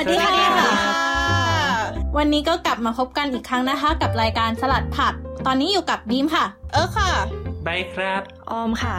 [0.00, 1.02] วัสดีค่ะสวัสดีค่ะ
[2.18, 5.12] วันนี้ก็กลับมาพบกันอีกครั้งนะคะ กับรายการสลัดผัก
[5.46, 7.10] ตอนนี้อยู่กับบีมค่ะ เออค่ะ
[7.66, 8.96] บายครับออมค่ะ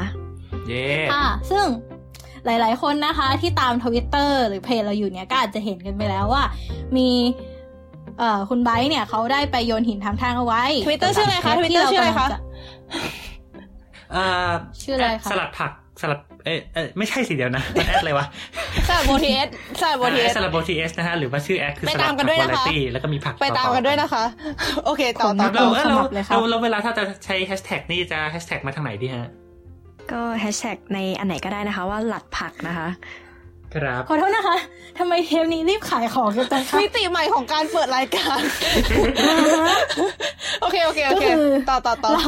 [0.67, 1.65] เย่ค่ะ ซึ่ง
[2.45, 6.43] หลาย ๆ คนนะคะ ที่ตามทวิตเตอร์หรือเพจเราอยู่เนี่ยก็อาจจะเห็นกันไปแล้วว่า
[6.97, 7.09] มี
[8.19, 12.43] เอ่อคุณไบร์ทเนี่ยเขาได้ไปโยนหินทำทางเอาไว้ Twitter ชื่ออะไรคะที่ Twitter ชื่ออะไรคะกำลังจ
[14.15, 14.27] อ่า
[14.81, 18.25] ชื่ออะไรคะสลัดผักสลัดเอ้ยเอ้ยไม่ใช่สิเดียวนะมันแอดอะไรวะ
[18.87, 19.49] สลัดโบทีเอส
[19.79, 24.23] สลัดโบทีเอสสลัดโบทีเอสนะฮะหรือว่าชื่อแอดคือไปสลัตาดมกันผัด้วยวานะคะไรตี้แล้วก็มีผักไปตามกันด้วยนะคะ
[24.85, 29.29] โอเคต่อต่อเราต่อเราเราเลยครับเราเราเวลาถ้าจะใช้แฮชแท็กนี่จะแฮชแท็กมาทางไหนดีฮะ
[30.11, 32.87] ก็แฮชแท็กในอันไหนก็ได้นะคะว่าหลัดผักนะคะ
[33.75, 34.57] ครับขอโทษนะคะ
[34.99, 38.41] ทำไมเทปนี้รีบขายของกันจังคะมิติใหม่ของการเปิดรายการ
[40.61, 42.25] โอเคโอเคโอเคก็คือต่อต่อต่อเรา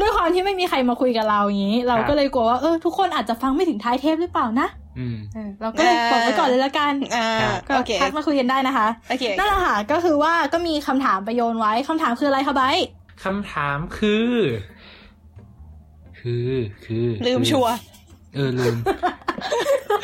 [0.00, 4.85] ด้วยความที่ไม่มีใครมาคุยกับเราอย่างนี้ เราก็เลยกลัวว่าเออทุกคนอาจจะฟังไม่ถึงท้ายเทปหรือเปล่านะอืม
[5.34, 7.28] เออเราก็เลยบอกไว้ก่อนเลยละกันอ่า
[7.68, 14.34] ก็โอเคทักมาคุยกันได้นะคะโอเคนั่นแหละค่ะก็คือว่าก็มีคำถามไปโยนไว้คำถามคืออะไรคะไบร์ทคำถามคือ
[16.18, 16.52] คือ
[16.84, 17.76] คือ ลืมชัวร์
[18.34, 18.76] เออลืม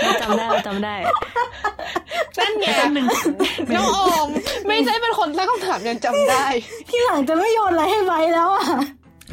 [0.03, 0.97] เราจำได้เราจำได้
[2.39, 3.07] นั่นไงแป๊บนึง
[3.77, 4.29] น้องออม
[4.67, 6.47] ไม่ใช่เป็นคนตั้งคำถามยังจำได้
[6.89, 8.67] ที่หลังจะไม่โยนอะไรให้ไบร์ทแล้วอะ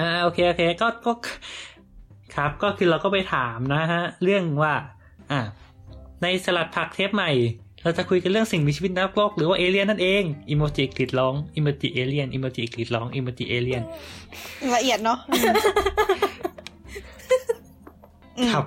[0.01, 1.11] อ่าโอเคโอเคก็ก็
[2.35, 4.73] ครับก็คือเราก็ไปถามนะฮะ เรื่องว่า
[5.31, 5.41] อ่า
[6.21, 7.31] ในสลัดผักเทปใหม่
[7.83, 13.83] เราจะคุยกันเรื่องสิ่งมีชีวิตนอกโลกหรือว่าเอเลี่ยนนั่นเองอิโมจิกรีดร้องอิโมจิเอเลี่ยนอิโมจิกรีดร้องอิโมจิเอเลี่ยน
[14.75, 15.19] ละเอียดเนาะ
[18.37, 18.65] อืมครับ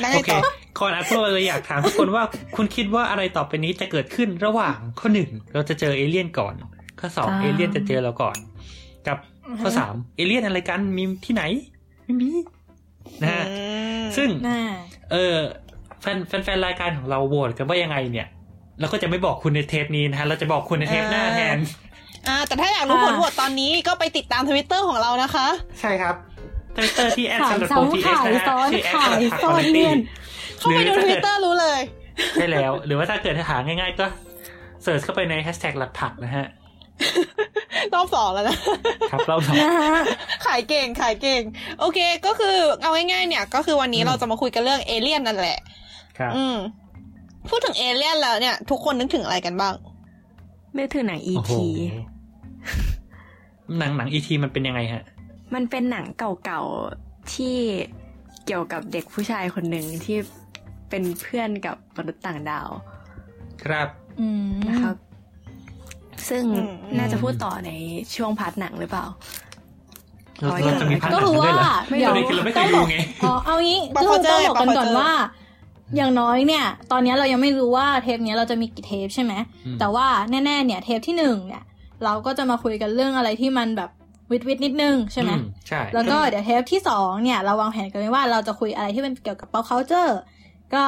[0.00, 0.40] แล้วไงโอเคต่อ
[0.78, 2.24] ก่อนอ่านพวกเราเลยอยากถามทุกคนว่า
[2.56, 6.54] คุณคิดว่าอะไรต่อไปนี้จะเกิดขึ้นระหว่างข้อหนึ่งเราจะเจอเอเลี่ยนก่อน
[7.00, 8.36] ข้อสองอ่าเอเลี่ยนจะเจอเราก่อน
[9.06, 9.18] กับ
[9.62, 11.42] ข้อสามเอเลี่ยนอะไรกันมีที่ไหน
[12.04, 12.30] ไม่มี
[13.22, 13.56] นะฮะอื
[14.02, 14.60] มซึ่งน่า
[15.12, 15.36] เออ
[16.02, 18.26] แฟนแฟนแฟนรายการของเราโหวตกันว่ายังไงเนี่ย
[18.80, 21.58] เราก็จะไม่บอกคุณในเทปนี้นะฮะเราจะบอกคุณในเทปหน้าแทน
[22.28, 25.46] อ่าแต่ถ้าอยากรู้ผลโหวตตอนนี้ก็ไปติดตามทวิตเตอร์ของเรานะคะ
[25.80, 26.14] ใช่ครับ
[26.76, 29.98] ทวิตเตอร์ที่แอดขายสลัดซ้โปรทีเอสำขายนะฮะซ้อนชื่อแอดขาสลัยดผักซ้คออนลเลี่ยน
[30.58, 31.80] เข้าไปดูทวิตเตอร์รู้เลย
[32.34, 34.06] ใช่แล้ว หรือว่าถ้าเกิดหาง่ายๆก็
[34.82, 36.46] เสิร์ชเข้าไปในแฮชแท็กหลักผักนะฮะ
[37.94, 38.56] รอบสองแล้วนะ
[39.10, 40.04] ครับเราสองนะฮะ
[40.46, 41.42] ขายเก่งขายเก่ง
[41.80, 45.58] โอเคก็คือเอาง่ายๆเนี่ย ก็คือวันนี้เราจะมาคุยกันเรื่องเอเลี่ยนนั่นแหละ
[46.18, 46.56] ครับอืม
[47.48, 49.74] พูดถึงเอเลี่ยนแล้วเนี่ย ทุกคนนึกถึงอะไรกันบ้าง
[50.78, 51.52] นึกถึงหนังโอ้โห E.T.
[53.78, 55.02] หนังหนังอีทีมันเป็นยังไงฮะ
[55.54, 57.56] มันเป็นหนังเก่าๆที่
[58.46, 60.18] เกี่ยวกับเด็กผู้ชายคนหนึ่งที่
[60.88, 62.68] เป็นเพื่อนกับมนุษย์ต่างดาว
[63.62, 63.88] ครับ
[64.20, 64.96] อืมนะครับ
[66.28, 67.70] ซึ่งอืมน่าจะพูดต่อใน
[68.16, 69.06] ช่วงพาร์ทหนังหรือเปล่า
[70.40, 75.12] เราอ๋อเราจะมีพันหก็นังคือด้วว่ายเหรอไม่เดี๋ยวประเด็นคือเราไม่เคยดูไงอ๋อเอางี้ปะก็พอคือเจอต้องบอกกันปะพอก่อนเจอว่า
[75.96, 79.32] อย่างน้อยเนี่ย ตอนนี้เรายังไม่รู้ว่าเทปเนี้ยเราจะมีกี่เทปใช่ไหม
[79.66, 81.62] อืมแต่ว่าแน่ๆเนี่ย เทปที่หนึ่งเนี่ย
[82.04, 83.90] เราก็จะมาคุยกันเรื่องอะไรที่มันแบบ
[84.30, 90.12] วิดวิดนิดนึงใช่ไหมอืใช่แล้วก็เดี๋ยวเทปที่สองเนี่ยเราวางแผนกันไว้ว่าเราจะคุยอะไรที่เป็นเกี่ยวกับ pop culture
[90.74, 90.84] ก็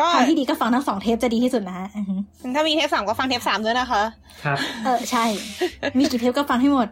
[0.00, 2.14] ก็ทางที่ดีก็ฟังทั้งสองเทปจะดีที่สุดนะฮะอือฮึ
[2.54, 4.02] ถ้ามีเทปสามก็ฟังเทปสามด้วยนะคะ
[4.44, 5.24] ครับ เออใช่
[5.98, 6.88] มีกี่เทปก็ฟังให้หมด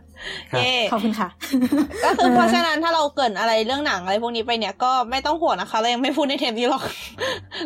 [0.50, 1.28] ครับเย่ขอบคุณค่ะ
[2.04, 6.84] ก็คือเพราะฉะนั้นถ้าเราเกรินอะไรเรื่องหนังอะไรพวกนี้ไปเนี่ยก็ไม่ต้องห่วงนะคะ เรายังไม่พูดในเทปนี้หรอก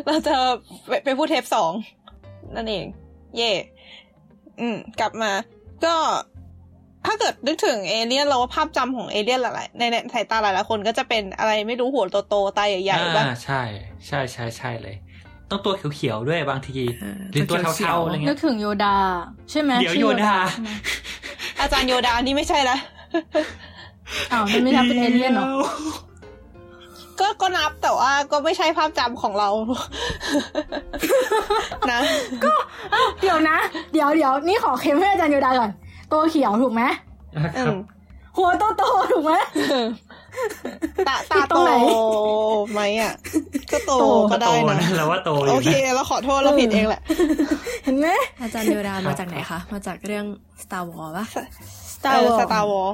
[0.05, 0.35] เราจะ
[0.87, 1.71] ไปไปพูดเทปสอง
[2.55, 2.85] นั่นเอง
[3.37, 3.51] เย่
[4.61, 5.31] อืม กลับมา
[5.85, 5.95] ก็
[7.05, 13.61] ถ้าเกิดนึกถึงเอเลี่ยนเราว่าภาพจำของเอเลี่ยนหลายๆในในสายตาหลายๆคนก็จะเป็นอะไรไม่รู้หัวโตๆตาใหญ่ๆบ้างอ่าใช่
[14.07, 14.95] ใช่ใช่ใช่เลย
[15.51, 18.95] ต้องตัวเขียวๆด้วยบางทีเออหรือตัวตัวเขียวเทาๆอะไรนึเงี้กยถึงโยดา
[19.51, 20.69] ใช่ไหมเดี๋ยวชื่อโยดาใช่ไหม
[21.59, 22.77] อาจารย์โยดานี่ไม่ใช่ละ
[24.31, 25.45] อ้าวมันไม่นับเป็นเอเลี่ยนเหรอ
[27.19, 29.49] ก็ก็นับแต่ว่าก็ไม่ใช่ภาพจำของเรา
[31.91, 31.99] นะ
[33.21, 33.57] เดี๋ยวนะ
[33.93, 35.71] เดี๋ยวเดี๋ยวนี่ขอเค็มให้อาจารย์โยดาก่อน
[36.11, 36.81] ตัวเขียวถูกไหม
[37.57, 37.75] ครับ
[38.37, 39.33] หัวโตโตๆถูกไหม
[41.07, 41.71] ตาตาตรโตงไหน
[42.73, 43.13] ไหมอะ
[43.71, 47.01] ก็โตโตก็ได้โตนะนะเราว่าโตอโอยู่เคนะเราขอโทษเราผิดเองแหละ
[47.83, 48.07] เห็นไหม
[48.41, 50.25] อาจารย์โยดามาจากไหนคะ มาจากเรื่อง
[50.63, 51.25] Star Wars ปะ
[51.93, 52.89] Star เออ Wars Star Wars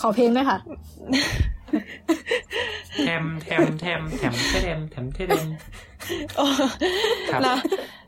[0.00, 0.58] ขอเพลงด้วยค่ะ
[3.04, 5.44] แทมแทมแทมแทมแทมแทมแทม
[7.30, 7.56] ครับนะ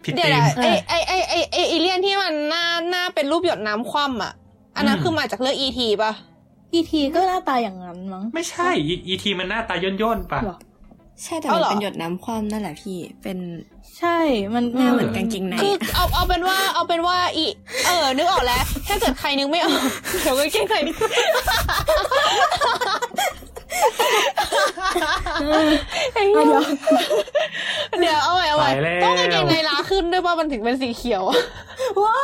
[0.04, 4.32] ผิดเดี๋ยวธีมนะไอไอไอไอไอเอเลี่ยนที่มันหน้าหน้าเป็นรูปหยดน้ำคว่ำอะ
[4.76, 6.12] อันนั้นอืมคือมาจากเรื่องอีทีป่ะ
[6.74, 8.68] อีทีก็หน้าตาอย่างนั้นมั้งไม่ใช่
[9.08, 10.58] อีทีมันหน้าตาย่นย่นๆป่ะเหรอ
[11.22, 13.38] ใช่แต่เอามันเหรอเป็นหยดน้ำคว่ำนั่นแหละพี่ เป็น
[13.98, 14.18] ใช่
[14.54, 17.46] มันหน้าเหมือนกางเกงในคืออะเอาเอาเป็นว่าเอาเป็นว่าอี
[17.86, 19.80] เออ นึกออกแล้ว ถ้าเกิดใครนึกไม่ออก
[20.22, 20.96] เดี๋ยวก็เก่งใครนึก
[26.14, 26.62] ไอ้เหี้ยเดี๋ยว
[28.00, 31.22] เดี๋ยวเอาไว้เอาไว้ไปแล้วต้องกางเกงในล้าขึ้นด้วยป่ะมันถึงเป็นสีเขียว
[32.04, 32.18] ว้า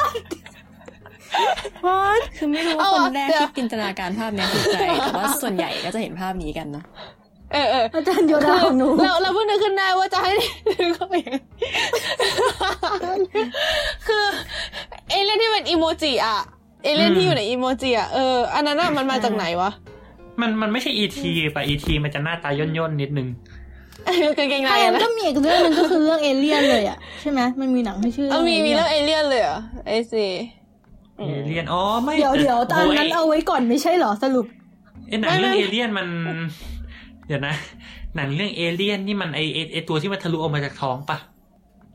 [2.36, 6.84] คือไม่รู้เอาว่าอะคนแรกเดี๋ยวที่จินตนาการภาพเนี้ยคือใครแต่ว่าส่วนใหญ่ก็จะเห็นภาพนี้กันเนาะ
[7.52, 10.32] เออเอออาจารย์โยดาของหนูเราเราเพิ่งนึกขึ้นได้ว่าจะให้
[10.70, 11.14] นึกเข้าไป
[14.06, 14.24] คือ
[15.10, 16.38] เอเลี่ยนที่เป็นอีโมจิอะ
[16.84, 19.70] เอเลี่ยนที่อยู่ในอีโมจิอะเอออันนั้นอะมันมาจากไหนวะ
[20.40, 23.28] มันมันไม่ใช่อีทีป่ะอีทีมันจะหน้าตาย่นย่นๆนิดนึง
[24.38, 30.26] กางเกงในใช่อะมันนะก็มีอีกเรื่องหนึงก็คือเรื่องเอเลี่ยนเลยอะใช่ไหมมันมีหนังที่ชื่อเออมีมีเอเรื่เลี่อยงเอเลี่ยนเลยเหรอไอซี
[31.18, 34.46] เอเลียนอ๋อไม่นเดี๋ยวเดี๋ยวตอนนั้นโยเอาไว้ก่อนไม่ใช่เหรอสรุป
[35.08, 36.06] ไอ้หนังเรื่องเอเลี่ยนมัน
[37.26, 37.54] เดี๋ยวนะ
[38.16, 41.18] หนังเรื่องเอเลี่ยนนี่มันไอไอ้ไอตัวที่มันทะลุออกมาจากท้องปะ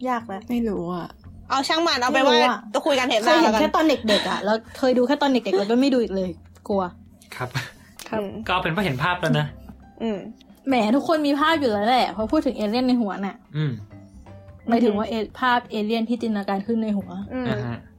[0.09, 1.07] ยากแล้วไม่รู้อะ
[1.49, 6.29] เอาช่างมันเอาไปนว่าไม่รู้อะจะคุยกันเห็นหเคยน้าเห็แล้วกันนแค่ตอนเด็กๆอะแล้วเคยดูแค่ตอนเด็กๆแล้วก็ไม่ดูอีกเลย
[6.67, 6.83] กลัว
[7.35, 7.49] ครับ
[8.09, 9.45] ครับก็เอาเป็นว่าเห็นภาพแล้วนะ
[10.01, 10.17] อืม
[10.67, 13.71] แหมทุกคนมีภาพอยู่แล้วแหละพอพูดถึงเอเลี่ยนในหัวน่ะ อืม
[14.67, 17.92] หมายถึงว่าเอภาพเอเลี่ยนที่จินตนาการขึ้นในหัว อืมอ่าฮะเ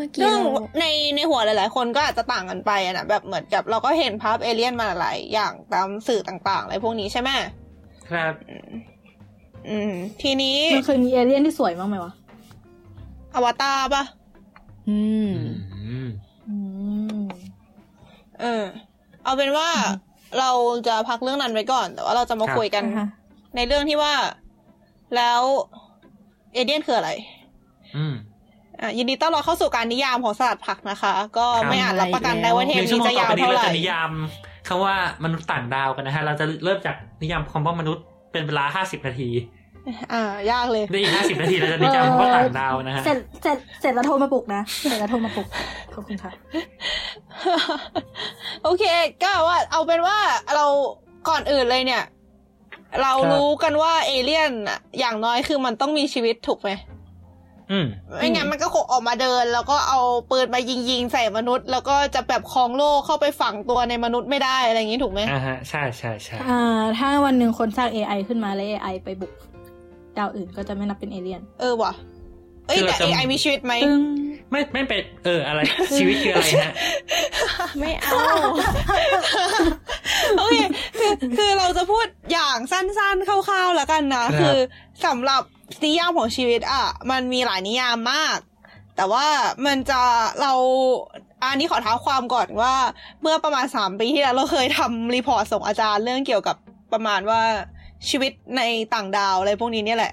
[0.00, 0.42] มื่อกี้ซึ่งเรา
[0.80, 0.84] ใน
[1.16, 7.30] ในหัวหลาย ๆ คนก็อาจจะต่างกันไปอะนะแบบเหมือนกับเราก็เห็นภาพเอเลี่ยนมาหลายอย่างตามสื่อต่างๆอะไรพวกนี้ใช่ไหม
[8.10, 8.34] ครับ
[9.68, 9.92] อืม
[10.22, 12.12] ทีนี้มันเคยมีเอเลี่ยนที่สวยบ้างไหมวะ
[13.34, 14.02] อวตารปะ
[14.88, 14.98] อื
[15.30, 15.34] ม
[15.74, 16.08] อืม
[16.48, 16.56] อื
[17.20, 17.22] ม
[18.40, 18.64] เออ
[19.24, 19.68] เอาเป็นว่า
[20.38, 20.50] เรา
[20.86, 23.06] จะพักเรื่องนั้นไว้ก่อน แต่ว่าเราจะมาคุยกันอ่าฮะ
[23.56, 24.14] ในเรื่องที่ว่า
[25.16, 25.40] แล้ว
[26.52, 27.10] เอเลี่ยนคืออะไร
[27.96, 28.29] อืมอะ
[28.98, 34.10] ยินดีต้อนรับเข้าสู่การนิยามของสลัดผักนะคะ ก็ครับไม่อาจรับประกันได้ว่าเทหปนึ่งชั่วนี้โมงจะต่อยาวไปนี้เท่าไหเราร่จะนิยาม
[34.68, 34.94] คำว่า
[35.24, 39.28] มนุษย์ต่างดาวกันนะฮะ เราจะเริ่มจากนิยามคำว่ามนุษย์เป็นเวลาห้าสิบนาที
[40.12, 45.46] อ่ายากเลยในอีกห้าสิบนาทีเราจะนิยามคำว่าต่างดาวนะฮะ เสร็จเสร็จเสร็จแล้วโทรมาปลุกนะ เสร็จแล้วโทรมาปลุก
[45.94, 46.32] ขอบคุณค่ะ
[48.64, 48.84] โอเค
[49.22, 50.18] ก็ว่าเอาเป็นว่า
[50.54, 50.66] เรา
[51.28, 52.04] ก่อนอื่นเลยเนี่ย
[53.02, 56.99] เราครับรู้กันว่าเอเลี่ยนอะอย่างน้อยคือมันต้องมีชีวิตถูกไหมอืม
[58.18, 60.00] ไม่งั้นมันก็คงออกมาเดิน แล้วก็เอา
[60.30, 69.32] ปืนมายิงยิงๆใส่มนุษย์ แล้วก็จะแบบคลองโลกเข้าไปฝังตัวในมนุษย์ไม่ได้อะไรอย่างนี้ถูกไหมอ่าฮะใช่ใช่ใช่อ่า ถ้าวันหนึ่งคนสร้าง AI ขึ้นมาแล้ว AI ไปบุก
[70.18, 71.92] ดาวอื่นก็จะไม่นับเป็นเอเลี่ยน เออว่ะ
[72.66, 74.02] เอ้ยแต่ AI มีชีวิตไหมตึง
[74.50, 75.60] ไม่ไม่เป็นเอออะไร
[75.98, 76.72] ชีวิตคืออะไรฮะ
[77.78, 78.12] ไม่เอา
[80.38, 80.56] โอเค
[80.98, 84.56] คือคือเราจะพูดอย่างสั้นๆคร่าวๆแล้วกันนะครับคือ
[85.06, 85.42] สำหรับ
[85.84, 88.38] นิยามของชีวิตอะมันมีหลายนิยามมาก
[88.96, 89.26] แต่ว่า
[89.66, 90.02] มันจะ
[90.40, 90.52] เรา
[91.42, 92.74] อันนี้ขอเท้าความก่อนว่า
[93.20, 96.56] เมื่อประมาณสามปีที่แล้วเราเคยทำรีพอร์ตส่งอาจารย์เรื่องเกี่ยวกับ
[96.92, 97.42] ประมาณว่า
[98.08, 98.62] ชีวิตใน
[98.94, 100.12] ต่างดาวอะไรพวกนี้เนี่ยแหละ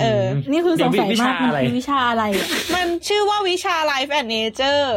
[0.00, 0.22] เออ
[0.52, 4.88] นี่คือสงสัยวิมาชากมันอะไรคือวิชาอะไรอะมันชื่อว่าวิชา Life and Nature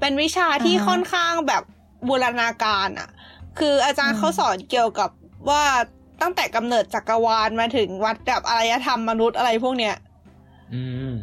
[0.00, 1.62] เป็นวิชาที่อ่าฮะค่อนข้างแบบ
[2.08, 3.08] บูรณาการอะ
[3.58, 5.10] คืออาจารย์อืมเขาสอนเกี่ยวกับ
[5.50, 5.64] ว่า
[6.22, 9.94] ตั้งแต่กำเนิดจักรวาลมาถึงวัดแบบอารยธรรมมนุษย์อะไรพวกเนี้ย
[10.74, 10.82] อื
[11.12, 11.14] ม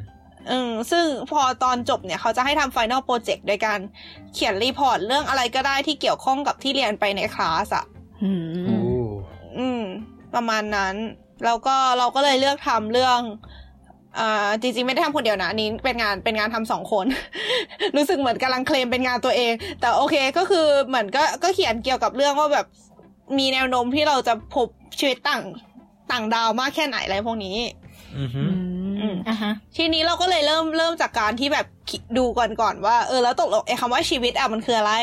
[0.51, 3.79] อืมซึ่งพอตอนจบเนี่ยเขาจะให้ทำ Final Project โดยการ
[4.33, 7.85] เขียน report เรื่องอะไรก็ได้ที่เกี่ยวข้องกับที่เรียนไปในคลาสอะ
[8.23, 8.31] อื
[8.65, 9.07] โอ้ม
[9.57, 9.83] อืม
[10.35, 10.95] ประมาณนั้น
[11.45, 13.19] แล้วก็เราก็เลยเลือกทำเรื่อง
[14.19, 17.05] อ่าจริงๆไม่ได้ทำคนเดียวนะอันนี้เป็นงานเป็นงานทำสองคน
[17.95, 22.65] รู้สึกเหมือนกำลังเคลมเป็นงานตัวเอง แต่โอเคก็คือเหมือนก็ก็เขียนเกี่ยวกับเรื่องว่าแบบ
[23.37, 24.67] มีแนวโน้มที่เราจะพบ
[24.99, 25.43] ชีวิตต่าง
[26.11, 27.57] ต่างดาวมากแค่ไหนอะไรพวกนี้
[28.19, 28.43] อือฮึ
[29.01, 34.93] อืมอะฮะทีนี้เราก็เลยเริ่มเริ่มจากการที่แบบคิดดูก่อนก่อนว่าเออแล้วตกลงไอ้คำว่าชีวิตอะมันคืออะไร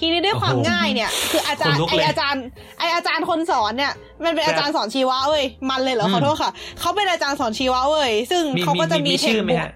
[0.00, 2.44] ทีนี้ด้วยความง่ายเนี่ย คืออาจารย์ไออาจารย์
[2.78, 3.92] ไออาจารย์คนสอนเนี่ย
[4.24, 9.72] มันเป็นอาจารย์สอนชีวะเว้ยมันเลยเหรอขอโทษค่ะเขาเป็นอาจารย์สอนชีวะเว้ยซึ่งมีเขาก็จะมีมีเทคชื่อไหมบุ๊กฮะ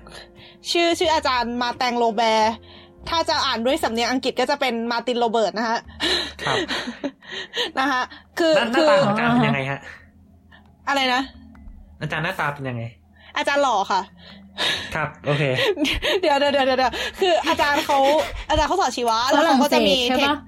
[0.70, 2.54] ชื่อชื่ออาจารย์มาแตงโรแบร์
[3.08, 5.78] ถ้าจะอ่านด้วยสำเนียงอังกฤษก็จะเป็นมาตินโรเบิร์ตนะฮะ
[6.42, 6.56] ครับ
[7.78, 8.02] นะฮะ
[8.38, 9.80] คือหน้าหน้าคือตาของอาจารย์เป็นยังไงฮะ
[10.88, 11.20] อะไรนะ
[12.00, 12.82] อาจารย์หน้าตาเป็นยังไง
[13.36, 14.00] อาจารย์หล่อค่ะ
[14.94, 15.42] ครับ โอเค
[16.20, 17.98] เดี๋ยวเดี๋ยวเดี๋ยวเดี๋ยวคืออาจารย์เขา
[18.48, 20.38] อาจารย์เขาสอนชีวะ แล้วเขาก็จะมีฝรั่งเศสใช่เทคปะอะ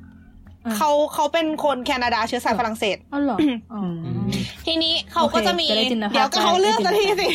[0.77, 3.39] เขาเขาเป็นคนแคนาดาเชื้อสายฝรั่งเศสอ๋อเหรอ
[3.73, 3.87] อ๋ออ
[4.22, 4.22] ม
[4.67, 7.29] ทีนี้เขาก็จะมีโอเคจะได้จินตนาการเดี๋ยวก็เขาเลือกได้สักจิทีนตนาการสิ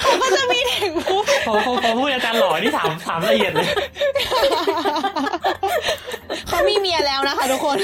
[0.00, 3.68] เขาก็จะมีเทคบุ๊กพอพอพอพูดอาจารย์หล่อนี่ถามถามละเอียดเลย
[6.48, 7.78] เขามีเมียแล้วนะคะทุกคน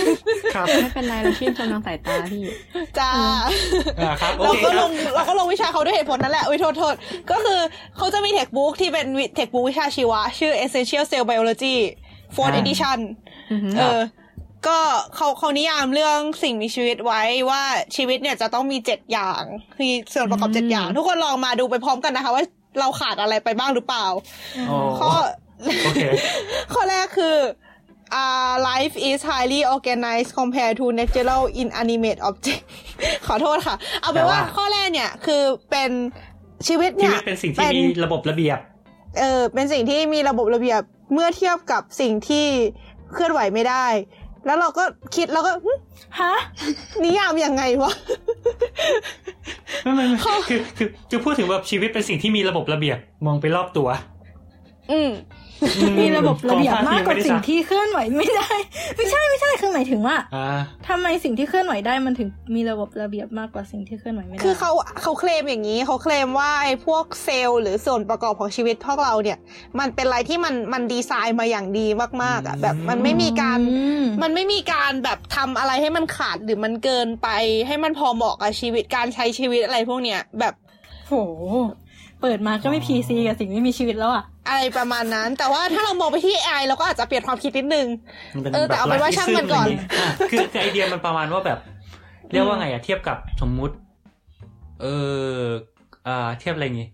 [0.54, 2.44] ครับไม่เป็นไรเราชื่นชมทางสายตาพี่
[2.98, 3.10] จ้า
[4.00, 6.94] อ่าครับโอเราเคก็คลรับงเราก็ลงวิชาเขาด้วยเหตุผลนั่นแหละอุ้ยโทษโทษ
[7.30, 7.60] ก็คือ
[7.96, 11.76] เขาจะมีเทคบุ๊กที่เป็นเทคบุ๊กวิชาชีวะ ชื่อ Essential Cell Biology
[12.34, 12.98] Fourth อ่า Edition
[13.52, 14.00] อือหือเออ
[14.68, 14.78] ก็
[15.14, 17.62] เขาเขานิยามเรื่องสิ่งมีชีวิตไว้ว่า
[17.96, 19.42] ชีวิตเนี่ยจะต้องมีเจ็ดอย่าง
[19.82, 22.42] มีส่วนประกอบเจ็ดอย่าง ทุกคนลองมาดูไปพร้อมกันนะคะ ว่า
[22.80, 24.06] เราขาดอะไรไปบ้างหรือเปล่า
[24.70, 25.10] อ๋อข้อ
[25.84, 26.00] โอเค
[26.72, 27.36] ข้อแรกคือ
[28.14, 32.62] อ่า life is highly organized compared to natural inanimate object
[33.26, 35.90] ขอโทษค่ะ เอาเป็นว่าแปลว่าข้อแรกเนี่ยคือเป็น
[36.68, 38.58] ชีวิตชีเนี่ยวิตเป็นสิ่งที่มีระบบระเบียบ
[39.18, 40.82] เออเป็นสิ่งที่มีระบบระเบียบ
[41.12, 42.46] เมื่อเทียบกับสิ่งที่
[43.12, 43.86] เคลื่อนไหวไม่ได้
[44.46, 44.84] แล้วเราก็
[45.16, 45.72] คิดแล้วก็หึ
[46.20, 46.34] ฮะ
[47.04, 47.92] นิยามยังไงวะ
[49.82, 53.88] ไม่ไม่ไม่คือคือคือพูดถึงแบบชีวิตเป็นสิ่งที่มีระบบระเบียบมองไปรอบตัว
[54.90, 55.10] อืม
[55.98, 58.50] มีระบบระเบียบมากกว่าไได้สิ่งซัที่เคลื่อนไหวไม่ได้
[58.96, 60.46] ไม่ใช่ไม่ใช่คือหมายถึงว่าอ่า
[60.88, 64.70] ทำไมสิ่งที่เคลื่อนไหวได้มันถึงมีระบบระเบียบมากกว่าสิ่งที่เคลื่อนไหวไม่ได้คือเขา
[65.02, 69.38] เขาเคลมอย่างนี้เขาเคลมว่าไอ้พวกเซลล์หรือส่วนประกอบของชีวิตพวกเราเนี่ย
[69.78, 71.86] มันเป็นอะไรที่มันมันดีไซน์มาอย่างดี
[72.22, 77.28] มากๆอะแบบมันไม่มีการอืมมันไม่มีการแบบทำอะไรให้มันขาดหรือมันเกินไป
[77.66, 80.54] ให้มันพอเหมาะกับชีวิตการใช้ชีวิตอะไรพวกเนี้ยแบบ
[81.08, 81.14] โห
[81.85, 87.86] เปิดมาก็ไม่พีซีกับสิ่งไม่มีชีวิตแล้วอะอะไรประมาณนั้น แต่ว่าถ้าเรามองไปที่ AI เราก็อาจจะเปลี่ยนความคิดนิดนึง
[88.34, 91.58] มันเป็นเออแต่เอาเป็นว่าช่างมันก่อนแบบ life is อะคือคือไอเดียมันประมาณว่าแบบ
[92.32, 93.74] เรียกว่าไงอะเทียบกับสมมุติ
[94.82, 94.86] เอ
[95.36, 95.40] อ
[96.06, 96.88] อ่าเทียบอะไรงี้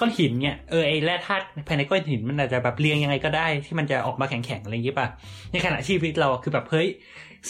[0.00, 5.06] ก้อนหินเนี่ยเออไอแร่ธาตุภายในก้อนหินมันอาจจะแบบเรียงยังไงก็ได้ที่มันจะออกมาแข็งๆอะไรอย่างงี้ป่ะ
[5.52, 6.88] ในขณะชีวิตเราอะคือแบบเฮ้ย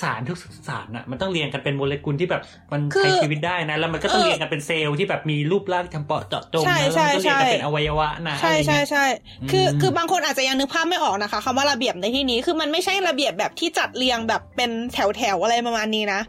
[0.03, 0.39] สารทุก
[0.69, 9.05] สารอะมันต้องเรียงกันเป็นโมเลกุลที่แบบมันคือใช้ชีวิตได้นะ แล้วมันก็ต้องเออเรียงกันเป็นเซลล์ที่แบบมีรูปร่างจำเพาะเจาะจงใช่นะแล้วมันก็ใช่เรียงกันใช่เป็นอวัยวะนะใช่อะไรใช่เงี้ยใช่
[9.51, 16.21] คืออืมคือบางคนอาจจะยังนึกภาพไม่ออกนะคะคำว่าระเบียบในที่นี้คือมันไม่ใช่ระเบียบแบบที่จัดเรียงแบบเป็นแถวแถวๆอะไรประมาณนี้นะ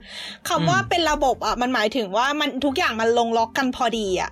[0.50, 4.32] คำว่าเป็นระบบอะมันหมายถึงว่ามันทุกอย่างมันลงล็อกกันพอดีอะ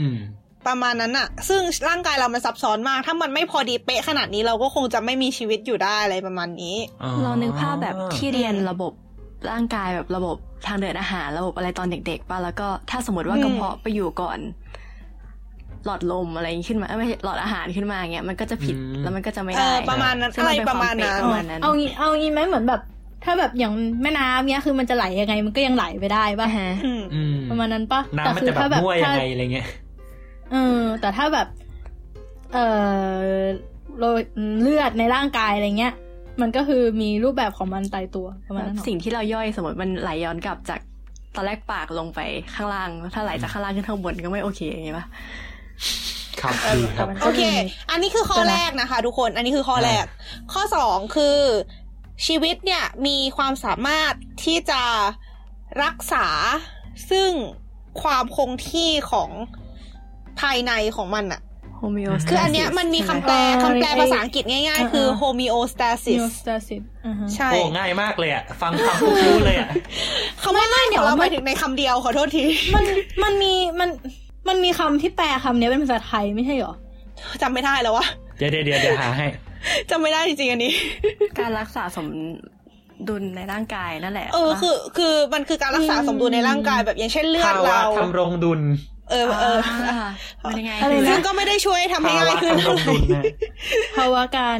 [0.00, 0.18] อืม
[0.66, 6.76] ประมาณนั้นอะซึ่งร่างกายเรามันซับซ้อนมาก ถ้ามันไม่พอดีเป๊ะขนาดนี้เราก็คงจะไม่มีชีวิตอยู่ได้อะไรประมาณนี้
[7.22, 8.92] เรานึกภาพแบบที่เรียนระบบ
[9.50, 14.38] ร่างกายแบบระบบทางเดินอาหาร ระบบอะไรตอนเด็ก ๆป่ะแล้วก็ถ้าสมมติว่าอืมกระเพาะไปอยู่ก่อน
[15.86, 22.80] หลอดลมอะไรอย่างงี้ขึ้นมาเอ้ยไม่ใช่หลอดอาหารขึ้นมาอย่างเงี้ยมันก็จะผิดอืมแล้วมันก็จะไม่เอได้อประมาณนั้นซึ่งอะไรนเป็นประมาณควนั้นเป๊ะประมาณนั้นเอางี้เอางี้ไหมเหมือนแบบ
[23.24, 29.66] ถ้าแบบอย่างแม่น้ำเนี้ยคือมันจะไหลยังไงมันก็ยังไหลไปได้ป่ะอ่าฮะอืมอืมประมาณนั้นป่ะน้ำมันจะแบบมั่วยังไงอะไรเงี้ย
[30.54, 31.48] เออ แต่ถ้าแบบ
[32.52, 32.58] เอ
[33.28, 33.40] อ
[33.98, 34.20] โรย
[34.60, 35.94] เลือดในร่างกายอะไรเงี้ย
[36.40, 40.80] มันก็คือมีรูปแบบของมันตายตัวประมาณนั้นเหรอสิ่งที่เราย่อยสมมติมันไหลย้อนกลับจาก
[41.34, 42.20] ตอนแรกปากลงไป
[42.54, 45.06] ข้างล่าง ถ้าไหลจากข้างล่างขึ้นข้างบนก็ไม่โอเคอย่างงี้ป่ะ
[46.40, 47.42] ครับดีครับโอเค
[47.90, 50.04] อันนี้คือข้อแรกนะคะ ทุกคน อันนี้คือข้อแรก
[50.52, 51.38] ข้อสองคือ
[52.26, 54.12] ชีวิตเนี่ยมีความสามารถ
[54.44, 54.82] ที่จะ
[55.82, 56.26] รักษา
[57.10, 57.30] ซึ่ง
[58.02, 59.30] ความคงที่ของ
[60.40, 61.40] ภายในของมันอะ
[61.80, 69.68] homeostasis คืออันเนี้ยมันมีคำแปลเออคำแปลไอ้ภาษาอังกฤษง่ายๆ คือเออเออ homeostasis homeostasis อ่าฮะใช่โอ้ง่ายมากเลยอะ ฟังคำปุ๊บรู้เลยอะ
[70.42, 72.84] คำว่าง่ายเดี๋เดี๋ยยววเรามัไปนถึงในคำเดียวขอโทษที มัน
[73.22, 73.88] มันมีมัน
[74.48, 76.74] มันมีคำที่แปลคำนี้เป็นภาษาไทยไม่ใช่เหรอ
[77.42, 78.06] จำไม่ได้แล้ววะ
[78.38, 79.26] เดี๋ยวเดี๋ยวเดี๋ยวเดี๋ยวหาให้
[79.90, 80.72] จำไม่ได้จริงๆอันนี้
[81.38, 82.06] การรักษาสม
[83.08, 88.60] ดุลในร่างกายนั่นแหละ เออปะคือ คือมันคือการรักษาสมดุลในร่างกายแบบอย่างเช่นเลือดภาวะเราทำรงดุล
[89.10, 90.08] เออเออา
[90.44, 93.22] มันยังไงอะไรนะซึ่งก็ไม่ได้ช่วยทำให้ภาวะง่ายขึ้นทำรงดุลนะ
[93.96, 94.58] ภาวะการ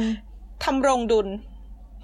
[0.63, 1.27] ทำรงดุล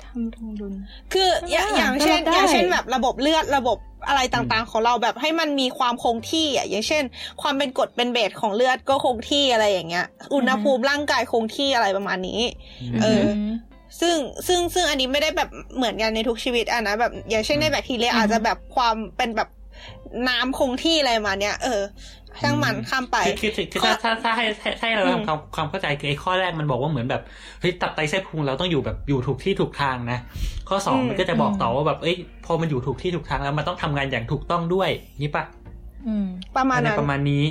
[0.05, 0.73] ทำรงดุล
[1.13, 7.03] คืออย่างอ่าอย่างเช่นก็ได้อย่างเช่นแบบระบบเลือดระบบอะไรต่างๆ ของเราแบบให้มันมีความคงที่อะอย่างเช่น
[7.41, 12.41] ความเป็นกรดเป็นเบสของเลือดก็คงที่อะไรอย่างเงี้ย อุณหภูมิร่างกายคงที่อะไรประมาณนี้
[13.01, 13.23] เออ
[13.99, 14.17] ซึ่ง
[14.47, 19.49] ซึ่งซึ่งอันนี้ไม่ได้แบบเหมือนกันในทุกชีวิตอะนะแบบอย่างเช่นในแบคทีเรียอืมอาจจะแบบความเป็นแบบ
[20.29, 21.81] น้ำคงที่อะไรประมาณเนี้ยเออ
[22.39, 27.21] ช่างมันข้ามไปคือคือคือถ้าถ้าถ้าให้ถ้าถ้าให้เราทำความความเข้าใจคือไอ้ข้อแรกมันบอกว่าเหมือนแบบ
[27.61, 30.19] เฮ้ยตับไตไส้พุงเราต้องอยู่แบบอยู่ถูกที่ถูกทางนะ
[30.69, 34.89] ข้อสองอืมมันก็จะบอกต่อว่าแบบเอ้ยพอมันอยู่ถูกที่ถูกทางแล้วมันต้องทำงานอย่างถูกต้องด้วย
[35.21, 35.43] นี่ปะ
[36.07, 37.45] อืมประมาณอะไรนั้นประมาณนี้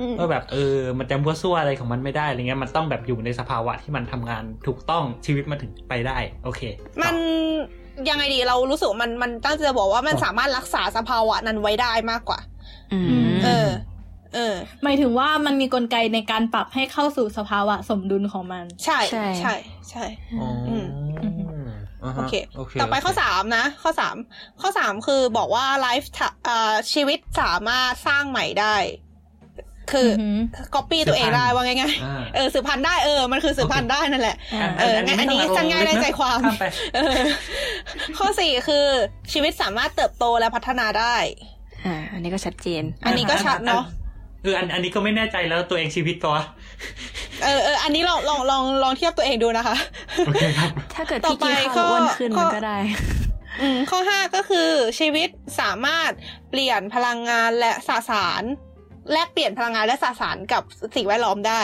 [0.00, 7.14] อืมว่าแบบเออ มันจะมั่วซั่วอะไรของมันไม่ได้อะไรเงี้ยมันต้องแบบอยู่ในสภาวะที่มันทำงานถูกต้องชีวิตมันถึงไปได้ โอเคต่อมัน
[8.08, 12.53] ยังไงดีเรารู้สึกว่ามันมันตั้งใจจะบอกว่ามันสามารถรักษาสภาวะนั้นไว้ได้มากกว่าอืม
[13.44, 13.68] เออ
[14.34, 19.54] เออ หมายถึงว่ามันมีกลไกในการปรับให้เข้าสู่สภาวะสมดุลของมัน ใช่ ใช่ ใช่
[19.90, 20.04] ใช่
[20.40, 20.86] อ๋ออืม
[21.18, 21.32] อ่า
[22.00, 24.16] โอฮะเคโอเค ต่อไปข้อโเคสามนะ ข้อสาม
[24.60, 26.10] ข้อสามคือบอกว่าไลฟ์
[26.44, 28.76] เอ่อชีวิตสามารถสร้างใหม่ได้
[29.92, 30.36] คือออหือ
[30.74, 37.16] ก๊อปปี้ตัวเองได้ว่าง่ายอ่าๆเออสืบพันธุ์ได้เออมันคือสืบพันธุ์ได้นั่นแหละอ่าเอองั้นอันนี้ไม่ต้สั้นง่ายได้ใจความข้ามไปเออ
[38.18, 38.86] ข้อสี่คือ
[39.32, 41.16] ชีวิตสามารถเติบโตและพัฒนาได้
[41.86, 43.84] อ่า อันนี้ก็ชัดเจน อันนี้ก็ชัดเนาะ
[44.42, 46.44] เอออันอันนี้ก็ไม่แน่ใจแล้วตัวเองชีวิตปะวะ
[47.44, 49.76] เออเอออันนี้ลองลองลองลองเทียบตัวเองดูนะคะ
[50.26, 52.78] โอเคครับถ้าเกิดต่อพี่ไปกินข้ข้าอวอ้วนขึ้นข้อมันก็ได้
[53.60, 55.28] อืมข้อห้าก็คือชีวิต
[55.60, 56.10] สามารถ
[56.50, 58.42] เปลี่ยนพลังงานและสสาร
[59.12, 60.62] แลกเปลี่ยนพลังงานและสสารกับ
[60.96, 61.62] สิ่งแวดล้อมได้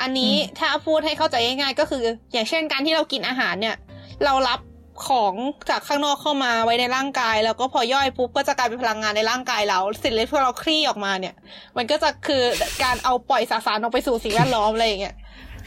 [0.00, 3.76] อันนี้ถ้าพูดให้เข้าใจง่ายๆก็คือ อย่างเช่นการที่เรากินอาหารเนี่ย
[4.24, 4.60] เรารับ
[5.06, 5.34] ของ
[5.70, 11.34] จากข้างนอกเข้ามาไว้ในร่างกาย แล้วก็พอย่อยปุ๊บก็จะกลายเป็นพลังงานในร่างกายเราสิ่งเล็กที่เราคลี่ออกมาเนี่ย
[11.76, 12.42] มันก็จะคือ
[12.84, 15.16] การเอาปล่อยสสารออกไปสู่สิ่งแวดล้อมอะไรอย่างเงี้ย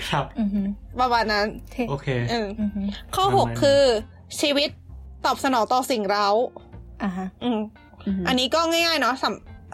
[0.10, 0.68] ครับอือหือ
[1.00, 2.86] ประมาณนั้นเทโอเคเอออือหือ
[3.16, 3.82] ข้อประหมาณกนั้นคือ
[4.42, 4.70] ชีวิต
[5.26, 6.28] ตอบสนองต่อสิ่งเร้า
[7.04, 7.60] อ่าฮะอืม
[8.08, 9.16] อืมอันนี้ก็ง่ายๆเนาะ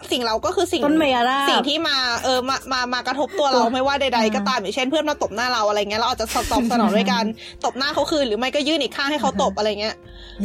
[0.06, 7.24] ำสิ่งเราก็คือสิ่งต้นเมยราบสิ่งที่มาเออมามามากระทบตัวเราตัวไม่ว่าใดๆก็ตามอย่างเช่นเพื่อนมาตบหน้าเราอะไรเงี้ยเราอาจจะตอบสนองด้วยการ
[7.64, 9.96] ตบหน้าเขาคืนหรือไม่ก็ยื่นอีกข้างให้เขาตบอะไรเงี้ย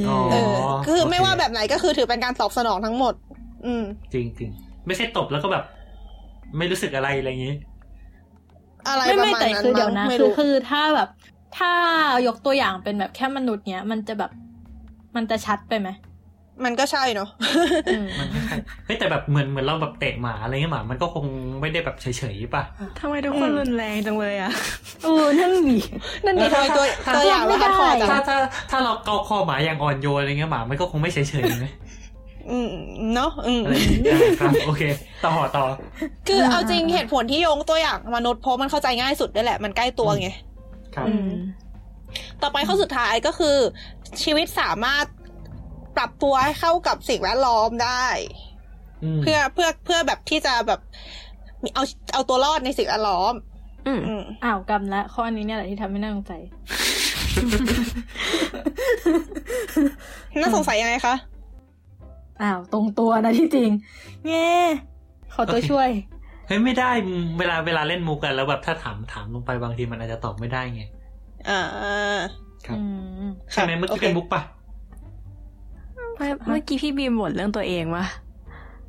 [0.07, 0.55] อ๋อเออ
[0.86, 3.13] คือไม่โอเคว่าแบบไหนก็คือถือเป็นการตอบสนองทั้งหมด
[3.65, 3.83] อืม
[4.13, 4.50] จริงจริง
[4.88, 5.63] ไม่ใช่ตบแล้วก็แบบ
[6.57, 7.55] ไม่รู้สึกอะไรอะไรอย่างนี้
[8.88, 11.10] อะไรไม่ประไม่มาณแต่นั้นคือเดี๋ยวนะมั้งไม่คือรู้คือถ้าแบบ
[11.57, 11.72] ถ้า
[12.27, 14.31] ยกตัวอย่างเป็นแบบแค่มนุษย์เนี้ยมันจะแบบ
[15.15, 15.89] มันจะชัดไปไหม
[16.65, 17.29] มันก็ใช่เนาะ
[17.93, 18.27] อืมมัน
[18.86, 21.25] เฮ้ยแต่แบบเหมือนเหมือนเราแบบเตะหมาอะไรเงี้ยหมา มันก็คง
[21.62, 22.63] ไม่ได้แบบเฉยๆป่ะ
[23.00, 24.51] ทำไมทุกคนรุนแรงจังเลยอะ
[25.03, 25.77] เออนั่นดิ
[26.25, 28.38] นั่นดีทำไมตัวถ้าตัวอย่างเราฮัดคอร์จังถ้าถ้า
[28.72, 31.67] ถ้าเราเกาคอหมาอย่างอ่อนโยนอะไรเงี้ยหมา มันก็คงไม่เฉยๆไหม
[32.51, 32.69] อืม
[33.13, 34.83] เนาะอืมอะไรอย่างเงี้ยครับโอเค
[35.25, 35.65] ต่อต่อ
[36.27, 40.29] คือเอาจริงเหตุผลที่โยงตัวอย่างมนุษย์เพราะมันเข้าใจง่ายสุดด้วยแหละมันใกล้ตัวไง
[40.95, 41.29] ครับอืม
[42.41, 43.57] ต่อไปข้อสุดท้ายก็คือ
[44.24, 45.05] ชีวิตสามารถ
[45.98, 48.06] ปรับตัวให้เข้ากับสิ่งแวดล้อมได้
[49.16, 50.80] มเพื่อเพื่อเพื่อแบบที่จะแบบ
[51.64, 51.84] มีเอา
[52.14, 53.34] เอาตัวรอดในสิ่งแวดล้อม
[53.88, 56.42] อืมอืมอ้าวกำละข้อนี้เนี่ยแหละที่ทำให้น่าสงสัย
[60.42, 61.16] น่าสงสัยยังไงคะ
[62.42, 63.70] อ้าวตรงตัวนะที่จริง
[64.28, 64.50] แง่
[65.34, 65.90] ขอตัวช่วย
[66.48, 66.92] เฮ้ยไม่ได้
[67.40, 70.84] เวลาเวลาเล่นมุกกันแล้วแบบถ้าถามถามลงไปบางทีมันอาจจะตอบไม่ได้ไง
[71.50, 71.62] อ่า
[72.68, 72.84] ครับอื
[73.28, 74.62] มใช่ไหมเมื่อกี้เป็นมุกปะไม่
[76.48, 78.06] เมื่อกี้พี่บีมบ่นเรื่องตัวเองวะ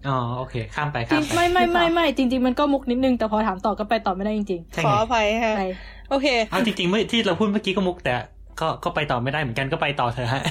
[0.09, 5.63] อ๋อโอเค ข้ามไปจริข้างมไปไม่ไม่ไม่ไม่จริง ๆ มันก็มุกนิดนึงแต่พอถามต่อก็ไปต่อไม่ได้จริงใช่ขอไงอภัยๆค่ะไป
[6.11, 8.15] โอเคเอาจริงๆเมื่อที่เราพูดเมื่อกี้ก็มุกแต่
[8.61, 10.43] ก็ก็ไปต่อไม่ได้เหมือนกันก็ไปต่อเถอะฮะ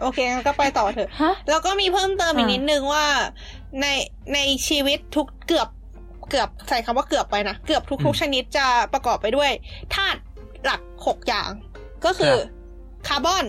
[0.00, 3.04] โอเคงั้นก็ไปต่อเถอะฮะแล้วก็มีเพิ่มเติมอีกอ่านินิดนึงว่า
[3.80, 3.86] ใน
[4.34, 5.68] ในชีวิตทุกเกือบ
[6.30, 9.50] เกือบใส่คำว่าเกือบไปนะเกือบทุกอืทุกมชนิดจะประกอบไปด้วย
[9.94, 10.20] ธาตุ
[10.64, 11.50] หลักหกอย่าง
[12.04, 13.44] ก็คือครับคาร์บอน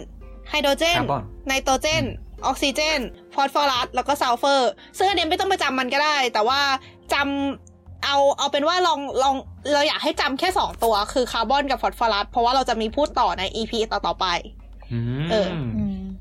[0.50, 2.04] ไฮโดรเจนคาร์บอนไนโตรเจน
[2.46, 3.00] ออกซิเจน
[3.34, 6.60] ฟอสฟอรัสแล้วก็ซัลเฟอร์ซึ่งอันเนี้ยไม่ต้องไปจำมันก็ได้ แต่ว่า
[7.14, 9.36] จำเอาเอาเป็นว่าลองลอง
[9.74, 14.26] เราอยากให้จำแค่สองตัว คือคาร์บอนกับฟอสฟอรัสเพราะว่าเราจะมีพูดต่อใน EP ต่อๆไป
[14.94, 15.48] อืมเออ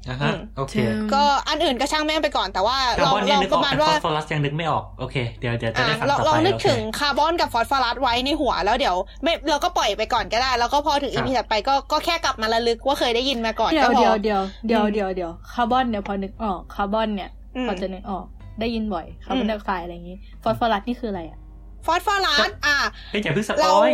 [0.08, 0.74] อืมอะฮะโอเค
[1.14, 18.24] ก็อันอื่นก็ช่างแม่งไปก่อนแต่ว่าคาลร์องบอนลเนี่ยองนึกปออกระมาณแต่ฟว่าอสฟอรัสยังนึกไม่ออกโอเคเดี๋ยวเดี๋ยวจะอะได้ฟังเราต่อลองไปนึกโอเคถึงคาร์บอนกับฟอสฟอรัสไว้ในหัวแล้วเดี๋ยวไม่เราก็ปล่อยไปก่อนก็ได้ แล้วก็พอถึงครัอีบพีถัดไปก็ก็แค่กลับมาระลึกว่าเคยได้ยินมาก่อนเดี๋ยก็วพเดี๋ยอวเดี๋ยวเดี๋ยวอืมเดี๋ยวเดี๋ยวคาร์บอนเนี่ยพอนึกออกคาร์บอนเนี่ยอืมพอจะนึกออก
[18.60, 21.38] ได้ยินบ่อยคาร์บอนไดออกไซด์อะไรอย่างนี้ฟอสฟอรัสนี่คืออะไรอะ
[21.86, 22.76] ฟอสฟอรัสอะ
[23.10, 23.92] เฮ้ยอย่าเพิ่งสปเราอย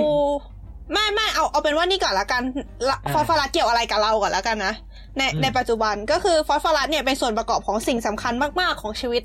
[0.92, 2.42] ไม่ไม่เอาเอาเป็นว่านี่ก่อนละกัน
[2.88, 4.72] ละอ่าฟอสฟอรัสเกี่ยวอะไรกับเราก่อนละกันนะ
[5.18, 9.22] ในอืมในปัจจุบันก็คือฟอสฟอรัสเนี่ยเป็นส่วนประกอบของสิ่งสำคัญมาก ๆ ของชีวิต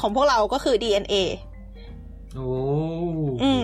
[0.00, 1.14] ของพวกเราก็คือ DNA
[2.34, 2.48] โอ้
[3.42, 3.62] อืม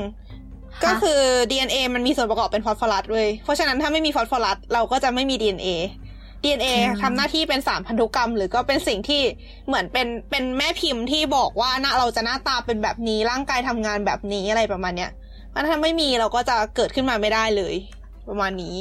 [0.76, 5.68] ฮะก็คือ DNA มันมีส่วนประกอบเป็นฟอสฟอรัสเว้ยเพราะฉะนั้นถ้าไม่มีฟอสฟอรัสเราก็จะไม่มี DNA
[6.42, 9.22] DNA ทำหน้าที่เป็นสารพันธุกรรม หรือก็เป็นสิ่งที่
[9.66, 15.10] เหมือนเป็นเป็นแม่พิมพ์ที่บอกว่าหน้าเราจะหน้าตาเป็นแบบนี้ร่างกายทำงานแบบนี้อะไรประมาณเนี้ย
[15.50, 17.74] เพราะถ้าไม่มีเราก็จะเกิดขึ้นมาไม่ได้เลย
[18.28, 18.78] ประมาณนี้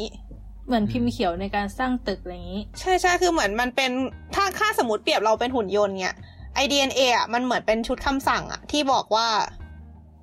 [0.67, 3.91] เหมือนพิมพ์เขียวในการสร้างตึกอะไรอย่างนี้ ใช่ใช่คือเหมือนมันเป็น
[4.35, 6.15] ถ้าค่าสมมติเปรียบเราเป็นหุ่นยนต์เนี่ย
[6.55, 9.27] ไอ DNA อะมันเหมือนเป็นชุดคำสั่งอะ ที่บอกว่า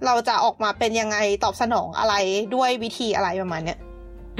[0.07, 2.15] เราจะออกมาเป็นยังไงตอบสนองอะไร
[2.55, 3.79] ด้วยวิธีอะไรประมาณเนี้ย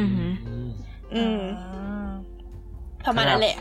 [0.01, 0.33] อือหือ
[0.67, 0.69] ม
[1.15, 2.11] อืมอ่า
[3.07, 3.57] ประมาณนั้นแหละ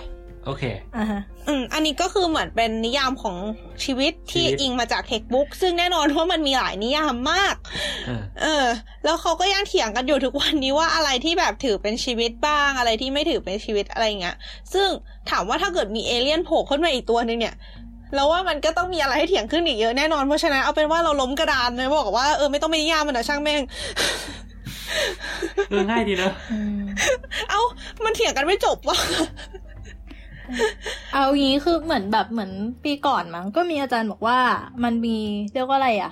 [0.47, 0.63] โอเค
[0.97, 3.35] อ่าฮะอืมอันนี้ก็คือเหมือนเป็นนิยามของ
[3.83, 7.55] ชีวิตที่ชีวิตอิงมาจากเทคบุ๊กซึ่งแน่นอนว่ามันมีหลายนิยามมาก
[8.07, 8.65] เออเออ
[9.03, 14.35] แล้วเขาก็ยังเถียงกันอยู่ทุกวันนี้ว่าอะไรที่แบบถือเป็นชีวิตบ้างอะไรที่ไม่ถือเป็นชีวิตอะไรเงี้ย
[14.73, 14.87] ซึ่ง
[15.29, 17.55] ถามว่าถ้าเกิดมีเอเลี่ยนโผล่ขึ้นมาอีกตัวหนึ่งเนี่ย
[18.15, 23.61] เราว่ามันก็ต้องมีอะไรให้เถียงขึ้นอีกเยอะแน่นอนเพราะฉะนั้นเอาเป็นว่าเราล้มกระดานเลยบอกว่าเออไม่ต้องไปนิยามมันนะช่างแม่ง
[25.69, 26.81] เออง่ายดีเนอะอืม
[27.49, 27.61] เอ้า
[28.05, 28.97] มันเถียงกันไม่จบว่ะ
[31.13, 32.51] เอางี้คือเหมือนแบบเหมือน
[32.83, 34.39] ปีก่อนมั้งก็มีอาจารย์บอกว่า
[34.83, 35.17] มันมี
[35.53, 36.11] เรียกว่าอะไรอะ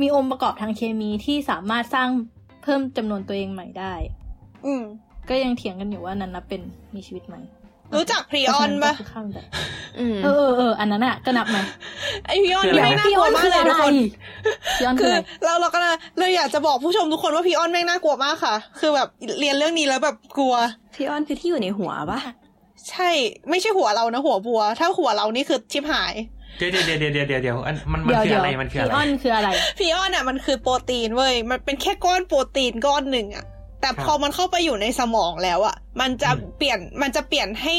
[0.00, 2.08] มีองค์ประกอบทางเคมีที่สามารถสร้าง
[2.62, 3.92] เพิ่มจำนวนตัวเองใหม่ได้
[4.66, 4.82] อืม
[5.28, 6.62] ก็ยังเถียงกันอยู่ว่านั้นนับเป็น
[6.94, 7.36] มีชีวิตไหม
[7.96, 9.38] รู้จักพรีออนปะก็คือข้ามไป
[9.98, 11.58] อืมเออเออเอออันนั้นอะก็นับไหม
[12.26, 13.94] ไอพรีออนนี่แม่งน่าพี่กอลัวอนมากคือเลยอะทุกไรคน
[14.76, 19.08] พี่ออนคืคือออะไรเราเราก็เลยเลยอยากจะบอกผู้ชมทุกคนว่าพี่ออนแม่งน่ากลัวมากค่ะ คือแบบ
[19.40, 20.54] เรียนเรื่องนี้แล้วแบบกลัว
[20.94, 22.20] พี่อ้อนคือที่อยู่ในหัวปะ
[22.90, 23.10] ใช่
[23.50, 26.14] ไม่ใช่หัวเรานะหัวบัว ถ้าหัวเรานี่คือชิบหาย
[26.58, 33.44] เดี๋ยวเดี๋ยวเดี๋ยวเดี๋ยวเดี๋ยวเดี๋ยวอันมันมันเดี๋ยวคือเดี๋ยวอะไรมันคือพี่อะไรออนคืออะไรพี่ออนอะมันคือโปรตีนเว้ยมันเป็นแค่ก้อนโปรตีนก้อนหนึ่งอะ
[33.80, 37.74] แต่ครับพอมันเข้าไปอยู่ในสมองแล้วอะ มันจะอืมเปลี่ยน มันจะเปลี่ยนให้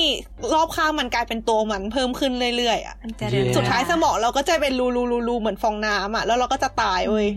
[0.53, 7.27] รอบข้างมันกลายเป็นตัวมันเพิ่มขึ้นเรื่อยๆอะมันจะเดินเย้สุดท้ายสมองเราก็จะเป็นรูรูรูรูเหมือนฟองน้ำอะ แล้วเราก็จะตายเว้ย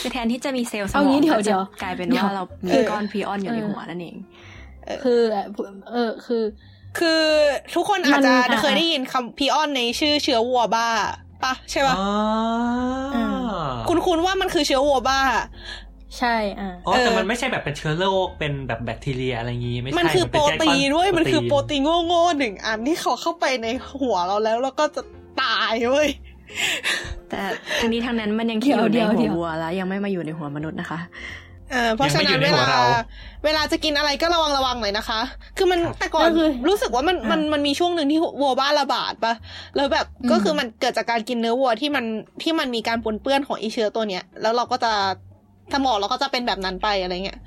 [0.00, 4.16] คือแทนที่จะมีเซลล์สมเอาองงี้เดี๋ยวก็จะเดี๋ยวกลายเป็นเดี๋ยวว่าเรามีเออก้อนพีออนอยู่ในเออหัวนั่นเอง
[5.04, 5.20] คือ
[5.92, 6.42] เออ คือ
[6.98, 7.22] คือ
[7.74, 10.88] ทุกคนอาจจะมันเคยได้ยินคำพีออนในชื่อเชื้อวัวบ้า
[11.44, 12.08] ปะใช่ปะอ๋อ
[13.14, 13.18] อ
[13.88, 15.20] คุณคุณว่ามันคือเชื้อวัวบ้า
[16.18, 23.66] ใช่อ่าอ๋อแต่เออมันไม่ใช่แบบเป็นเชื้อโรคเป็นแบบแบคทีเรียอะไรอย่างงี้ไม่ใช่มันคือโปรตีนด้วยมันคือโปรนตีนโง่ๆหนึ่งอันที่เขาเข้าไปใน
[24.00, 25.02] หัวเราแล้วแล้วก็จะ
[25.40, 26.08] ตายเว้ย
[27.28, 27.40] แต่
[27.78, 30.98] ทั้งนี้ทั้งนั้นมันยังเดี๋อยวยู่ในเดี๋ยวหัเดี๋วยววัวแล้ว ยังไม่มาอยู่ในหัวมนุษย์นะคะ
[31.72, 32.80] เออเพราะฉะนั้นเวลา
[33.44, 35.20] เวลาจะกินอะไรก็ระวังระวังหน่อยนะคะ
[35.56, 39.34] คือมันแต่ก่อนก็คือรู้สึกว่ามันมันอะมันมีช่วงหนึ่งที่วัวบ้าระบาดปะ
[39.76, 42.04] แล้วแบบอืมก็คือมันเกิดจากการกินเนื้อวัวที่มัน
[42.42, 44.92] ที่มันมีการปนเปื้อนของอีเชื้อตัวเนี้ย แล้วเราก็จะ
[45.72, 47.40] สมองเราก็จะเป็นแบบนั้นไปอะไรเงี้ย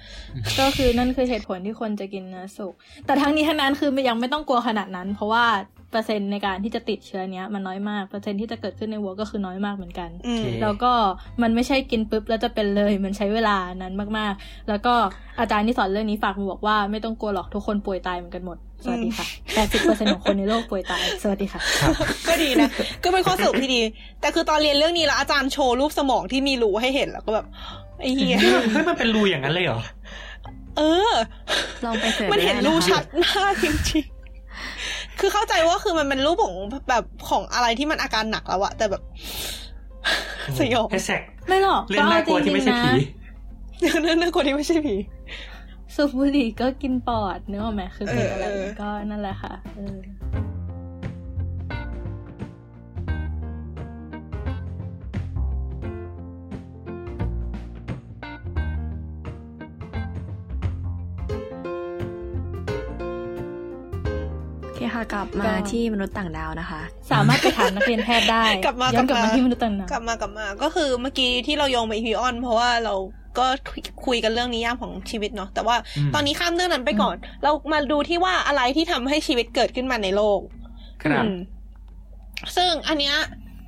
[0.60, 2.74] ก็คือนั่นคือเหตุผลที่คนจะกินเนื้อสุก
[3.06, 5.46] แต่ทั้งนี้ทั้งนั้นคือมันยังไม่ต้องกลัวขนาดนั้น เพราะว่า
[5.92, 10.92] เปอร์เซ็นต์ในการที่จะติดเชื้อเนี้ยมันน้อยมากเปอร์เซ็นต์ที่จะเกิดขึ้นในวัวก็คือน้อยมากเหมือนกันอืมแล้วก็
[11.42, 14.94] มันไม่ใช่กินปุ๊บแล้วจะเป็นเลยมันใช้เวลานั้นมากๆ แล้วก็
[15.40, 19.26] อาจารย์ที่สอนเรื่องนี้ฝากมาบอกว่าไม่ต้องกลัวหรอกทุกคนป่วยตายเหมือนกันหมดสวัสดีค่ะ
[19.68, 21.60] 80%ของคนในโลกป่วยตาย สวัสดีค่ะ
[22.28, 22.70] ก็ดีนะ
[23.04, 23.82] ก็เป็นข้อสรุปที่ดี
[24.22, 27.46] แต่คือตอนเรียนเรื่องนี้แล้วอาจารย์โชว์รูปสมองที่มีรูให้เห็นแล้วก็แบบ
[28.02, 28.38] ไอ้เหี้ย
[28.72, 29.80] เฮ้ยมันเป็นรูอย่างนั้นเลยเหรอ
[30.78, 31.14] เออ
[31.86, 34.17] ลองไปเสิร์ชมันเห็นได้ะคะรูชัดมากจริงๆ
[35.20, 36.56] คือเข้าใจว่าคือมันเป็นรูปของ
[36.90, 39.04] แบบของอะไรที่มันอาการหนักแล้วอะแต่แบบ
[40.60, 42.92] สยองแฮชแท็กไม่หรอกเล่นน่ากลัวที่ไม่ใช่ผี
[44.06, 44.96] นั่นน่ากลัวที่ไม่ใช่ผี
[45.96, 49.98] สูบบุหรี่ก็กินปอดเนื้อออกไหมคือเป็นอะไรเออเออก็นั่นแหละค่ะเออ
[64.98, 66.82] คค่ะกลับมาที่มนุษย์ต่างดาวนะคะ
[67.12, 72.96] สามารถไปถามนักเรียนแพทย์ได้กลับมาย้อนกลับกลับมามาที่มนุษย์ต่างดาวกลับมากลับมา ก็คือเมื่อกี้ที่เราโยงไป EP อื่น เพราะว่าเรา
[73.38, 73.46] ก็
[74.06, 80.40] คุยกันเรื่องนิยามของชีวิตเนาะแต่ว่าอืมตอนนี้ข้ามเรื่องนั้นไปก่อน เรามาดูที่ว่าอะไรที่ทำให้ชีวิตเกิดขึ้นมาในโลก
[81.04, 81.36] ครับอืม
[82.56, 83.16] ซึ่งอันเนี้ย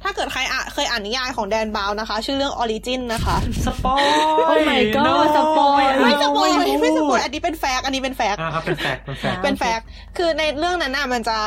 [0.03, 4.03] ถ้าเกิดใครอะเคยอ่านนิยายของ Dan Brown นะคะ ชื่อเรื่อง Origin นะคะสปอย
[4.49, 9.85] Oh my god สปอยไม่สปอยไม่รู้ไม่สปอยอันนี้เป็นแฟกต์อันนี้เป็นแฟกต์อ่าครับเป็นแฟกต์เป็นแฟกต์เป็นแฟกต์
[10.17, 11.39] คือในเรื่องนั้นน่ะมันจะ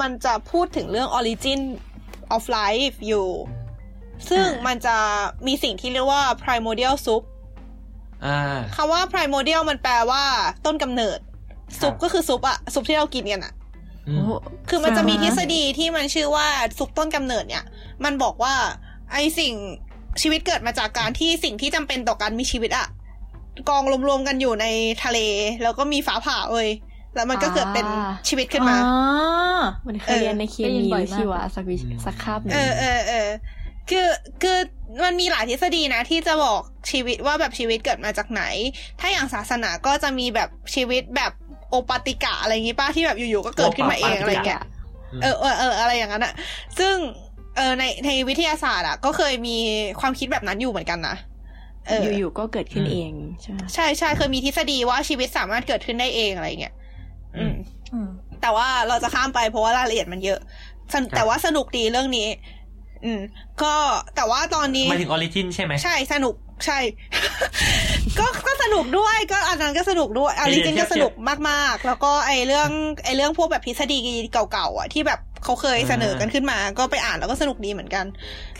[0.00, 1.60] มันจะพูดถึงเรื่อง origin
[2.36, 3.28] of life อยู่
[4.30, 4.96] ซึ่งอ่ามัมันจะ
[5.46, 7.22] มีสิ่งที่เรียกว่า primordial soup
[8.26, 10.22] อ่าคำว่า primordial มันแปลว่า
[10.66, 11.18] ต้นกำเนิด
[11.80, 13.59] ซุปครับก็คือซุปอะซุปที่เรากินกันอะอืมโอ้โห
[14.68, 16.46] คือมันจะมีสาทฤษฎีที่มันชื่อว่า
[16.78, 17.64] ซุปต้นกำเนิดเนี่ย
[18.04, 18.54] มันบอกว่า
[19.12, 19.54] ไอสิ่ง
[20.22, 22.86] ชีวิตเกิดมาจากการที่สิ่งที่จำเป็นต่อการมีชีวิตอะ
[23.68, 24.66] กองรวมๆกันอยู่ใน
[25.04, 25.18] ทะเล
[25.62, 26.68] แล้วก็มีฟ้าผ่าเอ้ย
[27.14, 27.86] แล้วมันก็เกิดเป็น
[28.28, 28.98] ชีวิตขึ้นมาอ๋อ
[29.86, 33.28] มันเคยเรียนในเคได้ยินมีบ่อยหรือมากชีวะสักวิสักคาบหนึ่งเออเออเออ
[33.90, 34.06] คือ
[34.42, 34.58] คือ
[35.04, 36.60] มันมีหลายทฤษฎีนะที่จะบอก
[36.90, 38.42] ชีวิตว่าแบบชีวิตเกิดมาจากไหน
[39.00, 41.32] ถ้าอย่างศาสนาก็จะมีแบบชีวิตแบบ
[41.70, 44.62] โอปาติกะอะไรอย่างงี้ป้าที่แบบอยู่ๆก็เกิดขึ้นมาเองอะไรเงี้ย
[45.22, 46.32] เออเออเอออะไรอย่างนั้นอะ
[46.78, 46.94] ซึ่ง
[47.56, 49.56] เออในในวิทยาศาสตร์อะก็เคยมี
[50.00, 51.16] ความคิดแบบนั้นอยู่เหมือนกันนะ
[51.88, 56.74] เอออยู่ๆก็เกิดขึ้นอืมเองใช่ไหมใช่ใช่เคยมีทฤษฎีว่าชีวิตสามารถเกิดขึ้นได้เองอะไรเงี้ย
[57.36, 57.54] อืม
[57.92, 58.08] อืม
[58.42, 60.40] แต่ว่าเราจะข้ามไปเพราะว่ารายละเอียดมันเยอะ
[60.92, 62.28] สนแต่ว่าสนุกดีเรื่องนี้
[63.04, 63.20] อืม
[63.62, 63.74] ก็
[64.16, 66.34] แต่ว่าตอนนี้หมายถึงออริจินใช่ไหมใช่สนุก
[66.66, 66.78] ใช่
[68.18, 71.12] ก็ก็สนุกด้วยก็อันนั้นก็สนุกด้วยอไอริเดียจินเทียก็บสนุก
[71.48, 72.70] มากๆ แล้วก็ไอเรื่อง
[73.04, 73.98] ไอเรื่องพวกแบบทฤษฎี
[74.32, 78.06] เก่าๆอะที่แบบเขาเคยเสนอกันขึ้นมา ก็ไปอ่านแล้วก็สนุกดีเหมือนกัน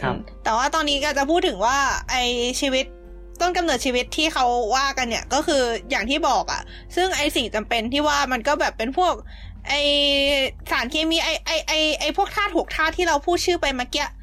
[0.00, 1.78] ครับอืมแต่ว่าตอนนี้ก็จะพูดถึงว่า
[2.10, 2.16] ไอ
[2.60, 2.84] ชีวิต
[3.40, 6.62] ต้นกำเนิดชีวิตที่เขาว่ากันเนี่ย ก็คืออย่างที่บอกอะ
[6.96, 9.14] ซึ่งไอสิ่งจำเป็นที่ว่ามันก็แบบเป็นพวก
[9.68, 9.74] ไอ
[10.70, 14.19] สารเคมีไอไอไอไอพวกธาตุหกธาตุที่เราพูดชื่อไปเมื่อกี้อือหื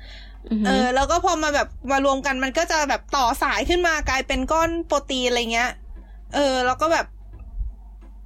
[0.66, 5.72] เอออแล้วก็พอมาแบบมารวมกันมันก็จะแบบต่อสายขึ้นมากลายเป็นก้อนโปรตีนอะไรเงี้ย
[6.36, 7.06] เออ แล้วก็แบบ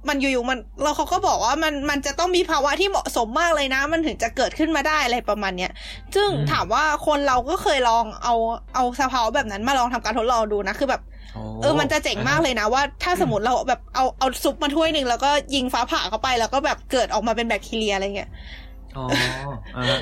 [0.08, 5.72] มันอยู่ๆมันเราเขาก็บอกว่ามันมันจะต้องมีภาวะที่เหมาะสมมากเลยนะ มันถึงจะเกิดขึ้นมาได้อะไรประมาณเนี้ย
[6.14, 8.34] ซึ่งอืมถามว่าคนเราก็เคยลองเอา
[8.74, 11.02] เอาสภาวะแบบนั้นมาลองทำการทดลองดูนะคือแบบ
[11.34, 18.60] โเออ มันจะเจ๋งมากเลยนะว่า ถ้าสมมติเราแบบเอาเอาซุปมาถ้วยหนึ่งแล้วก็ยิงฟ้าผ่าเข้าไปแล้วก็แบบเกิดออกมาเป็นแบคทีเรียอะไรเงี้ยอ๋ออ่า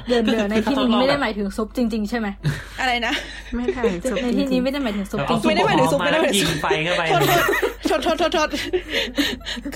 [0.09, 2.29] เดินเดินในที่นี้ไม่ได้หมมายถึงซุปจริง ๆ ใช่ไหม
[2.81, 3.13] อะไรนะ
[3.57, 8.71] ไม่ใช่ซุปในที่นี้ไม่ได้หมายถึงซุปจเอาริงไม่ได้หมายถึงซุปไม่ได้หมายถึงยิซุปงไฟเข้าไปโทษโทษโทษโทษโทษโทษ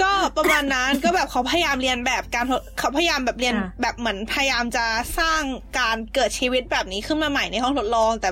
[0.02, 4.84] ก็ประมาณนั้นก็แบบเขาพยายามเรียนแบบการทดเขาพยายามแบบเรียนแบบเหมือนพยายามจะ
[5.18, 5.40] สร้าง
[5.78, 8.30] การเกิดชีวิตแบบนี้ขึ้นมาใหม่ในห้องทดลองแต่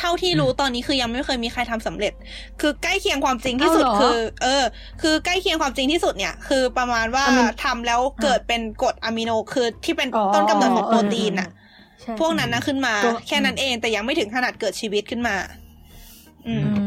[0.00, 2.12] เท่าที่รู้ตอนนี้คือยังไม่เคยมีใครทำสำเร็จ
[2.60, 4.64] คือใกล้เคียงความจริงที่สุดเอาเหรอคือ เออ
[5.02, 11.48] คือใกล้เคียงความจริงที่สุดเนี่ย คือประมาณว่าอะมิทำแล้วเกิดเป็นกรดอะมิโนคือที่เป็นต้นกำเนิดของโปรตีนอะ
[12.00, 15.36] ใช่พวกนั้นนะขึ้นมาตัวแค่นั้นเองแต่ยังไม่ถึงขนาดเกิดชีวิตขึ้นมา
[16.46, 16.84] อืมอื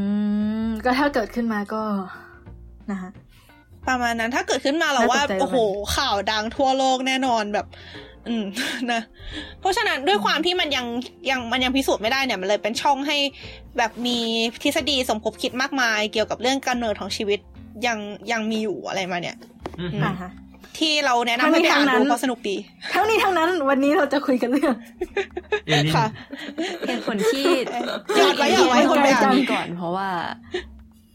[0.66, 1.82] มก็ถ้าเกิดขึ้นมาก็
[2.92, 3.12] นะฮะ
[3.88, 5.58] ประมาณนั้นถ้าเกิดขึ้นมาเราน่าว่าตกใจโอ้โห
[5.96, 7.68] ข่าวดังทั่วโลกแน่นอนแบบ
[8.30, 8.46] อืม
[8.92, 9.02] นะ
[9.60, 10.86] เพราะฉะนั้นด้วยความที่มันยัง
[11.30, 13.18] ยังมันยังพิสูจน์ไม่ได้เนี่ยมันเลยเป็นช่องให้
[13.78, 14.18] แบบมี
[14.64, 17.40] ทฤษฎีสมคบคิดมากมายเกี่ยวกับเรื่องการเนิดของชีวิต
[17.88, 17.98] ยัง
[18.32, 19.36] ยังมีอยู่อะไรมาเนี่ย
[19.80, 20.32] อืมอืมอ่าฮะ
[20.78, 22.56] ที่เราแนะนำทั้งนี้ให้ไปอ่านทั้งนั้ดูนเพราะสนุกดี
[22.94, 24.76] ทั้งนี้ทั้งนั้นวันนี้เราจะคุยกันเรื่อง
[25.66, 26.06] เอเลี่ยนค่ะ
[26.88, 27.48] เหตุผลที่
[28.18, 30.10] หยอดไว้หยอดไว้คนไปอ่านนี้ก่อนเพราะว่า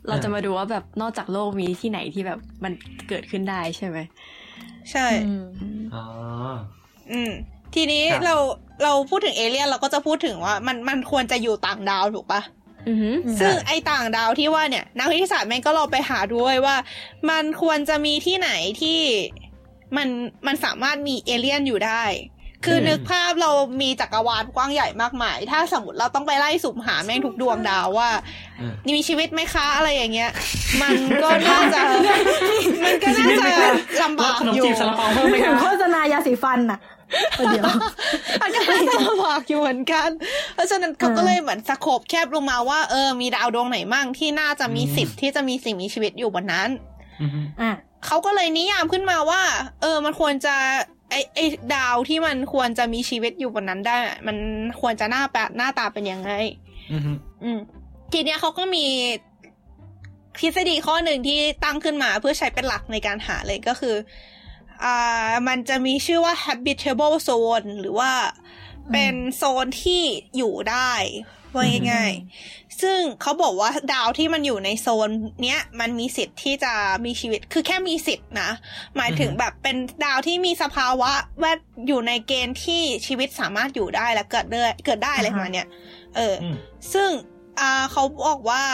[0.09, 2.73] เราจะมาดูว่าแบบนอกจากโลกมีที่ไหนที่แบบมัน
[3.09, 3.99] เกิดขึ้นได้ใช่ไหม
[4.91, 5.47] ใช่อืม
[5.95, 6.01] อ๋
[7.13, 7.31] ออืม
[7.75, 8.37] ทีนี้ครับเรา
[8.85, 12.41] เราพูดถึงเอเลี่ยนเราก็จะพูดถึงว่า มันมันควรจะอยู่ต่างดาวถูกปะ
[12.89, 16.77] อือหือซึ่งไอ้ต่างดาวที่ว่าเนี่ย นักวิทยาศาสตร์แม่งก็ลองไปหาด้วยว่า
[17.31, 18.51] มันควรจะมีที่ไหน
[18.83, 19.01] ที่
[19.97, 20.09] มัน
[20.47, 22.05] มันสามารถมีเอเลี่ยนอยู่ได้
[22.65, 28.11] คืออืมนึกภาพเรามีจักรวาลกว้างใหญ่มากมาย ถ้าสมมติเราต้องไปไล่สุ่มหาแม่งทุกดวงดาวว่า
[28.61, 30.31] อ่ามีชีวิตไหมคะอะไรอย่างเงี้ย
[30.83, 31.81] มันก็น่าจะ
[32.85, 33.47] มันก็น่าจะ
[34.03, 36.79] ลำบากขนมอยู่จีบซาลาเปาเพิ่มไหมถึคะงโฆษณายาสีฟันน่ะ
[37.51, 37.65] เดี๋ยว
[38.43, 40.09] มันก็น่าจะลำบากอยู่เหมือนกัน
[40.55, 46.69] เพราะฉะนั้นเขาก็เลยเหมือนสโคบแคบลงมาว่าเออมีดาวดวงไหนมั่งที่น่าจะมีสิทธิ์ที่จะมีสิ่งมีชีวิตอยู่บนนั้น
[47.21, 47.71] อืมอะ
[48.07, 49.43] เขาก็เลยนิยามขึ้นมาว่า
[49.81, 50.55] เออ มันควรจะ
[51.11, 51.41] ไอไอ
[51.75, 54.37] ดาวที่มันควรจะมีชีวิตอยู่บนนั้นได้ มัน
[54.81, 56.31] ควรจะหน้าแปะหน้าตาเป็นยังไง
[56.93, 57.03] อืม
[57.45, 57.59] อืม
[58.13, 58.87] ทีเนี้ยเขาก็มี
[60.41, 63.95] ทฤษฎีข้อหนึ่งที่ตั้งขึ้นมาเพื่อใช้เป็นหลักในการหาเลยก็คือ
[64.85, 68.13] อ่ามันจะมีชื่อว่า habitable zone หรือว่า
[68.93, 70.03] เป็นโซนที่
[70.37, 70.93] อยู่ได้
[71.55, 75.11] ว่าง่ายๆ ซึ่งเขาบอกว่าดาวที่มันอยู่ในโซน
[75.43, 76.73] เนี้ยมันมีสิทธิ์ที่จะ
[77.05, 78.51] มีชีวิต คือแค่มีสิทธิ์นะ
[78.97, 85.69] หมายถึงแบบเป็นดาวที่มีสภาวะแวดอยู่ในเกณฑ์ที่ชีวิตสามารถอยู่ได้และเกิดได้เกิดได้อะไรประมาณเนี้ย
[86.17, 86.55] เออออืม
[86.93, 87.11] ซึ่ง
[87.61, 88.65] อ่าเขาบอกว่า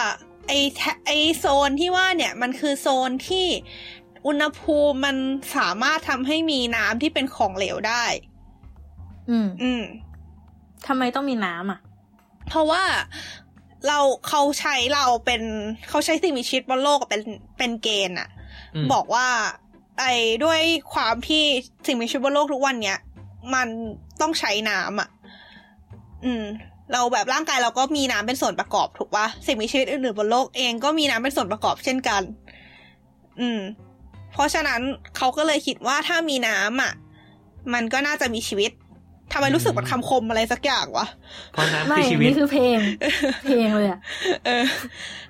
[0.49, 3.47] ไอแทไอโซนที่ว่าเนี่ยมันคือโซนที่
[4.27, 5.17] อุณหภูมิมัน
[5.57, 8.05] สามารถทำให้มีน้ำที่เป็นของเหลวได้
[9.31, 9.83] อืม อืม
[10.87, 11.81] ทำไมต้องมีน้ำอะ
[12.49, 12.83] เพราะว่า
[13.87, 15.43] เราเขาใช้เราเป็น
[15.89, 17.23] เขาใช้สิ่งมีชีวิตบนโลกเป็น
[17.59, 18.29] เป็นเกณฑ์อะ
[18.85, 19.29] มบอกว่า
[19.99, 20.61] ไอ้ด้วย
[20.93, 21.45] ความที่
[21.87, 22.99] สิ่งมีชีวิตบนโลกทุกวันเนี้ย
[23.55, 23.69] มัน
[24.21, 25.09] ต้องใช้น้ำอะ
[26.25, 26.45] อืม
[26.93, 32.23] เราแบบร่างกายเราก็มีน้ำเป็นส่วนประกอบถูกปะสิ่งมีชีวิตอื่นๆบนโลกเองก็มีน้ำเป็นส่วนประกอบเช่นกัน
[33.41, 33.61] อืม
[34.35, 34.81] เพราะฉะนั้น
[35.17, 36.93] เขาก็เลยคิดว่าถ้ามีน้ำอะ
[37.75, 38.71] มันก็น่าจะมีชีวิต
[39.33, 41.07] ทำไมรู้สึกเหมันคำคมอะไรสักอย่างวะ
[41.53, 42.79] เพราะน้ำไม่คือชีวิตนี่คือเพลง
[43.47, 44.01] เพลงเลยอะ
[44.47, 44.65] เออ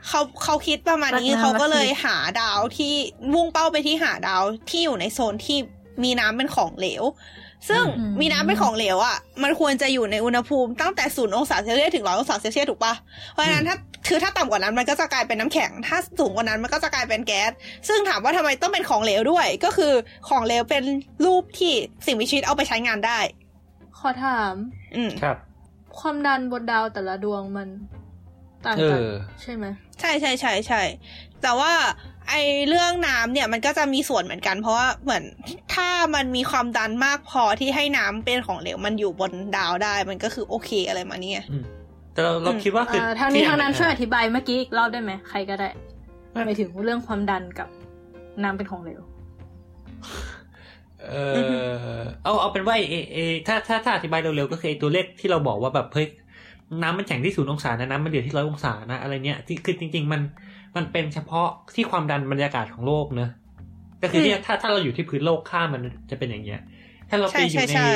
[0.08, 2.92] เขาเขาคิดประมาณนี้รักน้ำเขาก็รักชีวิตเลยหาดาวที่
[3.34, 5.58] มุ่งเป้าไปที่หาดาวที่อยู่ในโซนที่
[6.02, 7.02] มีน้ำเป็นของเหลว
[7.68, 12.94] ซึ่งอืมมีน้ำเป็นของเหลวอะ มันควรจะอยู่ในอุณหภูมิตั้งแต่ศูนย์องศาเซลเซียสถึงร้อยองศาเซลเซียสถูกปะ
[13.33, 13.77] เพราะฉะนั้นถ้า
[14.09, 17.50] คือถ้าต่ำกว่านั้นมันก็จะกลายเป็นน้ำแข็ง ถ้าสูงกว่านั้นมันก็จะกลายเป็นแก๊ส
[17.88, 19.92] ซึ่งถามว่าทำไมต้องเป็นของเหลวด้วย ก็คือ
[20.29, 20.83] ของเหลวเป็น
[21.24, 21.74] รูปที่
[22.07, 23.18] สิ่งมีชีวิตเอาไปใช้งานได้
[23.98, 24.55] ขอถาม
[24.96, 25.37] อืมครับ
[25.98, 27.68] ความดันบนดาวแต่ละดวงมัน
[28.64, 29.64] ต่างเอกันอใช่ไหม
[30.00, 30.83] ใช่ใช่ใช่ใช่
[31.42, 31.72] แต่ว่า
[32.28, 32.34] ไอ
[32.68, 35.24] เรื่องน้ำเนี่ยมันก็จะมีส่วนเหมือนกัน เพราะว่าเหมือน
[35.74, 41.64] ถ้ามันมีความดันมากพอที่ให้น้ำเป็นของเหลวมันอยู่บนดาวได้มันก็คือโอเคอะไรมาเนี่ยอืม
[42.12, 45.68] แต่เราเราอืมคิดว่าคืออ่าทางนี้ที่ทางนั้นอ่ช่วยอธิบายเมื่อกี้อีกรอบได้ไหมใครก็ได้
[46.46, 47.68] ไปถึงเรื่องความดันกับ
[48.42, 49.00] น้ำเป็นของเหลว
[51.10, 51.14] เอ
[51.98, 56.06] อเอาเอาเป็นว่าเอเอถ้าถ้าถ้าอธิบายเร็วๆก็คือไอตัวเลขที่เราบอกว่าแบบเฮ้ย
[56.82, 60.20] น้ำมันแข็งที่ศูนย์องศานะน้ำมันเดือดที่ร้อยองศานะอะไรเนี้ยที่คือจริง ๆ มัน
[60.76, 63.30] มันเป็นเฉพาะที่ความดันบรรยากาศของโลกเนอะ
[64.02, 66.60] ก็คือเนี่ยถ้าถ้าเราอยู่ที่พื้นโลกค่ามันจะเป็นอย่างเงี้ย
[67.08, 67.92] ถ้าเราไปอยู่ใช่ในใช่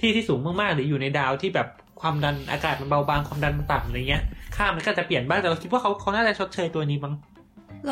[0.00, 1.68] ที่ที่สูงมากๆ หรืออยู่ในดาวที่แบบ
[2.00, 4.22] ความดันอากาศมันเบาบางความดันมันต่ำอะไรเงี้ย
[4.56, 7.14] ค่ามันก็จะเปลี่ยนบ้างแต่เราคิดว่าเขาเขาน่าจะชดเชยตัวนี้มั้ง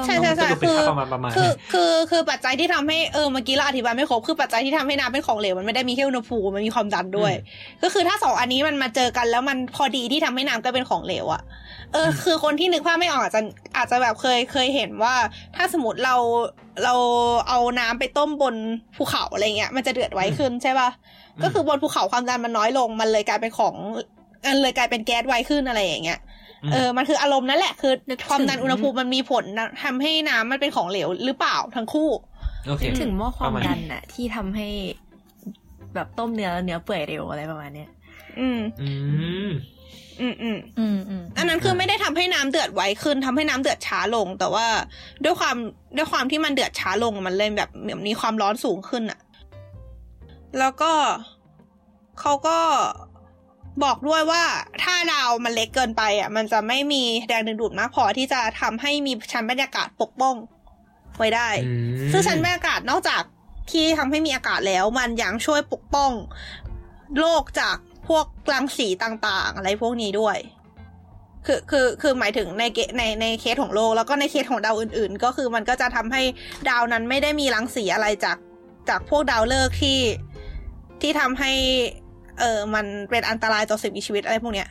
[0.06, 7.32] ใช่ใช่ใช่สรุปเป็นคือค่าประมาณประมาณคือเนี่ยคือคือปัจจัยที่ทำให้เออเมื่อกี้เราอธิบายไม่ครบคือปัจจัยที่ทำให้น้ำเป็นของเหลวมันไม่ได้มีแค่อุณหภูมิมันมีความดันด้วย
[7.82, 11.42] ก็คือถ้าสองอันนี้มันมาเจอกันแล้วมันพอดีที่ทำให้น้ำก็เป็นของเหลวอะ
[11.92, 13.42] เอออมคือคนที่นึกภาพไม่ออกอาจจะ
[13.76, 15.14] อาจจะแบบเคยเคยเห็นว่า
[15.56, 16.16] ถ้าสมมติเรา
[16.84, 16.94] เรา
[17.48, 18.54] เอาน้ำไปต้มบน
[18.96, 20.90] ภูเขาอะไรเงี้ยมันจะเดือดไวขึ้นใช่ป่ะ
[21.42, 23.74] ก็คือบนภูเขาความดันมันน้อยลง มันเลยกลายเป็นของ
[24.46, 26.20] มันเลยกลายเป็นแก๊สไวขึ้นอะไรอย่างเงี้ย
[26.68, 32.10] มเออ มันคืออารมณ์นั่นแหละ คือนึกถึงความดันอุณหภูมิมันมีผลนะทำให้น้ำมันเป็นของเหลวหรือเปล่าทั้งคู่
[32.66, 34.68] โอเคนึกถึงหม้อความประมาณดันน่ะ ที่ทำให้
[35.94, 37.90] แบบต้มเนื้อแล้วเนื้อเปื่อยเร็วอะไรประมาณเนี้ย
[38.38, 38.60] อืม
[40.20, 44.66] อืมอืมอืมอืมอืมอันนั้นคือไม่ได้ทำให้น้ำเดือดไวขึ้นทำให้น้ำเดือดช้าลง แต่ว่า
[45.24, 45.56] ด้วยความ
[45.96, 49.20] ด้วยความที่มันเดือดช้าลงมันเลยแบบเหมือนมีความร้อนสูงขึ้นอะ
[50.58, 50.92] แล้วก็
[52.20, 52.58] เขาก็
[53.84, 54.42] บอกด้วยว่า
[54.82, 60.34] ถ้าดาวมันเล็กเกินไปอะ มันจะไม่มีแรงดึงดูดมากพอที่จะทำให้มีชั้นบรรยากาศปกป้อง
[61.16, 61.72] ไว้ได้อื
[62.08, 63.22] มซึ่งชั้นบรรยากาศนอกจาก
[63.70, 66.10] ที่ทำให้มีอากาศแล้ว มันยังช่วยปกป้อง
[67.18, 67.76] โลกจาก
[68.08, 70.36] พวกรังสีต่างๆ อะไรพวกนี้ด้วย
[71.46, 76.22] คือคือคือหมายถึงในเกในในเคสของโลก แล้วก็ในเคสของดาวอื่น ๆ ก็คือมันก็จะทำให้
[76.68, 78.38] ดาวนั้นไม่ได้มีรังสีอะไรจาก
[78.88, 79.98] จากพวกดาวฤกษ์ที่
[81.02, 81.52] ที่ทำให้
[82.40, 84.68] เออมันเป็นอันตรายต่อสิ่งมีชีวิตอะไรพวกเนี้ย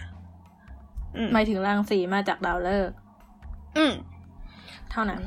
[1.18, 2.96] อืมหมายถึงรังสีมาจากดาวฤกษ์
[3.78, 3.94] อืม
[4.92, 5.22] เท่านั้น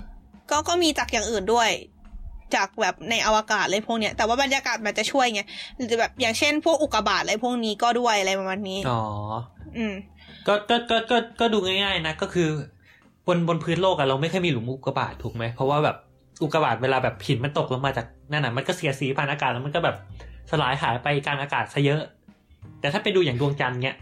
[0.51, 1.71] ก็ก็มีจากอย่างอื่นด้วย
[2.55, 5.41] จากแบบในอวกาศอะไรพวกเนี้ย แต่ว่าบรรยากาศมันจะช่วยไง
[5.77, 9.03] หรือแบบอย่างเช่น พวกอุกกาบาตอะไรพวกนี้ก็ด้วยอะไรประมาณนี้ อ๋อ
[9.77, 9.95] อืม
[10.47, 12.49] ก็ก็ก็ก็ก็ดูง่ายๆนะ ก็คือ
[13.27, 15.97] บนบนพื้นโลกอะเราไม่เคยมีหลุมอุกกาบาตถูกไหม เพราะว่าแบบ
[16.43, 19.97] อุกกาบาตเวลาแบบหินมันตกลงมาจากนั่นน่ะมันก็เสียสีผ่านอากาศแล้วมันก็แบบ
[20.51, 22.01] สลายหายไปกลางอากาศซะเยอะ
[22.81, 23.97] แต่ถ้าไปดูอย่างดวงจันทร์เนี้ย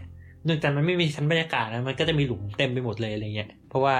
[0.47, 3.95] ดวงจันทร์มันไม่มีชั้นบรรยากาศนะมันก็จะมีหลุมเต็มไปหมดเลยอะไรเงี้ยเพราะว่า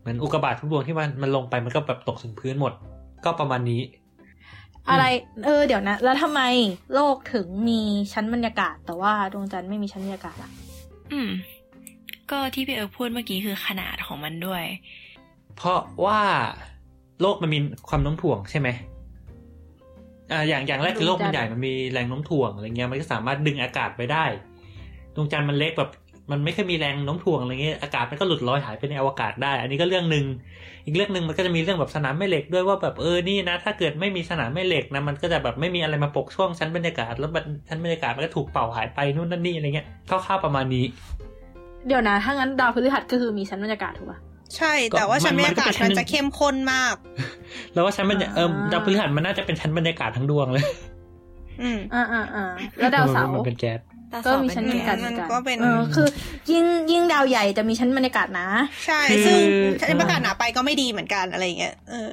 [0.00, 2.72] เหมือนอุกกาบาตทุกดวงที่มันมันลงไปมันก็แบบตกถึงพื้นหมด
[3.26, 3.82] ก็ประมาณนี้
[4.90, 5.04] อะไร
[5.44, 6.40] เออ เดี๋ยวนะ แล้วทำไม
[6.94, 7.80] โลกถึงมี
[8.12, 10.50] ชั้นบรรยากาศ แต่ว่าดวงจันทร์ไม่มีชั้นบรรยากาศอะ
[11.12, 11.30] อืม
[12.30, 14.64] ก็ที่พี่เอิร์กพูดเมื่อกี้คือขนาดของมันด้วย
[15.56, 16.20] เพราะว่า
[17.20, 17.58] โลกมันมี
[17.88, 18.68] ความโน้มถ่วงใช่ไหม
[20.32, 24.24] อ่าอย่างอย่างแรกคือโลกมันใหญ่มันมีแรงโน้มถ่วงอะไรเงี้ยมันก็สามารถดึงอากาศไปได้
[25.14, 25.90] ดวงจันทร์มันเล็กแบบ
[26.30, 30.24] มันไม่เคอยมีแรงโน้มถ่วงอะไรเงี้ยอากาศมันก็หลุดลอยหายไปในอวกาศได้ อันนี้ก็เรื่องหนึ่ง
[30.86, 40.84] อีกเรื่องหนึ่งมันก็จะมีเรื่องแบบสนามแม่เหล็กด้วยว่าแบบเออนี่นะ ถ้าเกิดไม่มีสนามแม่เหล็กนะมันก็จะแบบไม่มีอะไรมาปกช่วงชั้นบรรยากาศแล้วมันชั้นบรรยากาศมันก็ถูกเป่าหายไปนู่นนั่นนี่อะไรเงี้ยคร่าวๆประมาณนี้
[41.86, 44.18] เดี๋ยวนะถ้างั้นดาวพฤหัสก็คือมีชั้นบรรยากาศถูกป่ะ
[44.56, 46.94] ใช่ แต่ว่าชั้นบรรยากาศมันก็เป็นชั้มันนจะเข้มข้นมาก
[47.72, 50.64] แล้วว่าชั้นบรรยากาศเอออ่าดาวพฤหัสมันน่าจะเป็นชั้นบรรยากาศทั้งดวงเลย
[51.62, 52.44] อืมอ่าอ่าอ่า
[52.78, 53.80] แล้วดาวเสาร์มันเป็นแก๊ส
[54.26, 56.08] ก็มีชั้นบรรยากาศเหมือนกันมันก็เป็นเออคือ
[56.50, 58.48] ยิ่งยิ่งดาวใหญ่จะมีชั้นบรรยากาศหนะ
[58.86, 59.38] ใช่คือซึ่ง
[59.80, 62.10] ชั้นบรรยากาศหนาไปก็ไม่ดีเหมือนกันอะไรเงี้ยเออ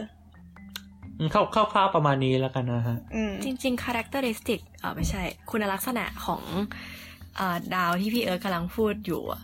[1.17, 6.43] อืมคร่าวคร่าวๆประมาณนี้แล้วกันนะฮะอืมจริงๆ characteristic เออไม่ใช่ คุณลักษณะของ
[7.36, 9.41] เออดาวที่พี่เอิร์กกำลังพูดอยู่อะ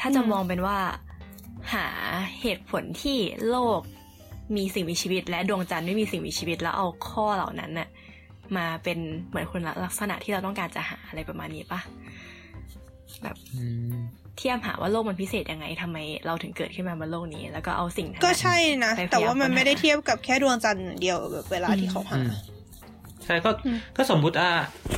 [0.00, 0.78] ถ้าจะอืมมองเป็นว่า
[1.74, 1.86] หา
[2.40, 3.80] เหตุผลที่โลก
[4.56, 7.88] มีสิ่งมีชีวิต และดวงจันทร์ไม่มีสิ่งมีชีวิตแล้วเอาข้อเหล่านั้นน่ะ
[8.56, 11.80] มาเป็นเหมือนคุณลักษณะที่เราต้องการจะหาอะไรประมาณนี้ปะ
[13.22, 14.00] แบบอืม
[14.38, 22.30] เทียบหาว่าโลกมันพิเศษยังไงทำไมเราถึงเกิดขึ้นมาบนโลกนี้ แล้วก็เอาสิ่งนั้นก็น่ะใช่นะไปพยายามแต่ว่ามันค้นหาไม่ได้เทียบกับแค่ดวงจันทร์อย่างเดียวแบบเวลาที่เขาหาอืม
[23.24, 24.50] ใช่ก็อืมก็สมมุติอะ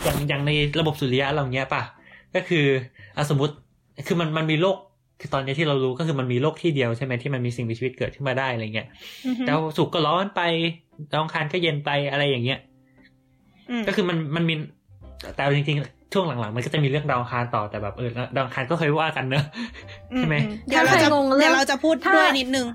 [0.04, 1.82] อย่างอย่างในระบบสุริยะเราเนี้ยป่ะ
[2.34, 2.64] ก็คือ
[3.16, 3.54] อะสมมติ
[4.06, 4.76] คือมันมันมีโลก
[5.20, 8.88] คือตอนนี้ที่เรารู้ก็คือมันมีโลกที่เดียวใช่ไหมที่มันมีสิ่งมีชีวิตเกิดขึ้นมาได้อะไรเงี้ย
[9.26, 10.40] อือฮึดาวศุกร์ก็ร้อนไป
[11.12, 12.71] ดาวอังคารก็เย็นไปอะไรอย่างเงี้ยอืม
[13.88, 14.54] ก็คือมันมันมี
[15.34, 19.44] แต่เอาจริงๆ ช่วงหลังๆ มันก็จะมีเรื่องดาวอังคารต่อแต่แบบเออดาวอังคารก็เคยว่ากันเนอะ
[20.16, 22.66] ใช่ไหมอืเดี๋ยวเราจะถ้าใครงงเรื่องเดี๋ยวเราจะพูดถ้าด้วยนิดนึง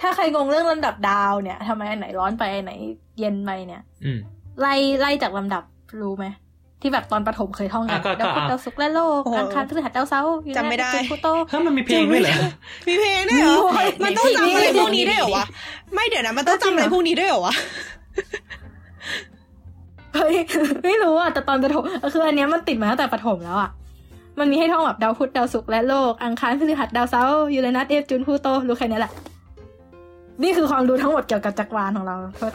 [0.00, 2.72] ถ้าใครงงเรื่องลำดับดาวเนี่ยทำไมอันไหนร้อนไปอันไหน
[3.18, 4.18] เย็นไปเนี่ยอืม
[4.60, 5.62] ไล่ไล่จากลำดับ
[6.00, 6.26] รู้ไหม
[6.82, 12.34] ที่แบบตอนประถมเคยท่องกัอะนก็ดาวพุธก็อะดาวศุกร์และโลกโอ้โหอังคารพฤหัสดาวเสาร์ยูเรนัสจำไม่ได้เนปจูนพลูโตเฮ้ยมันมีเพลงด้วยเหรอ
[12.88, 15.44] มีเพลงด้วยเหรอมีมันต้องจำอะไรมีพวกนี้ด้วยเหรอวะ
[15.94, 17.54] ไม่เดี๋ยวนะมันต้องจำอะไรพวกนี้ด้วยเหรอวะ
[20.14, 20.34] เฮ้ย
[20.84, 23.70] ไม่รู้อะแต่ตอนประถมคืออันเนี้ยมันติดมาตั้งแต่ประถมแล้วอะ
[24.38, 29.12] มันมีให้ท่องแบบดาวพุธดาวศุกร์และโลก อังคารพฤหัสดาวเสาร์ยูเรนัสเนปจูนพลูโตรู้แค่นี้แหละ
[30.42, 32.52] นี่คือความรู้ทั้งหมดเกี่ยวกับจักรวาลของเราโทษ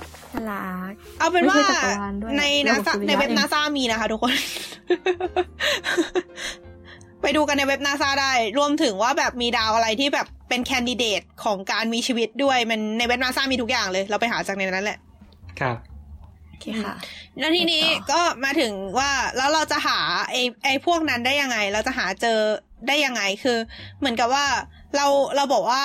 [0.49, 4.33] รักเอาเป็นว่าไม่ใช่จักรวาลด้วยในระนาบบซาสุริยะในเว็บเองนาซามีนะคะทุกคน
[7.21, 14.97] ไปดูกันในเว็บนาซาได้ รวมถึงว่าแบบมีดาวอะไรที่แบบเป็นแคนดิเดตของการมีชีวิตด้วย มันในเว็บนาซามีทุกอย่างเลย เราไปหาจากในนั้นแหละ
[15.59, 16.95] ครับโอเคค่ะ
[17.39, 22.39] แล้วทีนี้ไปต่อก็มาถึงว่าแล้วเราจะหาไอ้ไอ้พวกนั้นได้ยังไง เราจะหาเจอ
[22.87, 23.57] ได้ยังไงคือ
[23.99, 24.45] เหมือนกับว่า
[24.95, 25.83] เราเราบอกว่า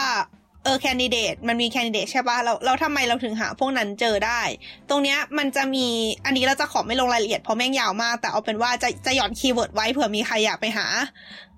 [0.64, 4.40] เออ candidate มันมี candidate ใช่ปะเราเราทำไมเราถึงหาพวกนั้นเจอได้
[4.88, 5.86] ตรงเนี้ยมันจะมี
[6.24, 10.86] อันนี้เราจะขอไม่ลงรายละเอียดเพราะแม่งยาวมาก แต่เอาเป็นว่าจะจะหย่อน keyword ไว้เผื่อมีใครอยากไปหา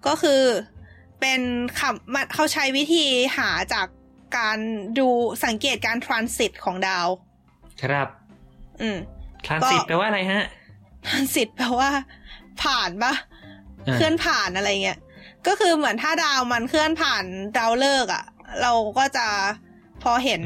[0.07, 0.43] ก็คือ
[1.21, 1.41] เป็น
[1.79, 3.05] คำมันเขาใช้วิธี
[3.37, 3.87] หาจาก
[4.39, 4.59] การ
[4.99, 5.09] ดู
[5.45, 7.09] สังเกตการทรานสิตของดาว
[7.83, 8.09] ครับ
[8.81, 8.99] อืม
[9.47, 10.43] ทรานสิตแปลว่าอะไรฮะ
[11.07, 11.91] ทรานสิตแปลว่า
[12.63, 13.15] ผ่านปะ
[13.87, 14.99] อ่าเคลื่อนผ่านอะไรเงี้ย
[15.47, 17.25] ก็คือเหมือนถ้าดาวมันเคลื่อนผ่าน
[17.59, 18.25] ดาวฤกษ์อะ
[18.63, 19.27] เราก็จะ
[20.03, 20.43] พอเห็น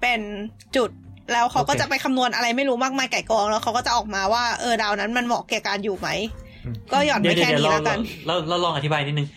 [0.00, 0.20] เป็น
[0.76, 0.90] จุด
[1.32, 6.08] แล้วเขาก็จะไปคำนวณอะไรไม่รู้มากมายไก่กองแล้วเขาก็จะออกมาว่าเออดาวนั้นมันเหมาะแก่การอยู่ไหม
[6.92, 9.28] ก็หย่อนไปเดี๋ยวแค่เดี๋ยวนี้เราแล้วกันเราเราลองอธิบายนิดนึง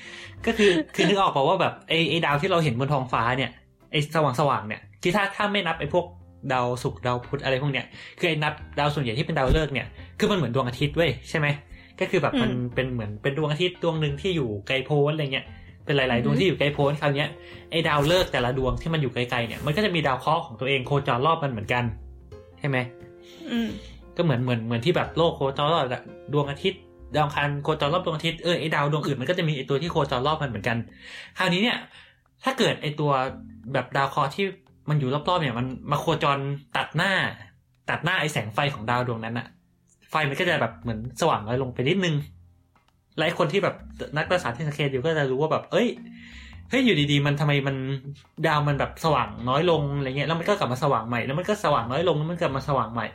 [0.45, 3.51] ก็คือคือนึกออกเปล่าว่าแบบไอไอดาวที่เราเห็นบนท้องฟ้าเนี่ย
[3.91, 6.05] ไอสว่างสว่างๆเนี่ยที่ถ้าถ้าไม่นับไอพวก
[6.53, 7.85] ดาวศุกร์ดาวพุธอะไรพวกเนี้ย
[8.19, 9.87] คือไอนับดาวส่วนใหญ่ที่เป็นดาวฤกษ์เนี่ย
[10.19, 11.47] คือมันเหมือนดวงอาทิตย์เว้ยใช่ไหม
[11.99, 15.45] ก็คือแบบมันอืมเป็นเหมือนเป็นดวงอาทิตย์ดวงหนึ่งที่อยู่ไกลโพ้นอะไรเงี้ย
[15.85, 17.29] เป็นหลาย ๆ ดวงที่อยู่ไกลโพ้นคราวเนี้ย
[17.71, 21.83] ไอดาวฤกษ์แต่ละดวงที่มันอยู่ไกลๆเนี่ยมันก็จะมีดาวเคราะห์ของตัวเองโคจรรอบมันเหมือนกัน
[22.59, 22.77] ใช่ไหม
[23.51, 23.69] อืม
[24.17, 25.85] ก็เหมือนเหมือนเหมือนที่แบบโลกโคจรรอบ
[26.33, 26.81] ดวงอาทิตย์
[27.15, 30.77] ดาวอังคารโคจรรอบดวงอาทิตย์เออไอดาวดวงอื่นมันก็จะมีไอตัวที่โคจรรอบมันเหมือนกัน
[31.37, 31.77] คราวนี้เนี่ย
[32.43, 33.11] ถ้าเกิดไอตัว
[33.73, 34.45] แบบดาวเคราะห์ที่
[34.89, 36.39] มันอยู่รอบๆเนี่ย มันมาโคจร
[36.77, 37.11] ตัดหน้า
[37.89, 39.47] ตัดหน้าไอแสงไฟของดาวดวงนั้นอะ
[40.09, 42.15] ไฟมันก็จะแบบเหมือนสว่างน้อยลงไปนิดนึง
[43.17, 43.75] และไอคนที่แบบ
[44.17, 45.87] นักดาราศาสตร์ที่สังเกตอยู่ก็จะรู้ว่าแบบ เอ้ย
[46.69, 47.75] เฮ้ยอยู่ดีๆ มันทำไมมัน
[48.47, 53.07] ดาวมันแบบสว่างน้อยลงอะไรเงี้ยแล้วมันก็กลับมาสว่างใหม่แล้วมันก็สว่างน้อยลงแล้วมันกลับมาสว่างใหม่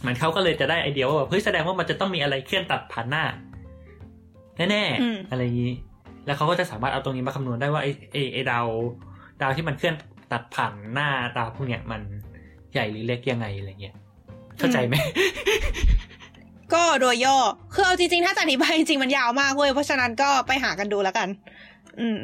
[0.00, 3.24] เหมือนเขาก็เลยจะได้ไอเดียว่าแบบเฮ้ยแสดงว่ามันจะต้องมีอะไรเคลื่อนตัดผ่านหน้า
[4.56, 5.74] แน่อืมๆอะไรอย่างนี้
[6.26, 8.66] แล้วเขาก็จะสามารถเอาตรงนี้มาคำนวณได้ว่าไอไอไอดาว
[9.42, 9.94] ดาวที่มันเคลื่อน
[10.32, 12.02] ตัดผ่านหน้าดาวพวกเนี้ยมัน
[12.72, 13.94] ใหญ่หรือเล็กยังไงอะไรเงี้ย
[14.58, 14.94] เข้าใจไหม
[16.74, 17.36] ก็โดยย่อ
[17.74, 21.28] คือเอาจริงๆ ถ้าจะอธิบายจริงๆมันยาวมากเว้ย เพราะฉะนั้นก็ไปหากันดูแล้วกัน
[22.00, 22.18] อืม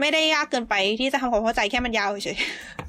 [0.00, 2.38] ไม่ได้ยากเกินไปที่จะทำความเข้าใจแค่มันยาวเฉย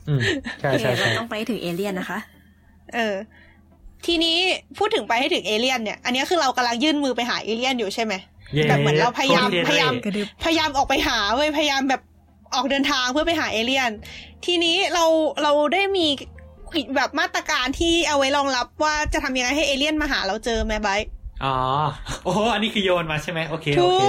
[0.07, 0.19] อืม
[0.59, 3.15] ใช่โอเคใช่ใช่เราต้องไปถึงเอเลี่ยนนะคะๆเออ
[4.05, 4.37] ทีนี้
[4.77, 8.13] พูดถึงไปให้ถึงเอเลี่ยนเนี่ย อันนี้คือเรากำลังยื่นมือไปหาเอเลี่ยนอยู่ใช่ไหม
[8.55, 12.01] ย้แบบเหมือนเราพยายามโคตรเท่พยายามกระดึบพยายามออกไปหาเว้ย พยายามแบบ
[12.53, 13.91] ออกเดินทางเพื่อไปหาเอเลี่ยน
[14.45, 15.05] ทีนี้เรา
[15.43, 16.07] เราได้มี
[16.95, 21.05] แบบมาตรการที่เอาไว้รองรับว่าจะทำยังไงให้เอเลี่ยนมาหาเราเจอไหมไบร์ท
[21.45, 21.57] อ๋อ
[22.23, 24.05] โอ้โหอันนี้คือโยนมาใช่ไหมโอเคถูโอกเค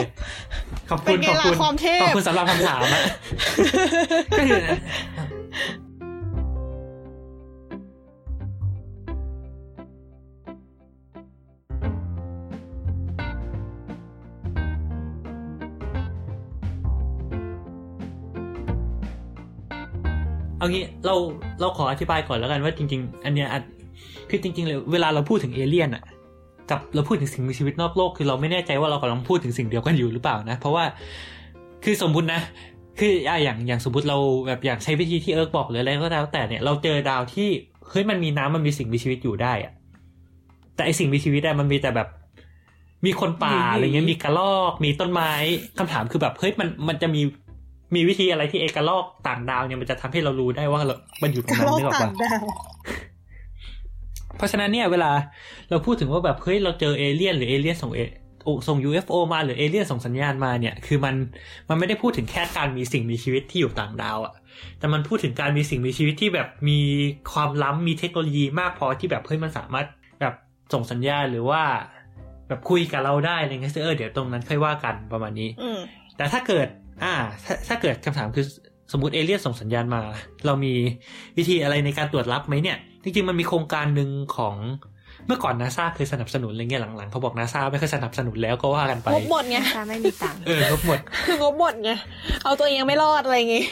[0.91, 3.03] ขอบคุณเป็นไงขอบล่ะคุณความเทพขอบคุณสำหรับคำถามอะ
[4.39, 4.65] ก็คือ
[20.61, 21.15] เอางี้เรา
[21.61, 23.63] เราขออธิบายก่อนแล้วกันว่าจริง ๆ อันเนี้ยอาจ
[24.31, 26.05] คือจริงๆเลยเวลาเราพูดถึงเอเลี่ยนอะ
[26.71, 30.85] กับเราพูดถึงสิ่งมีชีวิตนอกโลกคือเราไม่แน่ใจว่าเรากำลังพูดถึงสิ่งเดียวกันอยู่หรือเปล่านะ เพราะว่า
[31.85, 32.41] คือสมมุตินะ
[32.99, 37.49] คืออะอย่างอย่างสมมติเราแบบอยากใช้วิธีที่เอิร์กบอกหรืออะไรก็แล้วแต่เนี่ยเราเจอดาวที่
[37.89, 39.73] เฮ้ยมันมีน้ำมันมีสิ่งมีชีวิตอยู่ได้อะ
[40.75, 42.09] แต่ไอสิ่งมีชีวิตอะมันมีแต่แบบ
[43.07, 45.33] มีคนป่าอะไรเงี้ยมีกระรอกมีต้นไม้
[45.79, 47.23] คำถามคือแบบเฮ้ยมันมันจะมี
[47.95, 52.43] มีวิธีอะไรที่เอกระรอกต่างดาวเนี่ยมันจะทำให้เรารู้ได้ว่าเรามันอยู่ตรงนั้นโลกนึกออกต่าปะงดาว
[54.37, 55.11] เพราะฉะนั้นเนี่ยเวลา
[55.71, 58.01] เราพูดถึงว่าแบบเฮ้ยเราเจอเอเลี่ยนหรือเอเลี่ยนส่งเอ
[58.69, 61.15] ส่ง UFO มาหรือเอเลี่ยนส่งสัญญาณมาเนี่ย คือมัน
[61.69, 64.35] มันไม่ได้พูดถึงแค่การมีสิ่งมีชีวิตที่อยู่ต่างดาวอะ
[64.79, 66.79] แต่มันพูดถึงการมีสิ่งมีชีวิตที่แบบมี
[67.33, 69.87] ความล้ำมีเทคโนโลยีมากพอที่แบบเฮ้ยมันสามารถ
[70.21, 70.35] แบบ
[70.73, 71.63] ส่งสัญญาณหรือว่า
[72.49, 75.79] แบบคุยกับเราได้อะไรเงี้ยซึ่งเออเดี๋ยวตรงนั้นค่อยว่ากันประมาณนี้อืม
[76.17, 76.69] แต่ถ้าเกิด
[77.03, 78.47] อ่า ถ้าถ้าเกิดคำถามคือ
[78.93, 80.03] สมมติเอเลี่ยนส่งสัญญาณมา
[80.47, 80.73] เรามี
[81.39, 84.57] วิธีอะไรในการตรวจรับไหมเนี่ย จริงๆมันมีโครงการหนึ่งของ
[85.27, 91.91] เมื่อก่อนนาซาเคยสนับสนุนอะไรเงี้ยหลังๆเขาบอกนาซาไม่เคยสนับสนุนแล้วก็ว่ากันไปงบหมดไงถ้าไม่มีตังค์เอองบหมดคืองบหมดไง
[92.45, 93.65] เอาตัวเองไม่รอดอะไรอย่างงี้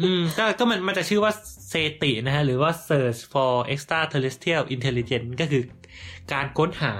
[0.00, 1.32] อืมก็ก็มันมันจะชื่อว่า
[1.68, 5.62] เซตินะฮะ หรือว่า Search for Extraterrestrial Intelligence ก็คือ
[6.32, 6.94] การค้นหา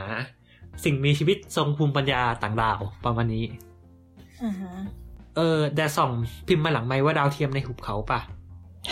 [0.85, 3.45] สิ่งมีชีวิตทรงภูมิปัญญาต่างดาวประมาณนี้
[4.43, 4.73] อ่าฮะ
[5.37, 6.11] เออแต่ส่อง
[6.49, 8.21] พิมพ์มาหลังไหมค์ว่าดาวเทียมในหุบเขาป่ะ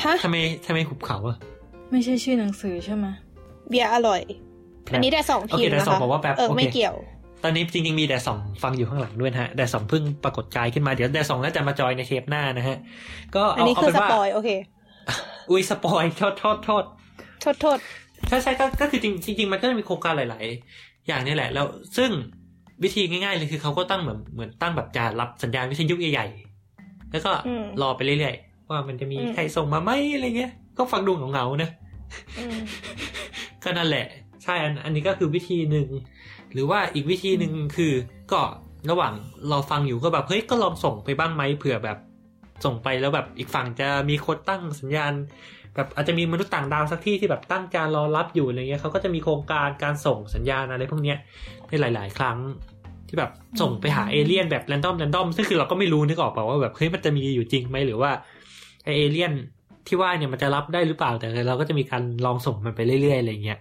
[0.05, 0.37] ฮะทำไม
[0.67, 1.37] ทำไมหุบเขาอะ
[1.91, 3.07] ไม่ใช่ชื่อหนังสือใช่ไหม
[3.69, 4.21] เบียร์อร่อย
[4.95, 6.97] อันนี้แต่สองโอทีเคมแต่นะสองคะบอกว่าแบบเออโอเคไม่เกี่ยว
[7.43, 12.77] ตอนนี้จริงๆมีแดดสองฟังอยู่ข้างหลังด้วยนะฮะแดดสองเพิ่งปรากฏกายขึ้นมาเดี๋ยวแดดสองน่าจะมาจอยในเทปหน้านะฮะ
[13.37, 14.49] ก็อันเอานี้เอาคือเป็นสว่าปอยโอเค
[15.51, 16.85] อุ้ยสปอยโทษโทษโทษ
[17.41, 17.79] โทษโทษ
[18.29, 20.45] ใช่ใช่ก็ก็คือจริงจริงๆมันก็จะมีโครงการหลาย
[20.77, 21.67] ๆ อย่างนี่แหละ แล้ว
[21.97, 22.11] ซึ่ง
[22.83, 31.71] วิธีง่ายๆเลยคือเขาก็ตั้งเหมือนเหมือนตั้งแบบจานรับสัญญาณวิทยุใหญ่ๆ แล้วก็อืมรอไปเรื่อยๆ ว่ามันจะมีอืมใครส่งมาไหมอะไรเงี้ย ก็ฟังดูเหงาๆนะ
[32.39, 32.59] อืม
[33.63, 34.07] ก็นั่นแหละ
[34.45, 35.89] ใช่อันอันนี้ก็คือวิธีหนึ่ง
[36.53, 37.93] หรือว่าอีกวิธีหนึ่งคือ
[38.33, 38.43] ก็
[38.91, 39.15] ระหว่าง
[39.49, 41.99] เราฟังอยู่ก็แบบเฮ้ยก็ลองส่งไปบ้างไหมเผื่อแบบ
[42.65, 45.13] ส่งไปแล้วแบบอีกฝั่งจะมีคนตั้งสัญญาณ
[45.79, 51.19] แบบอาจจะมีมนุษย์ต่างดาวสักที่ที่แบบตั้งจานรอรับอยู่อะไรเงี้ยเขาก็จะมีโครงการการส่งสัญญาณอะไรพวกเนี้ย
[51.69, 52.39] ในหลาย ๆ ครั้ง
[53.09, 58.11] ที่แบบส่งไปหาเอเลี่ยนแบบแรนดอมแรนดอมซึ่งคือเราก็ไม่รู้นึกออกเปล่าว่าแบบเฮ้ยมันจะมีอยู่จริงไหมหรือว่า
[58.85, 59.33] ไอเอเลี่ยน
[59.87, 63.59] ที่ว่าเนี่ยมันจะรับได้หรือเปล่าแต่เราก็จะมีการลองส่งมันไปเรื่อยๆอะไรเงี้ย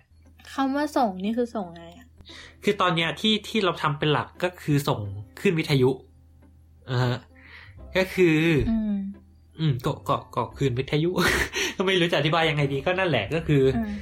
[0.54, 2.08] คำว่าส่งนี่คือส่งไงอะ
[2.64, 5.00] คือตอนเนี้ยที่ที่เราทำเป็นหลักก็คือส่ง
[5.40, 5.90] ขึ้นวิทยุ
[6.90, 7.18] อ่าฮะ
[7.98, 8.38] ก็คือ
[8.72, 8.96] อืม
[9.60, 11.12] อืมก็ก็ก็คืนวิทยุ
[11.78, 13.94] ก็ไม่รู้จะอธิบายยังไงดีก็นั่นแหละก็คือออืม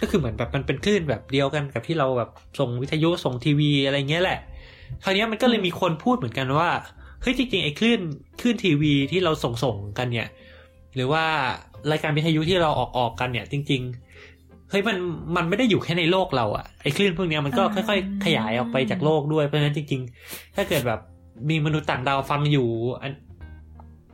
[0.00, 4.38] ก็คือเหมือนแบบมันเป็นคลื่นแบบเดียวกันกับที่เราแบบส่งวิทยุส่งทีวีอะไรเงี้ยแหละ
[5.02, 6.70] คราวเนี้ยมันก็เลยมีคนพูดเหมือนกันว่า
[7.22, 8.00] เฮ้ยจริงๆไอ้คลื่น
[8.40, 10.28] คลื่นทีวีที่เราส่งส่งๆกันเนี่ย
[10.94, 11.24] หรือว่า
[11.92, 13.82] รายการวิทยุที่เราออกออกกันเนี่ย จริง
[14.26, 14.96] ๆเฮ้ยมัน
[15.36, 21.00] มันไม่ได้อยู่แค่ในโลกเราอะไอ้คลื่นพวกเนี้ยมันก็อ่าค่อย ๆ ขยายออกไปจากโลกด้วยเพราะฉะนั้นจริง ๆ ถ้าเกิดแบบ
[21.50, 22.68] มีมนุษย์ต่างดาวฟังอยู่
[23.02, 23.12] อัน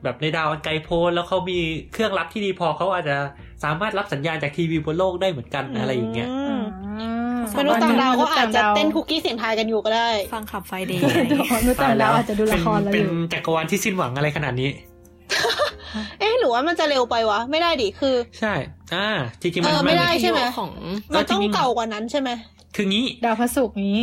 [0.02, 1.58] แบบในดาวอันไกลโพ้นแล้วเขามี
[1.92, 3.16] เครื่องรับที่ดีพอเขาอาจจะ
[3.64, 6.60] สามารถรับสัญญาณจากทีวีบนโลกได้เหมือนกันอะไรอย่างเงี้ยมอ่า
[7.58, 11.02] มนุษย์ต่างดาวก็อาจจะเต้นคุคุกกี้เสียงทายกันอยู่ก็ได้ ฟังขับไฟเดย์
[11.54, 14.70] มนุษย์ต่างดาวอาจจะดูละครเราเป็อนยู่จักรวาลที่สิ้นหวังอะไรขนาดนี้
[16.20, 18.54] เอ๊ะหรือว่ามันจะเร็วไปวะ ไม่ได้ดิคือ ใช่
[18.94, 19.08] อ่า
[19.40, 20.70] จริงๆมันเออไม่ได้ใช่ไหมของ
[21.14, 22.30] มันต้องจริงๆเก่ากว่านั้นใช่ไหม
[22.76, 23.98] คืองี้ ดาวพระศุกร์นี้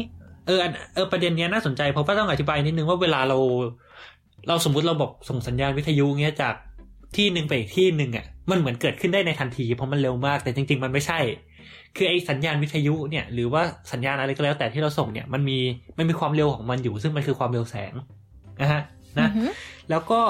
[0.48, 3.38] เอออันเออประเด็นเนี้ยน่าสนใจเพราะว่าต้องอธิบายนิดนึงว่าเวลาเรา
[4.48, 6.56] เราสมมุติเราบอกส่งสัญญาณวิทยุเงี้ยจาก
[7.16, 11.20] ที่หนึ่งไปอีกที่หนึ่งอะมันเหมือนเกิดขึ้นได้ในทันทีเพราะมันเร็วมากแต่จริง ๆ มันไม่ใช่
[11.96, 15.58] คือไอสัญญาณวิทยุเนี่ย หรือว่าสัญญาณอะไรก็แล้ว แต่ที่เราส่งเนี่ยมันมี
[15.98, 17.94] มันมีความเร็วของมันอยู่ ซึ่งมันคือความเร็วแสง
[18.62, 18.82] นะฮะ
[19.20, 19.50] นะอือหือ
[19.90, 20.22] แล้วก็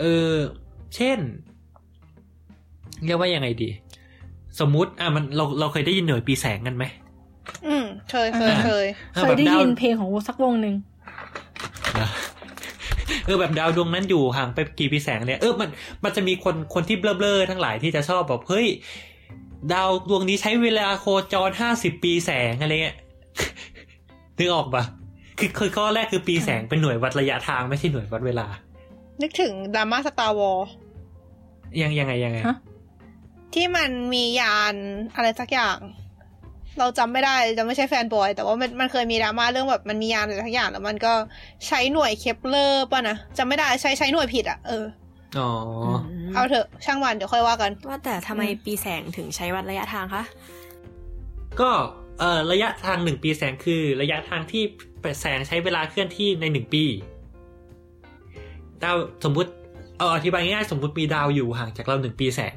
[0.00, 0.32] เออ
[0.96, 1.18] เช่น
[3.04, 3.70] เรียกว่ายังไงดี
[4.60, 6.84] สมมุติอะมันเราเราเคยได้ยินหน่วยปีแสงกันไหม
[7.66, 8.86] อืมเคยเคยเคย
[9.16, 10.87] เคยได้ยินเพลงของสักวงหนึ่งนะ
[13.28, 15.68] เออแบบดาวดวงนั้นอยู่ห่างไปกี่ปีแสงเนี่ยเออมัน
[16.04, 18.66] มันจะมีคนคนที่เบลอๆทั้งหลายที่จะชอบแบบเฮ้ย
[19.72, 22.96] ดาวดวงนี้ใช้เวลาโคจรห้าสิบปีแสงอะไรเงี้ย
[24.38, 24.84] นึกออกปะ
[25.38, 28.46] คือคือข้อแรกคือปีแสงเป็นหน่วยวัดระยะทางไม่ใช่หน่วยวัดเวลา
[29.22, 30.58] นึกถึงดราม่าสตาร์วอล
[31.82, 32.56] ยังยังไงยังไงฮะ
[33.54, 34.74] ที่มันมียาน
[35.14, 35.78] อะไรสักอย่าง
[36.78, 41.12] เราจำไม่ได้จะไม่ใช่ fanboy แต่ว่ามันมันเคยมีดราม่าเรื่องแบบมันมียานอะไรสักอย่างแล้วมันก็
[41.66, 44.84] ใช้หน่วยเคปเลอร์ป่ะนะจำไม่ได้ใช้ใช้หน่วยผิดอะเออ
[45.38, 45.50] อ๋อ
[46.34, 50.24] เอาเถอะช่างมันเดี๋ยวค่อยว่ากัน ว่าแต่ทำไมปีแสงถึงใช้วัดระยะทางคะ
[51.60, 51.70] ก็
[52.18, 54.62] เอ่อระยะทางหนึ่งปีแสงคือ ระยะทางที่
[55.20, 56.84] แสงใช้เวลาเคลื่อนที่ในหนึ่งปี
[58.82, 59.50] ดาวสมมุติ
[59.98, 62.56] เอาอธิบายง่ายๆสมมุติมีดาวอยู่ห่างจากเราหนึ่งปีแสง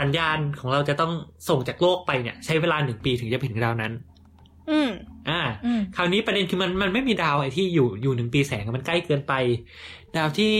[0.00, 1.12] สัญญาณของเราจะต้อง
[1.48, 3.92] ส่งจากโลกไปเนี่ย ใช้เวลาหนึ่งปีถึงจะไปถึงดาวนั้น
[4.70, 4.90] อืม
[5.28, 9.32] อ่าอืมคราวนี้ประเด็นคือมันมันไม่มีดาวไอ้ที่อยู่อยู่หนึ่งปีแสงมันใกล้เกินไป
[10.16, 10.54] ดาวที่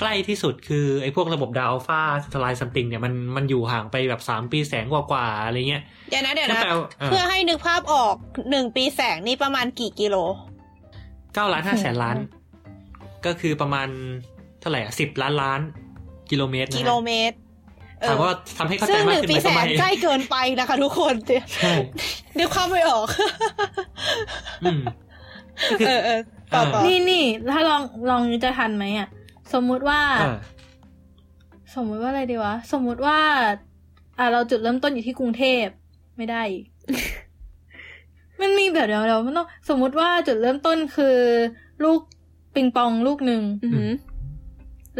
[0.00, 2.02] ใกล้ที่สุดคือไอ้พวกระบบดาวอัลฟา
[2.32, 8.14] สไลซัมติงเนี่ยมันมันอยู่ห่างไปแบบสามปีแสงกว่าๆอะไรเงี้ยเดี๋ยวนะเดี๋ยวก็นะแปลว่าอ่าเพื่อให้นึกภาพออก
[8.50, 10.16] หนึ่งปีแสงนี่ประมาณกี่กิโล
[11.34, 12.16] เก้าล้านห้าแสนล้าน
[13.26, 13.88] ก็คือประมาณ
[14.60, 15.60] เท่าไหร่อะสิบล้านล้าน
[16.30, 17.51] กิโลเมตรนะฮะกิโลเมตรเอ
[18.08, 21.72] ถามอว่าทำให้เข้าซึ่ใจงหมากนึ่งขึ้นปีไหมแสก็งไม่ใกล้เกินไปนะคะทุกคนเดี๋ยวใช่
[22.38, 23.06] นึกภาพไม่ออก
[24.64, 24.80] อืม
[25.70, 26.20] ก็คือเออเออ
[26.54, 29.08] ต่อต่อนี่นี่ถ้าลองลองจะทันไหมอะ
[29.52, 30.36] สมมุติว่าอ่า
[31.74, 33.18] สมมุติว่าอะไรดีวะ สมมุติว่า
[34.18, 35.64] อ่าเราจุดเริ่มต้นอยู่ที่กรุงเทพ
[36.16, 36.64] ไม่ได้อีก
[38.40, 41.16] มันมีแบบเดี๋ยวเรามันต้องสมมุติว่าจุดเริ่มต้นคือ
[41.84, 42.00] ลูก
[42.54, 43.90] ปิงปองลูกหนึ่งอือหือ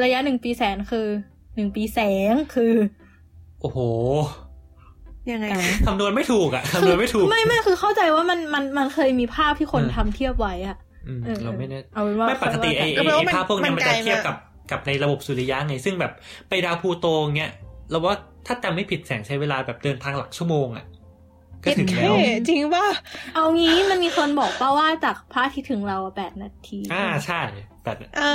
[0.03, 1.07] ระยะหนึ่งปีแสนคือ
[1.55, 2.01] หนึ่งปีแส
[2.33, 2.75] งคือ
[3.61, 3.79] โอ้โห
[5.31, 5.47] ยังไง
[5.87, 10.77] คำนวณไม่ถูกอะคำนวณไม่ถูก ไม่ไม่คือเข้าใจว่ามันมันมันเคยมีภาพที่คนเออทำเทียบไว้อะ
[11.09, 14.37] อืมเออเราไม่แน่เอาเป็นว่าไม่ปกติไอ้ก็ไอ้แปลว่าไอ้มันภาพพวกเนี้ยมัมันนไกลจะเทียบมากกับ
[14.71, 16.13] กับในระบบสุริยะไง ซึ่งแบบ
[16.49, 17.53] ไปดาวพลูโตเงี้ย
[17.91, 18.15] เราว่า
[18.47, 20.85] ถ้าจำไม่ผิดแสงใช้เวลาแบบเดินทางหลักชั่วโมงอะ
[21.63, 22.87] ก็ถึงแล้วเท่จริงป่ะ
[23.35, 27.41] เอางี้มันมีคนบอกป่าว่าจากพระอาทิตย์ถึงเราแปดนาที อ่าใช่
[27.83, 28.33] แต่อ่า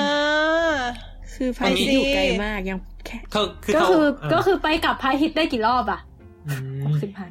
[1.34, 2.97] คือพระอาทิตย์อยู่ไกลมากยังแค่เขาคือ
[3.34, 3.40] ก็
[3.74, 6.00] เขาคือเก็คือไปกับพระอาทิตย์ได้กี่รอบอะ
[6.48, 6.54] อื
[6.84, 7.30] หมกสิบพัน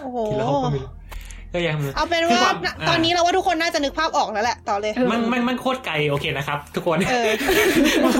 [0.00, 0.90] โอ้โหกี่รอบก็ไม่รู้
[1.54, 7.30] ก็ยังไม่รู้เอาเป็นคือว่าควมตอนนี้เราว่าทุกคนน่าจะนึกภาพออกแล้วแหละต่อเลยเออมันมันมันโคตรไกลโอเคนะครับ ทุกคนเออ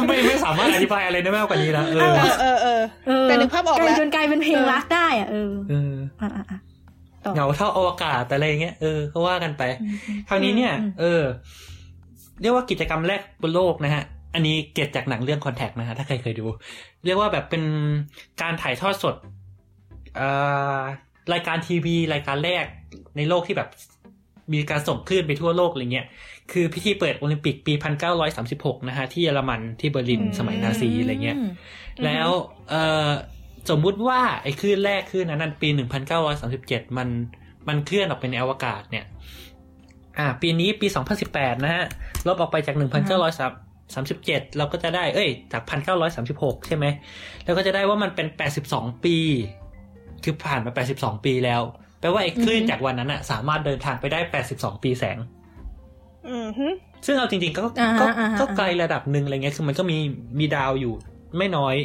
[0.09, 6.59] ไม่ไม่สามารถอธิบายอะไรได้มากกว่านี้แล้วเออเออเออเออเออแต่นึกภาพออกแล้วลจนกลายเป็นเพลงรักได้อะเออเอออะอะอะ
[7.25, 11.23] ต่อเหงาเท่าอวกาศแต่อะไรอย่างเงี้ยเออก็ว่ากันไปอืมอืมคราวนี้เนี่ยอืมเออ
[12.41, 14.05] เรียกว่ากิจกรรมแรกบนโลกนะฮะ
[14.35, 16.45] อันนี้เก็บจากหนังเรื่องคอนแทคนะฮะถ้าใครเคยดู
[17.05, 17.63] เรียกว่าแบบเป็น
[18.43, 19.15] การถ่ายทอดสด
[20.17, 20.29] เอ่
[20.79, 20.81] อ
[21.33, 22.65] รายการทีวี รายการแรก
[23.17, 23.69] ในโลกที่แบบ
[24.53, 26.07] มีการส่งคลื่นไปทั่วโลกอะไรเงี้ย
[26.53, 27.73] คือพิธีเปิดโอลิมปิกปี
[28.31, 31.51] 1936 นะฮะ ที่เยอรมันที่เบอร์ลินสมัยนาซีอะไรเงี้ยอืม
[32.05, 32.29] แล้ว
[32.71, 33.11] เอ่อ
[33.71, 35.69] สมมุติว่าไอ้คลื่นแรกคลื่นนั้นนะปี
[36.33, 37.09] 1937 มัน
[37.69, 39.05] มันเคลื่อนออกไปในอวกาศเนี่ย
[40.19, 40.87] อ่า ปีนี้ปี
[41.27, 41.85] 2018 นะฮะ
[42.27, 42.75] ลบออกไปจาก
[43.91, 45.63] 1937เราก็จะได้ เอ้ย จาก
[46.15, 46.87] 1936ใช่ไหม
[47.45, 48.27] แล้วก็จะได้ว่ามันเป็น
[48.67, 49.17] 82ปี
[50.25, 51.63] คือผ่านมา82ปีแล้ว
[52.01, 54.21] แปลว่าไอ้คลื่นจากวันนั้นอะสามารถเดินทางไปได้
[54.53, 55.19] 82ปีแสง
[56.29, 56.69] อืมฮึ
[57.07, 59.99] ซึ่งเอาจริงๆก็อ่าฮะก็อ่าฮะก็ไกลระดับหนึ่งอะไรเงี้ย คือมันก็มี
[60.39, 60.95] มีดาวอยู่
[61.39, 61.77] ไม่น้อย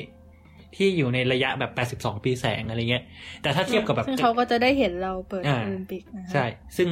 [0.75, 1.63] ที่อยู่ในระยะแบ
[1.95, 3.03] บ 82 ปีแสงอะไรเงี้ย
[3.41, 6.45] แต่ถ้าเทียบกับแบบซึ่งเขาก็จะได้เห็นเราเปิดอ่าโอลิมปิกนะคะใช่
[6.77, 6.89] ซึ่ง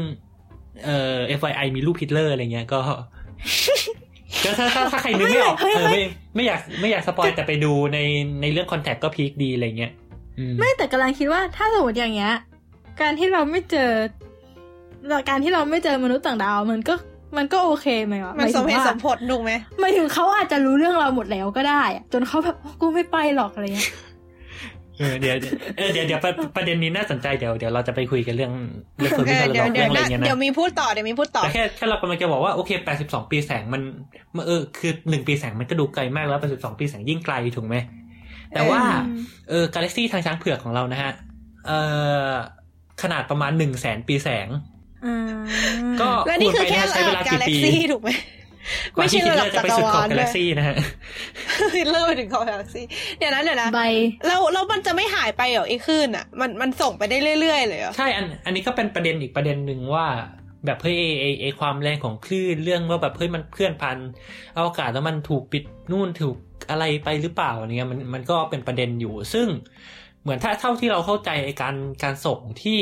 [0.86, 2.80] เอ่อ FYI มีรูปฮิตเลอร์อะไรเงี้ยก็
[4.43, 6.01] ก็ถ้าถ้าถ้าใครนึกไม่ออกเออไม่
[6.36, 7.99] ไม่อยากไม่อยากสปอยแต่ไปดูใน
[8.41, 9.91] ในเรื่อง Contact ก็ peak ดีอะไรเงี้ย
[10.38, 12.33] อืมไม่แต่กำลังคิดว่าถ้าสมมติอย่างเงี้ย
[13.01, 13.89] การที่เราไม่เจอ
[15.29, 16.95] การที่เราไม่เจอมนุษย์ต่างดาวมันก็
[17.38, 23.89] มันก็โอเคไหมวะมันสมเหตุหายสถึงมผลถูกไหมว่าหมายถึงเขาอาจจะรู้เรื่องเราหมดแล้วก็ได้อะจนเขาแบบกูไม่ไปหรอกอะไรเงี้ย
[24.99, 25.35] เออเดี๋ยว
[25.77, 28.53] เออเดี๋ยวเดี๋ยวประประเด็นนี้น่าสนใจเดี๋ยวเดี๋ยวเราจะไปคุยกันเรื่อง
[28.99, 32.71] เรื่องคนเอที่อเราเดี๋ยวบอกเดี๋เรื่ยองอะไรเงี้ยวเดี๋ยวนะมีพูดต่อเดี๋ยวมีพูดต่อแต่แค่แค่เรากำลังจะบอกว่าโอเค
[33.03, 33.81] 82ปีแสงมัน
[34.47, 37.75] เออคือหนึ่งปีแสงมันก็ดูไกลมากแล้ว82ปีแสงยิ่งไกลถูกไหม
[38.53, 38.81] แต่ว่า
[39.49, 41.11] เออกาแล็กซี่ทางช้างเผือกของเรานะฮะ
[41.67, 41.71] เอ
[42.29, 42.31] อ
[43.01, 44.47] ขนาดประมาณหนึ่งแสนปีแสง
[45.05, 45.27] อ่า
[46.01, 48.44] ก็และนี่คูณคือไปแค่นะใช้เวลาระดับกี่กาแล็กปีซี่ถูกไหมกว่า
[48.93, 50.76] ไม่ใช่ที่ฮิตระเลดัอบร์จะไปสุดขอบจักรวาลกาแล็กซี่นะฮะ
[51.91, 52.86] เริ่มไปถึงกาแล็กซี่
[53.18, 53.82] เดี๋ยวนะเดี๋ยวนะใบ
[54.28, 60.05] แล้วแล้วมันจะไม่หายไปเหรอไอ้คลื่นอะ มันมันส่งไปได้เรื่อยๆเลยเหรอใช่อันอันนี้ก็เป็นประเด็นอีกประเด็นหนึ่งว่า
[60.66, 63.97] แบบเฮ้ยไอไอไอความแรงของคลื่นเรื่องว่าแบบเฮ้ยมันเคลื่อนพัน
[64.57, 66.38] อวกาศแล้วมันถูกปิดนู่นถูก
[66.70, 69.47] อะไรไปหรือเปล่าเนี่ยมันมันก็เป็นประเด็นอยู่ ซึ่ง
[70.22, 72.80] เหมือนถ้าเท่าที่เราเข้าใจไอการการส่งที่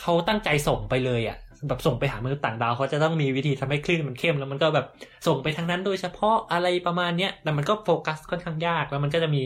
[0.00, 4.86] เขาตั้งใจส่งไปเลยอะ่ะ แบบส่งไปหามนุษย์ต่างดาวเขาจะต้องมีวิธีทำให้คลื่นมันเข้มแล้วมันก็แบบ
[5.26, 9.42] ส่งไปทางนั้นโดยเฉพาะอะไรประมาณเนี้ยแต่มันก็โฟกัสค่อนข้างยากแล้วมันก็จะมี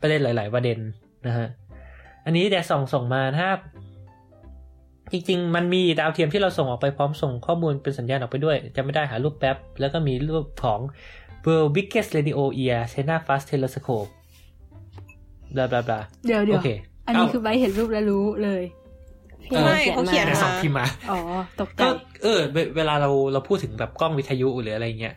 [0.00, 0.78] ประเด็นหลาย ๆ ประเด็น
[1.26, 1.48] นะฮะ
[2.24, 3.58] อันนี้แดดส่องส่งมานะครับ
[5.12, 10.80] จริง ๆ มันมีดาวเทียมที่เราส่งออกไปพร้อมส่งข้อมูลเป็นสัญญาณออกไปด้วย จะไม่ได้หารูปแป๊บ แล้วก็มีรูปของ
[11.46, 14.10] World Biggest Radio Ear China Fast Telescope
[15.54, 16.68] บลาบลาบลาเดี๋ยวเดี๋โอยวเค
[17.06, 18.62] อันนี้คือใบเห็นรูปแล้วรู้เลย
[19.48, 21.18] เออไม่เขาเขียนแต่สองมาพิมพ์มาอ๋อ
[21.60, 21.88] ตกใจก็
[22.22, 25.14] เออเวเวลาเราเราพูดถึงแบบกล้องวิทยุหรืออะไรเงี้ย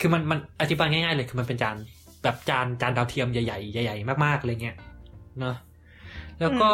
[0.00, 1.76] คือมันมันอธิบายง่ายๆเลยคือมันเป็นจาน
[2.22, 4.76] แบบจานจานดาวเทียมใหญ่ๆใหญ่ๆมากๆอะไรเงี้ย
[5.40, 5.56] เนาะ
[6.40, 6.70] แล้วก็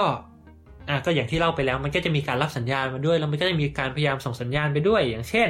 [0.89, 5.49] อะก็อย่างที่เล่าไปแล้ว มันก็จะมีการรับสัญญาณมาด้วยแล้วมันก็จะมีการพยายามส่งสัญญาณไปด้วย อย่างเช่น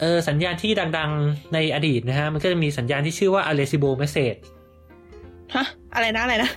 [0.00, 4.40] เออสัญญาณที่ดังๆในอดีตนะฮะ มันก็จะมีสัญญาณที่ชื่อว่า Arecibo Message
[5.54, 6.50] ฮะ อะไรนะ อะไรนะ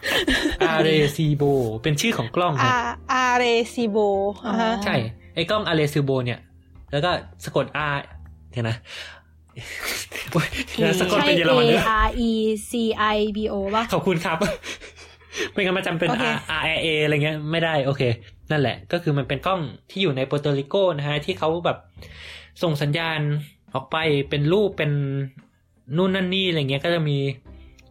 [0.72, 2.96] Arecibo เป็นชื่อของกล้องอาฮะ
[3.34, 3.98] อาเรซิโบ
[4.46, 4.96] อ่าฮะใช่
[5.36, 6.40] ไอ้กล้อง Arecibo เนี่ย
[6.92, 7.12] แล้วก็
[7.46, 7.96] สะกด R
[8.52, 8.76] เดี๋ยวนะ
[10.32, 12.32] โอ๊ยเดี๋ยวสะกดใช่เป็นเยอรมัน A ด้วย R E
[12.70, 12.72] C
[13.16, 14.38] I B O ป่ะ ขอบคุณครับ
[15.52, 18.02] ไม่งั้นมันจำเป็นโอเค R R A A อะไรเงี้ยไม่ได้โอเค
[18.52, 21.78] นั่นแหละ ก็คือมันเป็นกล้องที่อยู่ในโปรโตริโกนะฮะ ที่เขาแบบ
[22.64, 23.20] ส่งสัญญาณ
[23.74, 23.98] ออกไป
[24.30, 24.92] เป็นรูปเป็น
[25.98, 27.18] นู่นนั่นนี่อะไรเงี้ยก็จะมี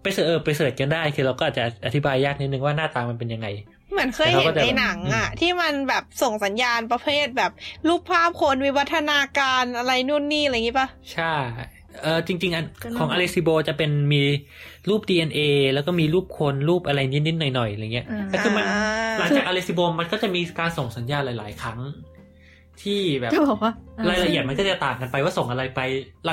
[0.03, 3.47] ไปเสิร์ชเออไปเสิร์ชกันได้ คือเราก็อาจจะอธิบายยากนิดนึงว่าหน้าตามันเป็นยังไง
[3.93, 7.53] เหมือนเคยเห็นในหนังอะ ที่มันแบบส่งสัญญาณประเภทแบบ
[7.89, 11.35] รูปภาพคนวิวัฒนาการอะไรนู่นนี่อะไรอย่างงี้ปะใช่
[12.03, 14.23] เออจริง ๆ อันก็น่าของอ l เลซิโบจะเป็นมี
[14.89, 15.41] รูป DNA
[15.73, 18.81] แล้วก็มีรูปคนรูปอะไรนิด ๆ หน่อย ๆ อะไรเงี้ยอ่าแต่คือมันอ่า
[19.19, 21.79] หลังจากอ l เลซิโบมันก็จะมีการส่งสัญญาณหลาย ๆ ครั้ง
[22.83, 23.73] ที่แบบจะบอกว่า
[24.11, 25.81] รายละเอียดมันก็จะต่างกันไปว่าส่งอะไรไป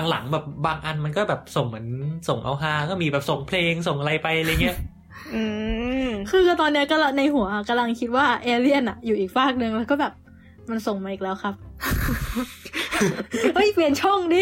[0.09, 1.87] หลัง ๆ แบบบางอันมันก็แบบส่งเหมือน
[2.29, 4.98] ส่งเอาฮาก็มีแบบส่งเพลงส่งอะไรไปอะไรเงี้ยอืม
[6.29, 10.13] คือตอนเนี้ยก็ในหัวกำลังคิดว่าเอเลี่ยนอะอยู่อีกฟากหนึ่งแล้วก็แบบ
[10.69, 11.55] มันส่งมาอีกแล้วครับ
[13.55, 14.41] เฮ้ย เปลี่ยนช่องดิ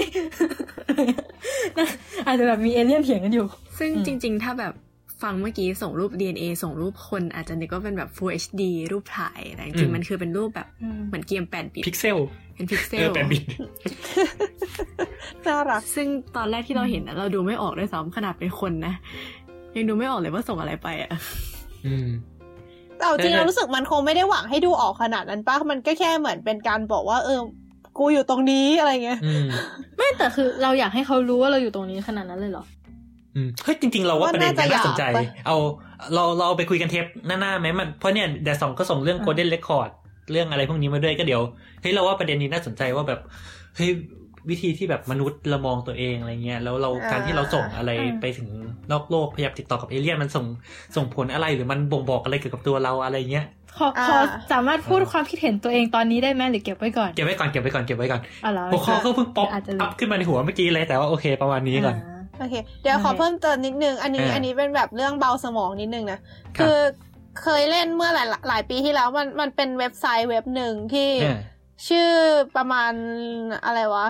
[2.26, 3.46] อาจจะแบบมีเอเลี่ยนเถียงกันอยู่
[3.80, 4.74] ซึ่งอืมจริง ๆ ถ้าแบบ
[5.24, 8.62] ฟังเมื่อกี้ส่งรูป DNA ส่งรูปคนอาจจะนึกว่าเป็นแบบ Full HD
[8.92, 10.68] รูปถ่ายแต่จริงๆอืมมันคือเป็นรูปแบบ
[11.08, 12.18] เหมือนเกม8บิตพิกเซล
[12.56, 13.44] เป็นพิกเซเอลอแปดบิต
[15.48, 18.94] น่ารัก ซึ่งตอนแรกที่เราเห็นนะเราดูไม่ออกด้วยซ้ำขนาดเป็นคนนะ
[19.78, 21.12] ยังดูไม่ออกเลยว่าส่งอะไรไปอะ
[21.86, 22.08] อืม
[22.98, 27.40] แต่เอาจริงเออเรารู้สึกมันคงไม่ได้หวังให้ดูออกขนาดนั้นป้ะมันก็แค่เหมือนเป็นการบอกว่า เออ
[27.98, 29.46] กูอยู่ตรงนี้อะไรเงี้ยอืม
[29.98, 32.66] ไม่แต่คือเราอยากให้เขารู้ว่าเราอยู่ตรงนี้ขนาดนั้นเลยเหรอ
[33.36, 35.58] อืมเฮ้ยจริง ๆ เราว่าประเด็นว่าน่าจะน่าสนใจอยากปะเอา
[36.14, 39.90] เราเราเอาไปคุยกันเทปหน้าๆไหมมันเพราะเนี่ยแดดสองก็ส่งเรื่องอ่า Golden Record
[40.32, 41.42] เรื่องอะไรพวกนี้มาด้วยก็เดี๋ยว
[41.82, 43.20] เฮ้ยเราว่าประเด็นนี้น่าสนใจว่าแบบ
[43.76, 43.90] เฮ้ย
[44.50, 47.92] วิธีที่แบบมนุษย์เรามองตัวเองอะไรเงี้ยแล้วเราการที่เราส่งอะไร
[48.22, 48.48] ไปถึง
[48.92, 50.46] นอกโลกพยายามติดต่อกับเอเลี่ยนมันส่ง
[50.96, 53.46] ส่งผลอะไรหรือมันบ่งบอกอะไรเกี่ยวกับตัวเราอะไรเงี้ย
[53.78, 54.18] ขอขอ
[54.52, 66.20] สามารถพูดความคิดเห็นตัวเองตอนนี้ได้ไหมหรือเก็บไว้ก่อนเก็บไว้ก่อนเก็บไว้ก่อนเก็บไว้ก่อนอ๋อเหรอหัวข้อก็เพิ่งป๊อปอาจจะลืม up ขึ้นมาในหัวเมื่อกี้เลยแต่ว่าโอเคประมาณนี้ก่อนอ่าโอเค เดี๋ยวขอโอเคเพิ่มเติมนิดนึง อันนี้อ่าอันนี้เป็นแบบเรื่องเบาสมองนิดนึงนะ
[66.58, 66.78] ครับคือ
[67.42, 71.40] เคยเล่นเมื่อหลายหลายปีที่แล้วมันมันเป็นเว็บไซต์เว็บหนึ่งที่อ่า
[71.88, 72.10] ชื่อ
[72.58, 72.94] ประมาณ
[73.66, 74.08] อะไรวะ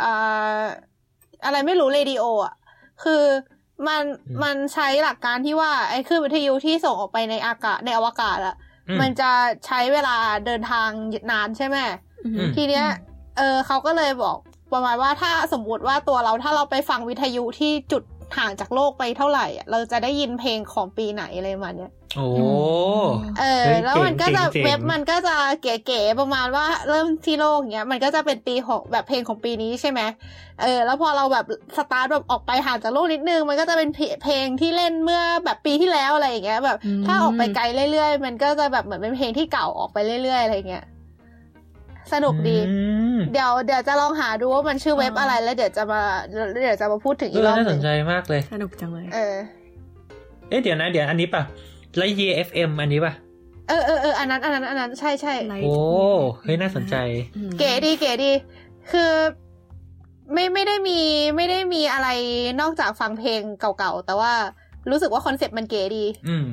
[0.00, 0.62] อ่า
[1.44, 2.54] อะไรไม่รู้เรดิโออะ
[3.02, 3.22] คือ
[3.86, 8.54] มันอืมมันใช้หลักการที่ว่าไอ้คลื่นวิทยุที่ส่งออกไปในอากาศในอวกาศอะ
[8.88, 9.30] อืมมันจะ
[9.66, 10.16] ใช้เวลา
[10.46, 10.88] เดินทาง
[11.30, 11.76] นานใช่ไหม
[12.24, 12.86] อืมอืมทีเนี้ย
[13.36, 14.36] เออเขาก็เลยบอก
[14.72, 18.02] ประมาณว่าถ้าสมมติว่าตัวเราถ้าเราไปฟังวิทยุที่จุด
[18.38, 22.26] ห่างจากโลกไปเท่าไหร่อะเราจะได้ยินเพลงของปีไหนอะไรประมาณเนี้ยโอ้
[23.38, 30.00] เออเฮ้ยแล้วมันก็จะเจ๋งๆเว็บมันก็จะเก๋ๆประมาณว่าเริ่มที่โลกเงี้ย มันก็จะเป็นปีของแบบเพลงของปีนี้ใช่ไหม
[30.62, 31.44] เออ แล้วพอเราแบบ
[31.76, 40.84] สตาร์ทแบบออกไปห่างจากโลกนิดนึง มันก็จะเป็นเพลเพลงที่เล่นเมื่อแบบปีที่แล้วอะไรอย่างเงี้ย แบบอืมถ้าออกไปไกลเรื่อยๆ มันก็จะแบบเหมือนเป็นเพลงที่เก่าออกไปเรื่อยๆอะไรเงี้ย
[42.12, 42.76] สนุกดีอื
[43.16, 49.36] มเดี๋ยวเดี๋ยวจะลองหาดูว่ามันชื่อเว็บอะไรแล้วเดี๋ยวจะมาเดี๋ยวจะมาพูดถึงเออีกอรอบน่าหสนึ่นงใจมากเลย สนุกจังเลย เออ
[50.48, 51.42] เอ๊ะเดี๋ยวนะ เดี๋ยวอันนี้ป่ะ
[51.96, 53.12] ไลท์เย FM อันนี้ป่ะ
[53.68, 55.72] เออเออเอออันนั้นอันนั้นอันนั้นใช่ใช่ไลท์โอ้
[56.42, 56.96] เฮ้ยน่าสนใจ
[57.36, 58.32] อืมเก๋ดีเก๋ดี
[58.90, 59.12] คือ
[60.32, 61.00] ไม่ไม่ได้มี
[61.36, 62.08] ไม่ได้มีอะไร
[62.60, 64.32] นอกจากฟังเพลงเก่าๆ แต่ว่า
[64.90, 66.46] รู้สึกว่าคอนเซ็ปต์มันเก๋ดี อืม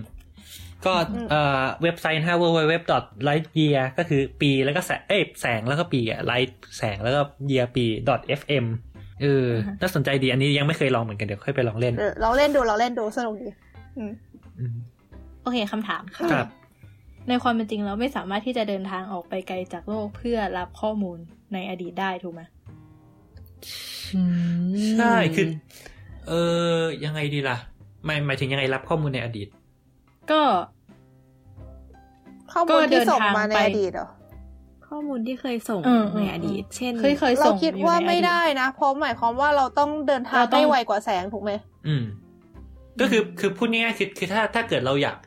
[0.85, 7.21] ก็อืมเอ่อเว็บไซต์ฮะ www.lightyear ก็คือปีแล้วก็แสงเอ้ยแสงแล้วก็ปีอะ light แสงแล้วก็
[7.51, 7.85] year ปี
[8.39, 8.65] .fm
[9.21, 9.47] เออ
[9.81, 13.49] น่าสนใจดีอันนี้ยังไม่เคยลองเหมือนกันเดี๋ยวค่อยไปลองเล่นเออเราเล่นดูเราเล่นดูสนุกดี
[13.97, 14.13] อืม
[14.59, 14.75] อืม
[15.43, 16.47] โอเคคำถามค่ะครับ
[17.27, 21.17] ในความเป็นจริงเราไม่สามารถที่จะเดินทางออกไปไกลจากโลกเพื่อรับข้อมูล
[21.53, 22.41] ในอดีตได้ถูกไหม
[24.97, 25.47] ใช่คือ
[26.27, 26.33] เอ
[26.73, 27.57] อยังไงดีล่ะ
[28.05, 29.47] หมายหมายถึงยังไงรับข้อมูลในอดีต
[30.31, 30.41] ก็
[32.51, 34.09] ข้อก็มูลเดิที่นส่งทางมาในไปอดีตเหรอ
[34.87, 41.51] ข้อมูลที่เคยส่งเออเออในอดีต เช่น เคยเคยเราส่งคิดอยู่ว่าในอไม่ตได้นะ เพราะหมายความว่าเราต้องเดินทางเราต้องได้ไวกว่าแสงถูกไหม
[41.87, 42.03] อืม
[42.99, 45.17] ก็คือคือพูดง่ายๆคือคือถ้าถ้าเกิดเราอยาก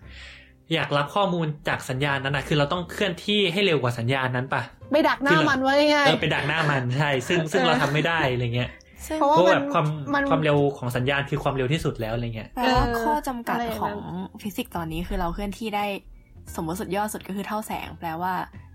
[0.74, 8.81] อยากรับข้อมูลจากสัญญาณนั้นนะคือเราต้องเคลื่อนที่ให้เร็วกว่าสัญญาณนั้นปะไปดักหน้ามันไว้ง่ายเออไปดักหน้ามันใช่ ซึ่งซึ่งเราทำไม่ได้อะไรเงี้ยซึ่ง
[9.18, 13.98] เพราะเพว่าราะแบบความมันความเร็วของสัญญาณคือความเร็วที่สุดแล้วอะไรเงี้ยแปลว่าเออข้อจำกัดอะไรอย่างขนั้อนง
[14.42, 15.84] ฟิสิกส์ตอนนี้คือเราเคลื่อนที่ได้
[16.56, 18.32] สมมติสุดยอดสุดก็คือเท่าแสง แปลว่า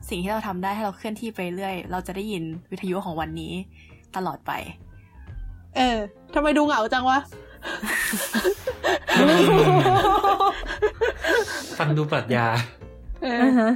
[0.09, 3.53] สิ่งที่เราทำได้ให้เราเคลื่อนที่ไปเรื่อย เราจะได้ยินวิทยุของวันนี้
[4.15, 5.97] ตลอดไปๆเออ
[6.33, 7.19] ทำไมดูเหงาจังวะ
[11.79, 12.47] ฟังดูปรัชญา
[13.23, 13.71] เอออ่าฮะ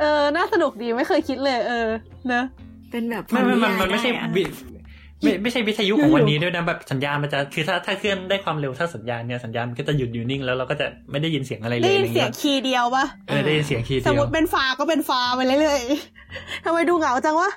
[0.00, 1.88] เออ น่าสนุกดีไม่เคยคิดเลย เออ
[2.28, 2.44] เนอะ
[2.90, 4.44] เป็นแบบไม่ไม่มันนิยายมันไม่ใช่ด้อะวิ
[5.22, 17.50] ไม่ไม่ใช่วิทยุของวันนี้ด้วยนะแบบสัญญาณมันจะคือถ้าถ้าเคลื่อนได้ความเร็วเท่าสัญญาณเนี่ยสัญญาณมันก็จะหยุดอยู่นิ่งแล้วเราก็จะไม่ได้ยินเสียงอะไรเลยได้ยินอะไรเสียเงี้งยคีย์เดียวปะเออได้ยินเสียงคีย์สเดีมยมวติเป็นฟ้าก็เป็นฟ้าไปเรื่อยๆทำไมดูเหงาจังวะ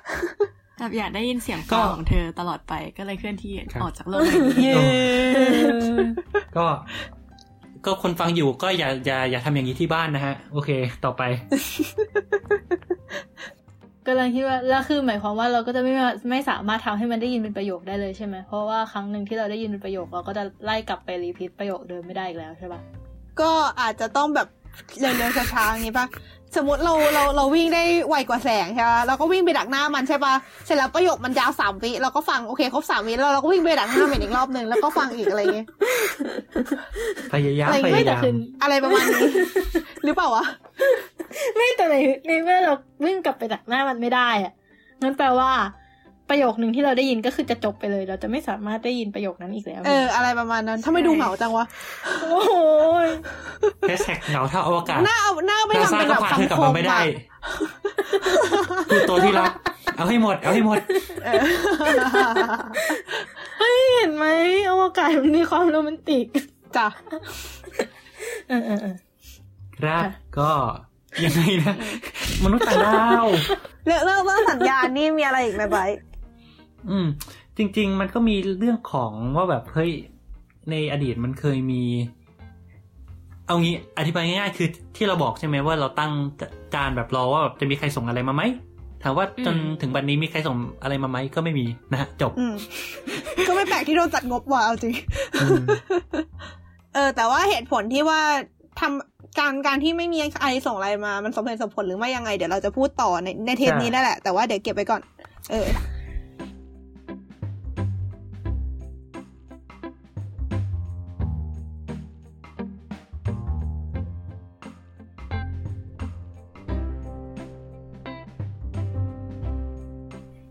[0.79, 4.73] แบบอยากได้ยินเสียงก็ฟ้าของเธอตลอดไปก็เลยเคลื่อนที่ครับออกจากโลกใบนี้เย้
[6.57, 6.65] ก็
[7.85, 10.69] ก็คนฟังอยู่ก็อย่าอย่าอย่าทำอย่างนี้ที่บ้านนะฮะ โอเค
[11.05, 11.21] ต่อไป
[14.07, 15.93] กำลังคิดว่าแล้วคือหมายความว่าเราก็จะไม่
[16.29, 22.81] ไม่สามารถทำให้มันได้ยินเป็นประโยคได้เลยใช่ไหมเพราะว่าครั้งหนึ่งที่เราได้ยินเป็นประโยคเราก็จะไล่กลับไปรีพีทประโยคเดิมไม่ได้อีกแล้วใช่ปะ
[23.41, 23.51] ก็
[23.81, 24.47] อาจจะต้องแบบ
[24.99, 26.05] เร็วๆช้าๆอย่างนี้ปะ
[26.57, 30.33] สมมติเราเราเราวิ่งได้ไวกว่าแสงใช่ปะเราก็วิ่งไปดักหน้ามันใช่ปะ
[30.65, 35.67] เสร็จแล้วประโยคมันยาวสามวิเราก็ฟังโอเคครบสามวิแล้วเราก็วิ่งไปดักหน้ามันอีกรอบหนึ่งแล้วก็ฟังอีกอะไรเงี้ย
[37.33, 39.29] พยายามอะไรพไม่ยาแต่ยามคืออะไรประมาณนี้
[40.05, 40.45] หรือเปล่าวะ
[41.55, 41.95] ไม่แต่ใน
[42.27, 42.73] ในเมื่อเรา
[43.05, 44.53] วิ่งกลับไปดักหน้ามันไม่ได้อะ
[45.01, 45.51] งั้นแปลว่า
[46.29, 51.65] ประโยคหนึ่งที่เราได้ยินก็คือจะจบไปเลย เราจะไม่สามารถได้ยินประโยคนั้นอีกแล้ว เออ อะไรประมาณนั้นถ้าไม่ดูเหงาจังวะ
[52.21, 52.53] โอ้โห
[53.87, 57.21] แฮชแท็กเหงาเท่าอวกาศหน้าเอาหน้าไปนาทำซาเป็นก็แบบพาเธอกลับคำคมามไม่ได้อะ
[58.89, 59.51] คือตัวที่รัก
[59.95, 60.79] เอาให้หมด เอาให้หมด
[61.25, 61.41] เออ
[63.59, 64.25] เฮ้ยเห็นไหม
[64.69, 66.25] อวกาศมันมีความโรแมนติก
[66.77, 66.87] จ้ะ
[68.49, 68.95] เออเออเออ
[69.77, 70.49] ครับค่ะก็
[71.23, 71.75] ยังไงนะ
[72.43, 73.27] มนุษย์ต่างดาว
[73.85, 76.14] เรื่องเรื่องเรื่องสัญญาณนี่มีอะไรอีกไหมไบร์ท
[76.89, 77.07] อืม
[77.57, 79.91] จริง ๆ มันก็มีเรื่องของว่าแบบเฮ้ย
[80.69, 81.83] ในอดีตมันเคยมี
[83.47, 86.11] เอางี้อธิบายง่ายๆคือที่เราบอกใช่ไหมว่าเราตั้ง
[86.75, 88.43] การแบบรอว่าแบบจะมีใครส่งอะไรมาไหม
[89.03, 92.53] ถามว่าจนถึงบัดนนี้มีใครส่งอะไรมาไหมก็ไม่มีนะฮะจบอืม
[93.47, 94.93] ก็ไม่แปลกที่โดนตัดงบว่ะเอาจริง
[95.41, 95.63] อืม
[96.93, 98.21] เออ แต่ว่าเหตุผลที่ว่า
[98.81, 105.01] ทำการการที่ไม่มีอะไรส่งอะไรมา มันสมเหตุสมผลหรือไม่ยังไง เดี๋ยวเราจะพูดต่อในในเทปนี้นั่นแหละ แต่ว่าเดี๋ยวเก็บไว้ก่อน
[105.51, 105.67] เออ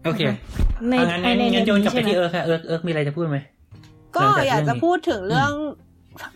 [0.04, 0.22] โอเค
[0.88, 3.38] ในเอางั้นงั้นในงั้นโยนกลับไปใช่ไหมที่เอิร์กค่ะเอิร์กเอิร์กมีอะไรจะพูดไหม
[4.16, 5.52] ก็หลังจากอยากจะเรื่องนี้พูดถึงเรื่อง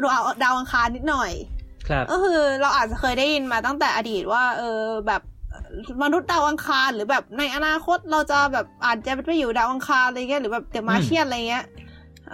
[0.02, 1.32] ดาวดาวอังคารนิดหน่อย
[1.88, 5.22] ครับก็คือเราอาจจะเคยได้ยินมาตั้งแต่อดีตว่า เออแบบ
[6.02, 11.64] มนุษย์ดาวอังคารหรือแบบในอนาคตเราจะแบบอาจจะไปอยู่ดาวอังคารอะไรเงี้ยหรือแบบเดอะมาเชียนอะไรเงี้ย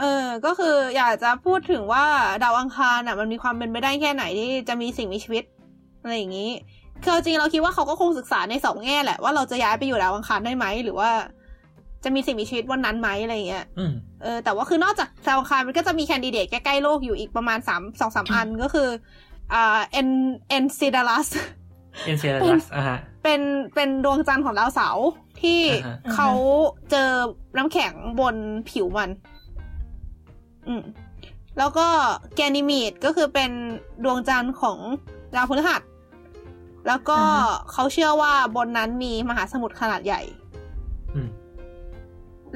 [0.00, 2.04] เออ ก็คืออยากจะพูดถึงว่า
[2.44, 5.44] ดาวอังคารอะมันมีความเป็นไปได้แค่ไหนที่จะมีสิ่งมีชีวิต
[6.02, 6.50] อะไรอย่างนี้
[7.04, 11.10] คือเอาจริงเราคิดว่าเขาก็คงศึกษาในสองแง่แหละว่าเราจะย้ายไปอยู่ดาวอังคารได้ไหมหรือว่า
[12.04, 13.92] จะมีสิ่งมีชีวิตวันนั้นไหมอะไรเงี้ยอืม
[14.22, 18.88] เออแต่ว่าคือนอกจากดาวอังคารมันก็จะมีแคนดิเดตใกล้ๆโลกอยู่อีกประมาณสามสองสามอันก็คือ
[19.54, 20.08] อ่าเอ็น
[20.48, 21.28] เอ็นซิดาลัส
[22.04, 23.40] เอ็นเซลัสอะฮะเป็น
[23.74, 25.08] เป็นดวงจันทร์ของดาวเสาร์
[25.42, 26.30] ที่อ่าฮะเขา
[26.90, 27.08] เจอ
[27.56, 28.36] น้ำแข็งบน
[28.70, 29.10] ผิวมัน
[30.68, 30.82] อืม
[31.58, 31.86] แล้วก็
[32.36, 33.50] แกนิมีดก็คือเป็น
[34.04, 34.78] ดวงจันทร์ของ
[35.34, 35.82] ดาวพฤหัส
[36.86, 40.22] แล้วก็อ่าฮะเขาเชื่อว่าบนนั้นมีมหาสมุทรขนาดใหญ่
[41.14, 41.28] อืม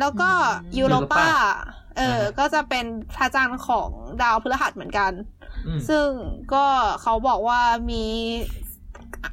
[0.01, 1.29] แล้วก็อืมยูโรปา Europa
[1.97, 2.85] เอออ่าฮะก็จะเป็น
[3.17, 3.89] พระจันทร์ของ
[4.23, 5.13] ดาวพฤหัสเหมือนกัน
[5.67, 6.07] อืมซึ่ง
[6.55, 6.65] ก็
[7.03, 7.61] เขาบอกว่า
[7.91, 8.05] มี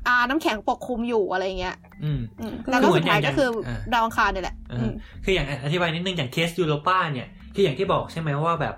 [0.07, 4.91] อาน้ำแข็งปกคลุมอยู่อะไรเงี้ย อืมอืมแล้วก็สุดท้ายก็คืออ่าดาวอังคารนี่แหละอ่าอืม
[5.23, 8.75] คืออย่างอธิบายนิดนึงอย่างเคสยูโรปาเนี่ย คืออย่างที่บอกใช่ไหมว่าแบบ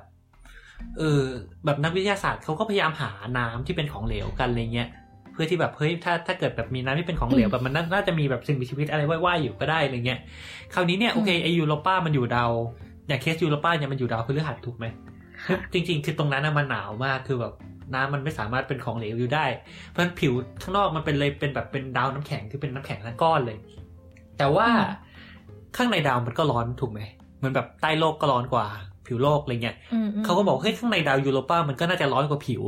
[0.97, 1.21] เออ
[1.65, 10.19] แบบนักวิทยาศาสตร์เขาก็พยายามหาน้ำที่เป็นของเหลวกันอะไรเงี้ยเพื่อที่แบบเฮ้ยถ้าถ้าเกิดแบบมีน้ำที่เป็นของเหลวแบบมันน่าน่าจะมีแบบสิ่งมีชีวิตอะไรว่ายๆอยู่ก็ได้อะไรเงี้ย
[10.73, 12.51] คราวนี้เนี่ยโอเคไอยูโรปามันอยู่ดาว
[13.07, 14.85] อย่างเคสยูโรปาเนี่ยมันอยู่ดาวพฤหัสถูกไหม
[15.45, 17.53] คือจริง ๆ คือตรงนั้นน่ะมันหนาวมากคือแบบ
[17.93, 19.45] น้ำมันไม่สามารถเป็นของเหลวอยู่ได้
[19.89, 23.57] เพราะฉะนั้นผิวข้างนอกมันเป็นเลยเป็นแบบเป็นดาวน้ำแข็งที่เป็นน้ำแข็งทั้งก้อนเลย
[24.37, 24.73] แต่ว่าอื
[25.03, 25.05] ม
[25.77, 27.01] ข้างในดาวมันก็ร้อนถูกไหม
[27.37, 28.65] เหมือนแบบใต้โลกก็ร้อนกว่า
[29.07, 32.63] ผิวโลกอะไรเงี้ยอืมอืมเขาก็บอกเฮ้ยข้างในดาวยูโรปามันก็น่าจะร้อนกว่าผิว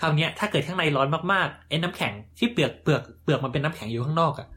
[0.00, 4.48] คราวนี้ถ้าเกิดข้างในร้อนมากๆไอ้น้ำแข็งที่เปลือกเปลือกเปลือกมันเป็นน้ำแข็งอยู่ข้างนอกอะ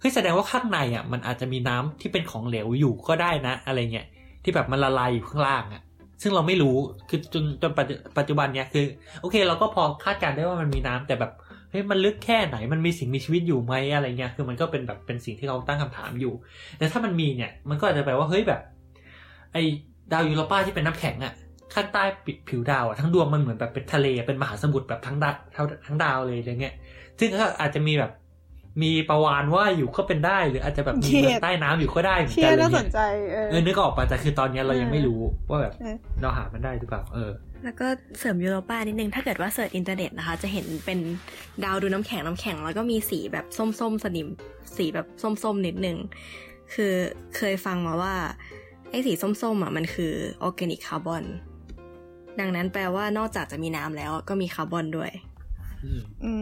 [0.00, 4.06] เฮ้ยแสดงว่าข้างในอะมันอาจจะมีน้ำที่เป็นของเหลวอยู่ก็ได้นะ อะไรเงี้ย
[4.42, 5.82] ที่แบบมันละลายอยู่ข้างล่างอะ
[6.22, 6.76] ซึ่งเราไม่รู้
[7.08, 8.84] คือจนจนปัจจุปัจจุบันเนี้ยคือ
[9.20, 11.32] โอเค เราก็พอคาดการณ์ได้ว่ามันมีน้ำแต่แบบ
[11.70, 16.32] เฮ้ยมันลึกแค่ไหนมันมีสิ่งมีชีวิตอยู่ไหมอะไรเงี้ยคือมันก็เป็นแบบเป็นสิ่งที่เราตั้งคำถามอยู่
[16.78, 18.60] แต่ถ้ามันมีเนี่ยมันก็อาจจะแปลว่าเฮ้ยแบบ
[19.52, 19.56] ไอ
[20.12, 21.32] ดาวยูโรปาที่เป็นน้ำแข็งอะ
[21.74, 26.74] ข้างใต้ปิดผิวดาวอะทั้งดวงมันเหมือนแบบเป็นทะเลเป็นมหาสมุทรแบบทั้งดัดทั้งทั้งดาวเลยอะไรเงี้ย
[27.18, 28.12] ซึ่งก็อาจจะมีแบบ
[28.82, 33.00] มีปลาวาฬว่ายอยู่ก็เป็นได้ หรืออาจจะแบบมีเชี่ยเมืองใต้น้ำอยู่ก็ได้เหมือนเชี่กัยนอะไรน่าสเงี้นยใจ
[33.32, 37.32] เออเออนึกออกปะแต่คือตอนเนี้ยเรายังเออไม่รู้ว่าแบบเออเราหามันได้หรือเปล่าเออ
[37.64, 37.86] แล้วก็
[38.18, 40.98] เสริมยูโรปานิดนึงถ้าเกิดว่า search อินเทอร์เน็ตนะคะ จะเห็นเป็น
[41.64, 44.28] ดาวดูน้ำแข็งน้ำแข็ง แล้วก็มีสีแบบส้มๆสนิม
[44.76, 45.96] สีแบบส้มๆนิดนึง
[46.74, 46.92] คือ
[47.36, 48.14] เคยฟังมาว่า
[48.90, 50.12] ไอ้สีส้มๆอะมันคือ
[50.42, 51.24] organic carbon
[52.40, 55.10] ดังนั้นแปลว่านอกจากจะมีน้ำแล้วก็มีคาร์บอนด้วย
[55.84, 56.32] อืมอื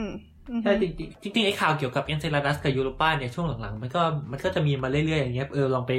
[0.00, 0.04] ม
[0.50, 5.92] อืมใช่จริงๆจริงๆไอ้ข่าวเกี่ยวกับเอนเซลาดัสกับยูโรปาเนี่ยช่วงหลังๆ มันก็มันก็จะมีมาเรื่อยๆอย่างเงี้ยเออลองไป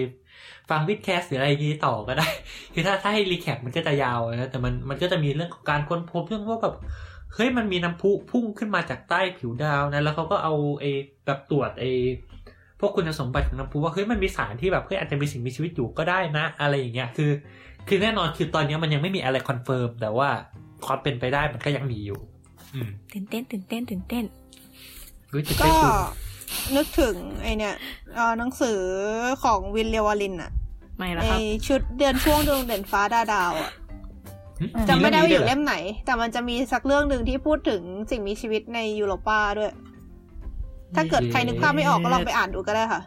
[0.69, 2.27] ฟัง WiTcast หรืออะไรอย่างงี้ต่อก็ได้
[2.73, 6.75] คือถ้าถ้าให้ recap มันก็จะยาวนะแต่มันมันก็จะมีเรื่องของการค้นพบเรื่องว่าแบบ
[7.33, 10.91] เฮ้ยมันมีน้ำพุพุ่งขึ้นมาจากใต้ผิวดาวนะแล้วเขาก็เอาไอ้
[11.25, 11.91] แบบตรวจไอ้
[12.79, 17.31] พวกคุณสมบัติของน้ำพุว่าเฮ้ยมันมีสารที่แบบเฮ้ยอาจจะมีสิ่งมีชีวิตอยู่ก็ได้นะ อะไรอย่างเงี้ยคือ
[17.87, 20.29] คือแน่นอนคือตอนนี้มันยังไม่มีอะไร confirm แต่ว่า
[20.85, 22.19] ความเป็นไปได้มันก็ยังมีอยู่
[22.73, 24.25] อืมตื่นเต้นตื่นเต้นตื่นเต้น
[25.31, 25.91] รู้จะก็ได้คุณ
[26.75, 27.73] นึกถึงไอเนี่ย
[28.15, 28.79] เอ่อหนังสือ
[29.43, 30.51] ของวินเลวาลินอะ
[30.97, 33.71] ไม่ละไอครับชุดเดือนช่วงดวงเด่นฟ้าดาดาวอะ
[34.59, 35.75] หึจำไม่ได้ว่าอยู่รื่งนี้เล่มไหน
[36.05, 37.81] แต่มันจะมีสักเรื่องหนึ่งที่พูดถึง
[38.11, 39.73] สิ่งมีชีวิตในยูโรปาด้วย
[40.95, 43.01] ถ้าเกิดใครนึกภาพไม่ออกก็ลองไปอ่านดูก็ได้ค่ะ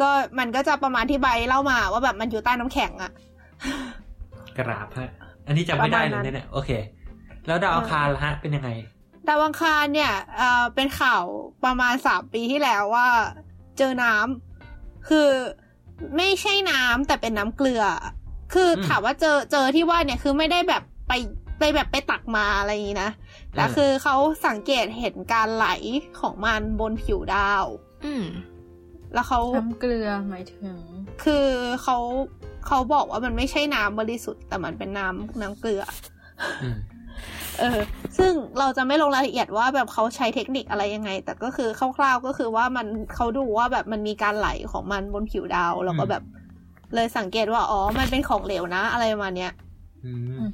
[0.00, 0.08] ก็
[0.38, 3.12] มันก็จะประมาณที่ใบเล่ามาว่าแบบมันอยู่ใต้น้ำแข็งอะ
[4.58, 5.10] กราบฮะ
[5.46, 6.70] อันนี้จำไม่ได้ประเลมาณยนั้นเนี่ยโอเค
[7.46, 8.70] แล้วดาวอังคารล่ะฮะ เป็นยังไง
[9.28, 11.24] ดาวอังคารเนี่ยเอ่อเป็นข่าว
[11.64, 13.08] ประมาณสามปีที่แล้วว่า
[13.78, 15.28] เจอน้ำคือ
[16.16, 17.84] ไม่ใช่น้ำแต่เป็นน้ำเกลือ
[18.52, 21.12] คืออมถามว่าเจอเจอที่ว่าเนี่ยคือไม่ได้แบบไป
[21.58, 23.10] ไปแบบไปตักมาอะไรอย่างนี้นะ
[23.54, 25.66] แต่เออคือเขาสังเกตเห็นการไหล
[26.20, 27.64] ของมันบนผิวดาว
[28.04, 28.24] อืม
[29.14, 30.78] แล้วเขาน้ำเกลือหมายถึง
[31.24, 31.46] คือ
[31.82, 31.96] เขา
[32.66, 35.82] เขาบอกว่ามันไม่ใช่น้ำบริสุทธิ์แต่มันเป็นน้ำน้ำเกลือ
[36.62, 36.76] อืม
[37.60, 37.80] เออ
[38.18, 46.22] ซึ่งเราจะไม่ลงรายละเอียดว่าแบบเขาใช้เทคนิคอะไรยังไง แต่ก็คือคร่าวๆก็คือว่ามันเขาดูว่าแบบมันมีการไหลของมันบนผิวดาว แล้วก็แบบ
[46.94, 49.71] เลยสังเกตว่า อ๋อ มันเป็นของเหลวนะ อะไรประมาณเนี้ยอืมอืม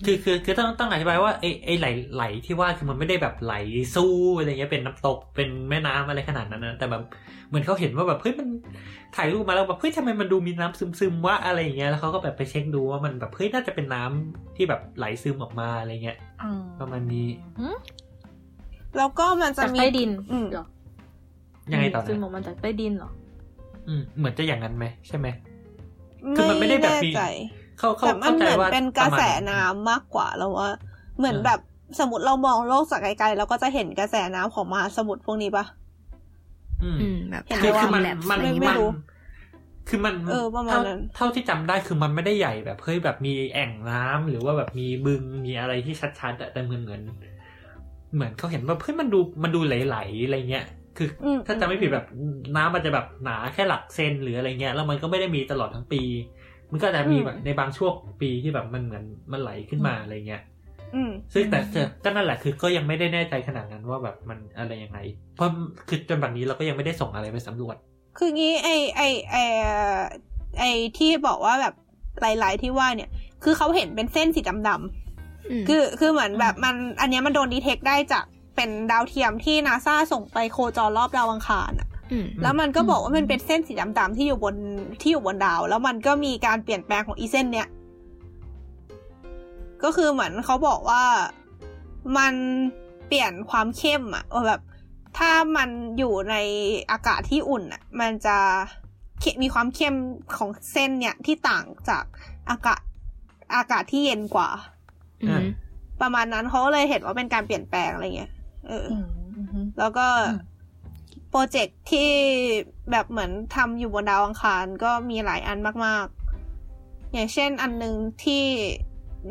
[0.05, 3.55] คือคือคือต้องต้องอธิบายว่าไอ้ไอ้ไหลไหลที่ว่าคือมันไม่ได้แบบไหล
[3.95, 7.03] สู้อะไรเงี้ยเป็นน้ำตกเป็นแม่น้ำอะไรขนาดนั้นนะแต่แบบ
[7.49, 8.49] เหมือนเขาเห็นว่าแบบเฮ้ยมัน
[9.17, 17.29] ถ่ายรูปมาแล้วแบบเฮ้ยทำไมมันดูมีน้ำซึมซึมๆวะอะไรอย่างเงี้ยแล้วเขาก็แบบไปเช็คดูว่ามันแบบเฮ้ยน่าจะเป็นน้ำที่แบบไหลซึมออกมาอะไรเงี้ยอืมประมาณนี้
[18.97, 20.67] แล้วก็มันจะจากมีใต้ดินอืมเหรอ
[21.73, 23.11] ยังไงต่อซึมอนะอกมาจากใต้ดินเหรอ
[23.89, 25.27] อืมเหมือนจะอย่างนั้นไหมใช่ไหม
[26.37, 27.23] คือมันไม่ได้แบบแน่มีใจ
[27.79, 30.70] เขาเขาแต่มันเข้าเหใจมือนว่าเป็นกระแสปมาณน้ำมากกว่าแล้วว่า
[31.18, 31.61] เหมือนอ่าแบบ
[31.99, 35.64] สมมติเรามองโลกจากไกลๆเราก็จะเห็นกระแสน้ำของมหาสมุทรพวกนี้ปะ
[36.83, 38.91] อืมอืมแบบเห็นคือว่าคือมันแลบมันอะไรอย่างงี้ไม่ป่ะรู้
[39.89, 47.03] คือมันเออประมาณเท่านั้นเท่าที่จำได้คือมันไม่ได้ใหญ่แบบเฮ้ยแบบมีแอ่งน้ำหรือว่าแบบมีบึงมีอะไรที่ชัดๆอะแต่เหมือนเหมือน
[48.14, 50.64] เหมือนเขาเห็นว่าเฮ้ยมันดูมันดูไหลๆอะไรเงี้ย
[50.97, 52.07] คืออมถ้าจำไม่ผิดแบบ
[52.57, 56.03] น้ำมันจะแบบหนาแค่หลักเซนหรืออะไรเงี้ยแล้วมันก็ไม่ได้มีตลอดทั้งปี
[56.73, 60.43] มันก็จะมีแบบในบางช่วงปีที่แบบมันเหมือนมันไหลขึ้นมาอะไรเงี้ย
[60.95, 64.99] อืมซึ่งแต่แต่ก็นั่นแหละคือก็ยังไม่ได้แน่ใจขนาดนั้นว่าแบบมันอะไรยังไง
[65.37, 65.49] เพราะ
[65.89, 67.77] คือจนบัดนี้เราก็ยังไม่ได้ส่งอะไรไปสำรวจ
[68.19, 69.37] คืองี้ไอไอไอ
[70.59, 70.64] ไอ
[70.99, 71.75] ที่บอกว่าแบบ
[72.21, 73.11] หลาย ๆ ที่ว่าเนี่ย
[73.45, 78.25] คือเขาเห็นเป็นเส้นสีดำมๆคือคือเหมือนแบบมัน อันเนี้ยมันโดนดีเทคได้จาก
[78.57, 81.98] เป็นดาวเทียมที่นาซาส่งไปโคจรรอบดาวอังคารอะอืม
[82.43, 84.55] แล้วมันก็บอกว่ามันเป็นเส้นสีดำๆที่อยู่บน
[85.01, 87.69] ที่อยู่บนดาว แล้วมันก็มีการเปลี่ยนแปลงของอีเส้นเนี้ย
[89.83, 91.05] ก็คือเหมือนเขาบอกว่า
[92.19, 92.35] มัน
[93.07, 94.61] เปลี่ยนความเข้มอะว่าแบบ
[95.19, 96.37] ถ้ามันอยู่ใน
[96.91, 98.37] อากาศที่อุ่นอะมันจะ
[99.21, 99.95] เคมีความเข้ม
[100.37, 102.05] ของเส้นเนี่ยที่ต่างจาก
[102.51, 102.81] อากาศ
[103.55, 104.49] อากาศที่เย็นกว่า
[105.23, 105.45] อืม
[106.01, 108.33] ประมาณนั้นเขาก็เลยเห็นว่าเป็นการเปลี่ยนแปลงอะไรเงี้ย
[108.69, 109.07] เออออืม
[109.53, 110.58] อืมแล้วก็อืม
[111.31, 112.11] project ที่
[112.91, 116.07] แบบเหมือนทำอยู่บนดาวอังคารก็มีหลายอันมาก
[116.59, 118.45] ๆ อย่างเช่นอันหนึ่งที่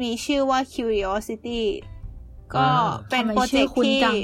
[0.02, 1.62] มีชื่อว่า Curiosity
[2.54, 4.16] ก็อ่าเป็นทำไมโปรเจกชื่ต์อคุ้นจัง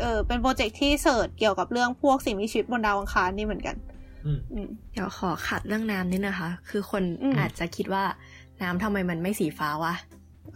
[0.00, 3.76] เออเป็น project ที่ search เกี่ยวกับเรื่องพวกสิ่งมีชีวิตบนดาวอังคารนี่เหมือนกัน
[4.24, 8.04] อืมอืมเดี๋ยวขอขัดเรื่องน้ำนิดนะคะ คือคนอืมอาจจะคิดว่า
[8.62, 9.94] น้ำทำไมมันไม่สีฟ้าวะ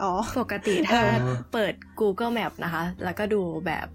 [0.03, 1.17] อ๋อ ปกติถ้าเออ
[1.53, 3.87] เปิด Google Map นะคะ แล้วก็ดูแบบ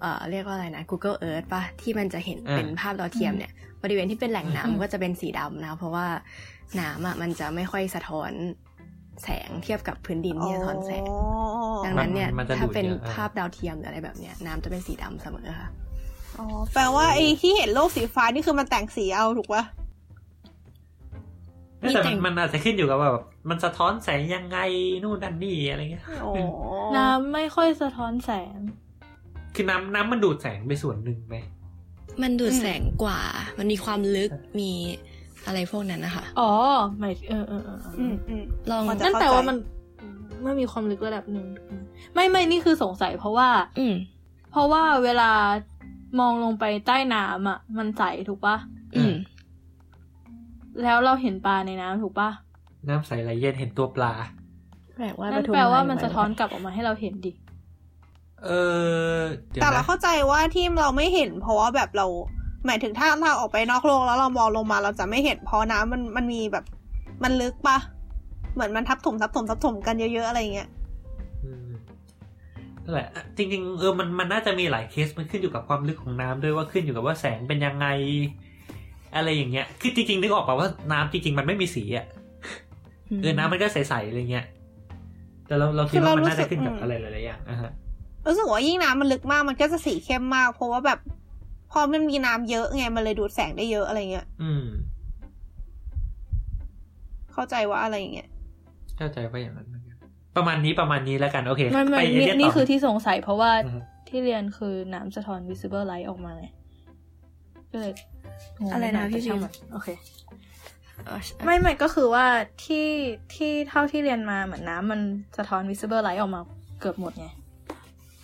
[0.00, 6.06] เอ่อเรียกว่าอะไรนะ Google Earth ปะที่มันจะเห็นอ่าเป็นภาพดาวเทียมเนี่ยบริเวณที่เป็นแหล่งน้ำก็จะเป็นสีดำนะ เพราะว่า
[6.80, 8.32] น้ำอะมันจะไม่ค่อยสะท้อน
[9.22, 11.08] แสงเทียบกับพื้นดินที่สะท้อนแสง
[11.84, 15.68] ดังนั้นเนี่ยมันจะดูดถ้าเป็นเยอะอ่าภาพดาวเทียมหรืออะไรแบบเนี้ยน้ำจะเป็นสีดำเสมอค่ะ
[16.38, 19.64] อ๋อแปลว่าไอ้ที่เห็นโลกสีฟ้านี่คือมันแต่งสีเอาถูกปะ
[21.78, 24.58] แต่แต่มันมันอาจจะขึ้นอยู่กับว่าแบบมันสะท้อนแสงยังไง
[25.02, 26.32] นู่นนั่นนี่อะไรเงี้ยอ๋อ
[26.96, 28.56] น้ำไม่ค่อยสะท้อนแสง
[29.54, 31.36] คือน้ำน้ำมันดูดแสงไปส่วนหนึ่งไหม
[32.22, 33.20] มันดูดอืมแสงกว่า
[33.58, 34.30] มันมีความลึก
[34.60, 34.70] มี
[35.46, 36.50] อะไรพวกนั้นนะคะอ๋อ
[36.98, 39.56] หมายเออเออเออเอออืมอืมลองพอจะนั่นแปลว่ามัน
[40.42, 41.46] ไม่มีความลึกระดับหนึ่ง
[42.14, 43.48] ไม่ไม่นี่คือสงสัยเพราะว่า
[43.78, 43.94] อืม
[44.52, 45.30] เพราะว่าเวลา
[46.20, 48.56] มองลงไปใต้น้ำอะ มันใสถูกปะ
[48.96, 49.14] อืม
[50.82, 52.30] แล้วเราเห็นปลาในน้ำถูกปะ
[52.88, 54.12] น้ำใสไหลเย็นเห็นตัวปลา
[54.96, 57.32] แปลว่านั่นแปลว่ามันสะท้อนกลับออกมาให้เราเห็นดิ
[58.44, 58.50] เอ
[59.14, 59.18] อ
[59.50, 62.06] เดี๋ยวแต่เรานะเข้าใจว่าที่เราไม่เห็น เพราะว่าแบบเรา
[62.66, 66.64] หมายถึงถ้าเราออกไปนอกโลกแล้วเรามองลงมาเราจะไม่เห็นเพราะน้ำมันมันมีแบบ
[67.22, 67.78] มันลึกปะ
[68.54, 70.68] เหมือนมันทับถมทับถมทับถมกันเยอะๆอะไรเงี้ย
[71.44, 71.70] อืม
[72.84, 77.86] นั่นแหละ จริงๆเออมันมันน่าจะมีหลายเคสมันขึ้นอยู่กับความลึกของน้ำด้วยว่าขึ้นอยู่กับว่าแสงเป็นยังไง
[79.14, 82.06] อะไรอย่างเงี้ย คือจริงๆนึกออกป่าว่าน้ำจริงๆ มันไม่มีสีอะ
[83.22, 84.46] เออน้ำมันก็ใสๆอะไรเงี้ย
[85.46, 87.70] แต่เราเราคิดว่ามันน่าจะขึ้นกับอะไรหลายๆอย่างอะฮะ
[88.26, 90.98] รู้สึกว่ายิ่งน้ำมันลึกมากมันก็จะสีเข้มมาก เพราะว่าแบบ
[91.72, 94.64] พอมันมีน้ำเยอะไงมันเลยดูดแสงได้เยอะอะไรเงี้ย อืม
[97.32, 98.28] เข้าใจว่าอะไรอย่างเงี้ย
[98.96, 99.96] เข้าใจว่าอย่างนั้นเหมือนกัน
[100.36, 106.44] ประมาณนี้ประมาณนี้แล้วกันโอเคไม่ไม่ไปเอนี่เลียนนี่ต่อคือที่สงสัยเพราะว่าอือฮึที่เรียนคือน้ำสะท้อน visible light ออกมาไง
[107.70, 107.92] ก็เลย
[108.60, 109.88] งงอะไรนะพี่แต่ช่างพิมพ์มันโอเค
[111.04, 112.26] เออไม่ไม่ก็คือว่า
[112.64, 112.88] ที่
[113.34, 115.00] ที่เท่าที่เรียนมาเหมือนน้ำมัน
[115.38, 116.40] สะท้อน visible light ออกมา
[116.80, 117.26] เกือบหมดไง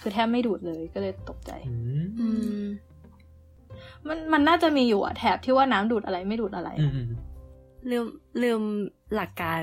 [0.07, 2.29] คือแทบไม่ดูดเลยก็เลยตกใจอืมอื
[2.61, 2.65] ม
[4.09, 7.09] มันมันน่าจะมีอยู่อะแถบที่ว่าน้ำดูดอะไรไม่ดูดอะไรอืมอืม
[7.91, 8.07] ลืม
[8.43, 8.61] ลืม
[9.15, 9.63] หลักการ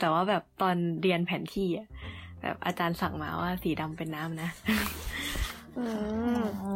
[0.00, 1.88] แต่ว่าแบบตอนเรียนแผนที่อะ
[2.42, 4.48] แบบอาจารย์สั่งมาว่าสีดำเป็นน้ำนะ
[5.78, 5.84] อื
[6.38, 6.74] มอ๋อ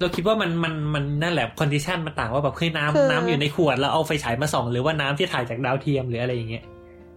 [0.00, 6.64] เราคิดว่ามันมันมันนั่นแหละคอนดิชันมันต่างว่าแบบเคยคือน้ำน้ำอยู่ในขวดแล้วเอาไฟฉายมาส่อง หรือว่าน้ำที่ถ่ายจากดาวเทียมหรืออะไรอย่างเงี้ย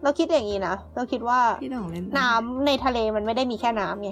[0.04, 4.12] เราคิดอย่างนี้นะเราคิดว่าที่ต้องเล่นน้ำในทะเลมันไม่ได้มีแค่น้ำไง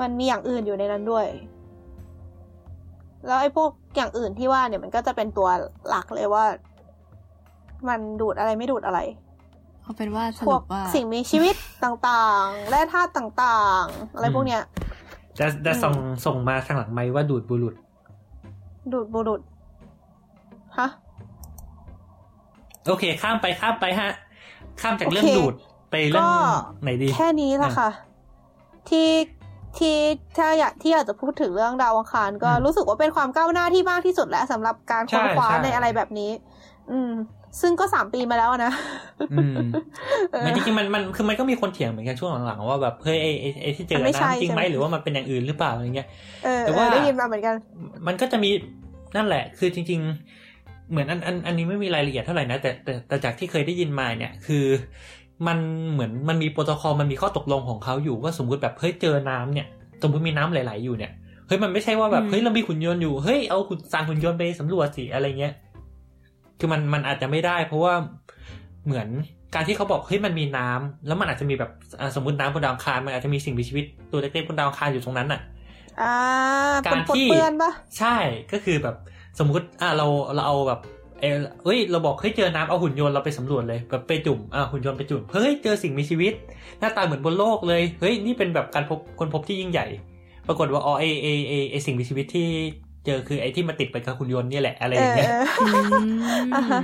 [0.00, 1.26] มันมีอย่างอื่นอยู่ในนั้นด้วย
[3.26, 5.48] แล้วไอ้พวกอย่างอื่นที่ว่าเนี่ยมันก็จะเป็นตัว
[5.88, 6.44] หลักเลยว่า
[7.88, 9.00] มันดูดอะไรไม่ดูดอะไร
[9.82, 14.62] เอาเป็นว่าสพวรุกปว่าสิ่งมีชีวิตต่างๆ และธาตุต่างๆ อะไรพวกเนี้ย
[15.38, 17.74] จะจะส่งอืมส่งมาทางหลังไม้ว่าดูดบุรุษ
[18.92, 19.40] ดูดบุรุษ
[20.78, 20.88] ฮะ
[22.88, 24.10] โอเค ข้ามไปข้ามไปฮะ
[24.80, 25.54] ข้ามจากเรื่องโอเคดูด
[25.90, 26.30] ไปเรื่องก็
[26.82, 27.90] ไหนดี แค่นี้แหละค่ะ
[28.88, 29.10] ที่
[29.78, 29.96] ที่
[30.38, 36.30] ถ้าอยากที่อยากจะพูดถึงเรื่องดาวอังคารก็อืมรู้สึกว่าเป็นความก้าวหน้าที่มากที่สุดแล้วสำหรับการค้นใช่คว้าใช่ในอะไรแบบนี้
[36.90, 37.12] อืม
[37.60, 38.72] ซึ่งก็สามปีมาแล้วอะนะ
[39.32, 39.58] อืม
[40.32, 46.08] เออมันจริงๆมันมันคือมันก็มีคนเถียงเหมือนกันช่วงหลังๆว่าแบบเฮ้ยไอ้ไอ้ไอ้ที่เจอมันไม่ใช่น้ำจริงไหมใช่ไหมหรือว่ามันเป็นอย่างอื่นหรือเปล่าอะไรเงี้ย
[46.44, 47.54] เออแต่เอว่าอได้ยินมาเหมือนกัน
[48.06, 48.50] มันก็จะมี
[49.16, 50.45] นั่นแหละ คือจริง ๆ
[50.90, 54.64] เหมือนอันอันอันนี้ไม่มีรายละเอียดเท่าไหร่นะแต่แต่แต่จากที่เคยได้ยินมาเนี่ย คือ
[55.46, 55.58] มัน
[55.92, 59.66] เหมือนมันมีโปรโตคอลมันมีข้อตกลงของเขาอยู่ว่าสมมติแบบเฮ้ยเจอน้ำเนี่ย
[60.02, 61.12] สมมติมีน้ำไหลๆอยู่เนี่ย
[61.46, 65.54] เฮ้ยมันไม่ใช่ว่าแบบอืมเฮ้ยเรามีหุ่นยนต์อยู่เฮ้ยเอาหุ่นสร้างหุ่นยนต์ไปสำรวจสิอะไรเงี้ย
[66.58, 67.94] คือมันมันอาจจะไม่ได้ เพราะว่า
[68.86, 69.08] เหมือน
[69.54, 71.70] การที่เขาบอกเฮ้ยมันมีน้ำแล้วมันอาจจะมีแบบ
[72.00, 75.40] อะสมมติน้ำบนดาวอังคารมันอาจจะมีสิ่งมีชีวิตตัวเล็กๆบนดาวอังคารอยู่ตรงนั้นอะ
[76.00, 76.14] อ่า
[76.86, 78.16] การเป็นปนที่เปื้อนปะใช่
[78.52, 78.96] ก็คือแบบ
[79.38, 80.80] สมมุติอะเราเราเอาแบบ
[81.20, 86.32] เออเฮ้ยเราบอกเฮ้ยเจอน้ำเอาหุ่นยนต์เราไปสำรวจเลยแบบไปจุ่มอะหุ่นยนต์ไปจุ่มเฮ้ยเจอสิ่งมีชีวิต
[86.80, 89.86] หน้าตาเหมือนบนโลกเลยเฮ้ยนี่เป็นแบบการพบคนพบที่ยิ่งใหญ่
[90.48, 92.48] ปรากฏว่าอ๋อไอไอไอไอสิ่งมีชีวิตที่
[93.06, 95.90] เจอคือไอที่มาติดไปกับหุ่นยนต์เนี่ยแหละอะไรอเอย่างอเงี้ยเออ
[96.54, 96.80] อ่าฮะ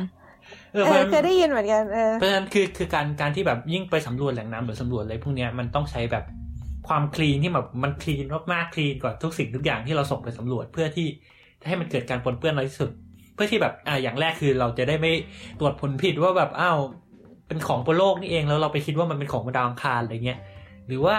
[0.72, 6.24] เออเอเพราะอฉะนั้นเคยได้ยินเหมือนกันเออเพราะฉะนั้นคือคือการการที่แบบยิ่งไปสำรวจแหล่งน้ำหรือสำรวจอะไรพวกเนี้ยมันต้องใช้แบบ
[6.88, 11.31] ความคลีนที่แบบมันคลีนมากๆคลีนกว่าทุกสิ่งทุกอย่างที่เราส่งไปสำรวจเพื่อที่จะ
[11.66, 12.90] ให้มันเกิดการปนเปื้อนน้อยที่สุด
[13.34, 15.12] เพื่อที่แบบอ่าอย่างแรกคือเราจะได้ไม่
[15.58, 16.78] ตรวจผลผิดว่าแบบอ้าว
[17.46, 20.38] เป็นของบนโลกนี่เองแล้วเราไปคิดว่ามันเป็นของบนดาวอังคารอะไรเงี้ย
[20.86, 21.16] หรือว่า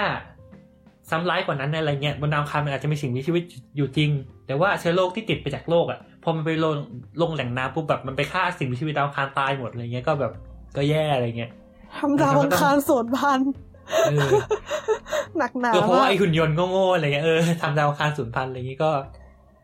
[1.09, 3.43] ซ้ำร้ายกว่านั้นอะไรเงี้ยบนดาวอังคารมันอาจจะมีสิ่งมีชีวิต
[3.77, 4.09] อยู่จริง
[4.47, 6.75] แต่ว่าเชื้อโรคที่ติดไปจากโลกอะพอมันไปลง
[7.21, 10.31] ลงแหล่งน้ำปุ๊บแบบมันไปฆ่าสิ่งมีชีวิตดาวอังคารตายหมดอะไรเงี้ยก็แบบ
[10.75, 11.51] ก็แย่อะไรเงี้ย
[11.97, 13.51] ทำดาวอังคารสูญพันธุ์
[14.07, 14.29] เออ
[15.37, 18.91] หนักหนาเออเพราะว่าากมไอหุ่นยนต์โง่ๆอะไรเงี้ยเออทำดาวอังคารสูญพันธุ์อะไรเงี้ยก็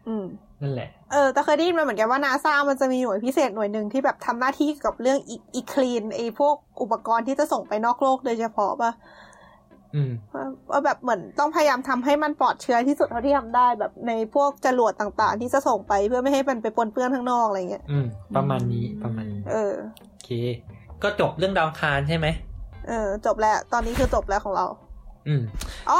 [0.08, 0.26] อืม
[0.62, 5.20] นั่นแหละ เออ แต่เคยได้ยินมาเหมือนกันว่านาซามันจะมีหน่วยพิเศษหน่วยหนึ่งที่แบบทำหน้าที่กับเรื่อง
[5.56, 8.92] อีคลีนไอพวกอุปกรณ์ที่จะส่งไปนอกโลกโดยเฉพาะป่ะ
[9.96, 18.06] อืมว่าว่าแบบเหมือนต้องพยายามทำให้มันปลอดเชื้อที่สุดเท่าที่ทำได้แบบในพวกจรวดต่างๆ ที่จะส่งไปเพื่อไม่ให้มันไปปนเปื้อนข้างนอกอะไรเงี้ยอืม
[18.36, 19.74] ประมาณนี้ประมาณนี้ เออ
[20.10, 20.30] โอเค
[21.04, 22.28] ก็จบเรื่องดาวอังคารใช่ไหม
[22.88, 24.66] เออ จบแล้ว ตอนนี้คือจบแล้วของเรา
[25.28, 25.42] อืม
[25.90, 26.00] อ๋อ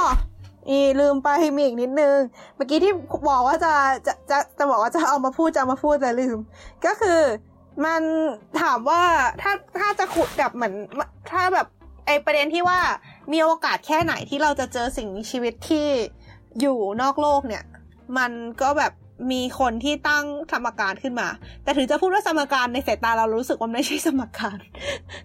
[0.68, 2.18] อีลืมไปมีอีกนิดนึง
[2.56, 2.94] เมื่อกี้ที่
[3.30, 3.74] บอกว่าจะ
[4.08, 6.38] จะจะจะบอกว่าจะเอามาพูดจะามาพูดแต่ลืม
[6.86, 7.22] ก็คือ
[7.86, 8.02] มัน
[8.62, 9.04] ถามว่า
[9.42, 10.74] ถ้าถ้าจะขุดแบบเหมือน
[11.32, 11.68] ถ้าแบบ
[12.06, 12.80] ไอประเด็นที่ว่า
[13.32, 15.88] มีโอกาสแค่ไหนที่เราจะเจอสิ่งมีชีวิตที่
[16.60, 17.64] อยู่นอกโลกเนี่ย
[18.18, 18.32] มัน
[18.62, 18.94] ก็แบบ
[19.32, 21.28] มีคนที่ตั้งสมการขึ้นมา
[21.64, 24.58] แต่ถึงจะพูดว่าสมการในสายตาเรารู้สึกว่าไม่ใช่สมการ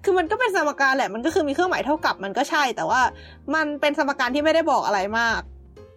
[0.05, 3.01] คือมันก็เป็นสมการแหละ มันก็คือมีเครื่องหมายเท่ากับมันก็ใช่ แต่ว่า
[3.55, 5.41] มันเป็นสมการที่ไม่ได้บอกอะไรมาก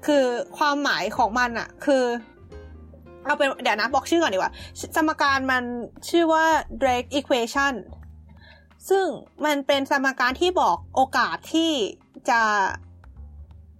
[0.06, 0.24] คือ
[0.58, 2.04] ความหมายของมันอะคือ
[3.26, 4.54] เอาเป็นเดี๋ยวนะบอกชื่อก่อนดีกว่า
[4.96, 5.64] สมการมัน
[6.10, 6.46] ชื่อว่า
[6.82, 7.74] Drake equation
[8.90, 9.06] ซึ่ง
[9.46, 11.72] มันเป็นสมการที่บอกโอกาสที่
[12.30, 12.42] จะ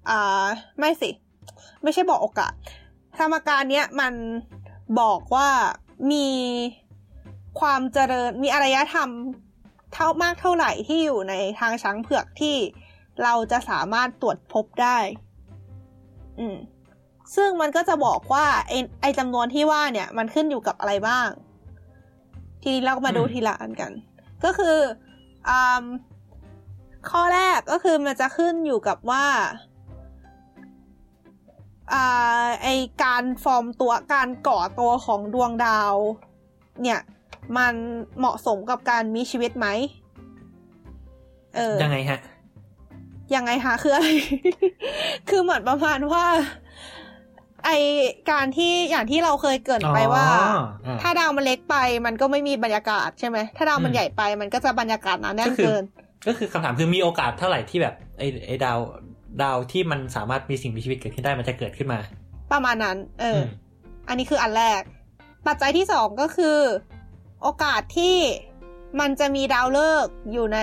[0.10, 0.46] อ่า
[0.80, 1.10] ไม่สิ
[1.84, 2.54] ไม่ใช่บอกโอกาส
[3.18, 4.14] สมการเนี้ยมัน
[5.00, 5.50] บอกว่า
[6.12, 6.28] มี
[7.60, 9.10] ความเจริญมีอารยธรรม
[9.94, 12.56] เท่ามากเท่าไหร่ที่อยู่ในทางช้างเผือกที่
[13.24, 14.98] เราจะสามารถตรวจพบได้
[16.40, 16.58] อืม
[17.36, 21.30] ซึ่งมันก็จะบอกว่า ไอไอจำนวนที่ว่าเนี่ย มันขึ้นอยู่กับอะไรบ้าง
[22.62, 23.92] ทีนี้เราก็มาดูทีละอันกัน
[24.44, 24.78] ก็คือ
[25.50, 25.84] อ่า
[27.10, 29.26] ข้อแรกก็คือมันจะขึ้นอยู่กับว่า
[32.64, 32.68] ไอ
[33.04, 35.94] การฟอร์มตัวการก่อตัวของดวงดาว
[36.84, 37.00] เนี่ย
[37.58, 37.74] มัน
[38.20, 39.68] เหมาะสมกับการมีชีวิตไหม
[41.56, 42.20] เออ ยังไงฮะ
[43.36, 44.08] ยังไงคะคืออะไร
[45.30, 46.26] คือเหมือนประมาณว่า
[47.66, 47.70] ไอ
[48.32, 51.76] การที่อย่างที่เราเคยเกรินไปว่าอ๋ออ่า ถ้าดาวมันเล็กไป
[52.06, 55.84] มันก็ไม่มีบรรยากาศใช่ไหม ถ้าดาวมันอืมใหญ่ไป มันก็จะบรรยากาศหนาแน่นก็คือเกิน
[56.28, 58.78] ก็คือคำถามคือมีโอกาสเท่าไหร่ที่แบบไอไอดาว
[59.44, 62.00] ดาวที่มันสามารถมีสิ่งมีชีวิตเกิดขึ้นได้มันจะเกิดขึ้นมา
[62.52, 63.48] ประมาณนั้น เอออม
[64.08, 64.82] อันนี้คืออันแรก
[65.48, 66.58] ปัจจัยที่สองก็คือ
[67.42, 68.16] โอกาสที่
[69.00, 70.60] มันจะมีดาวฤกษ์อยู่ใน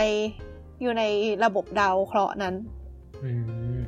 [0.83, 1.03] อยู่ใน
[1.45, 2.55] ระบบดาวเคราะห์นั้น
[3.22, 3.31] อื
[3.77, 3.79] ม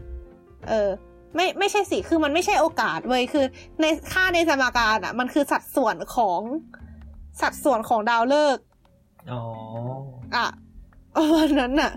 [0.69, 0.91] เออ
[1.35, 3.45] ไม่ไม่ใช่สิ คือมันไม่ใช่โอกาสเว้ย คือ
[3.81, 6.41] ในค่าในสมการอะ มันคือสัดส่วนของ
[7.43, 8.65] สัดส่วนของดาวฤกษ์
[9.33, 9.43] อ๋อ
[10.35, 10.47] อะ
[11.17, 11.93] ประมาณนั้นน่ะ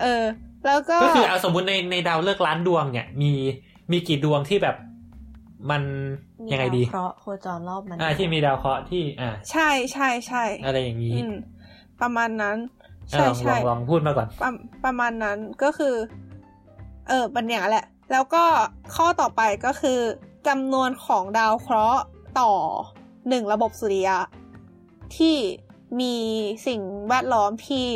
[0.00, 0.24] เออ
[0.66, 3.32] แล้วก็ก็คือเอาสมมุติในในดาวเลิกษ์ล้านดวงเนี่ย มี
[3.92, 4.76] มีกี่ดวงที่แบบ
[5.70, 5.82] มัน
[6.52, 11.32] ยังไงดีเพราะห์โคจรรอบมันอ่าที่มีดาวเคราะห์ที่อ่าใช่ใช่ใช่อะไรอย่างนี้อืม
[12.00, 12.56] ประมาณนั้น
[13.12, 14.50] อะใช่ลองลใช่องลองพูดมาก่อนประ
[14.84, 15.94] ประมาณนั้นก็คือ
[17.08, 18.44] เออปัญญางนั้นแหละ แล้วก็
[18.96, 20.00] ข้อต่อไปก็คือ
[20.48, 22.02] จำนวนของดาวเคราะห์
[22.40, 22.52] ต่อ
[23.28, 24.18] หนึ่งระบบสุริยะ
[25.16, 25.36] ที่
[26.00, 26.14] มี
[26.66, 27.86] สิ่งแวดล้อมที่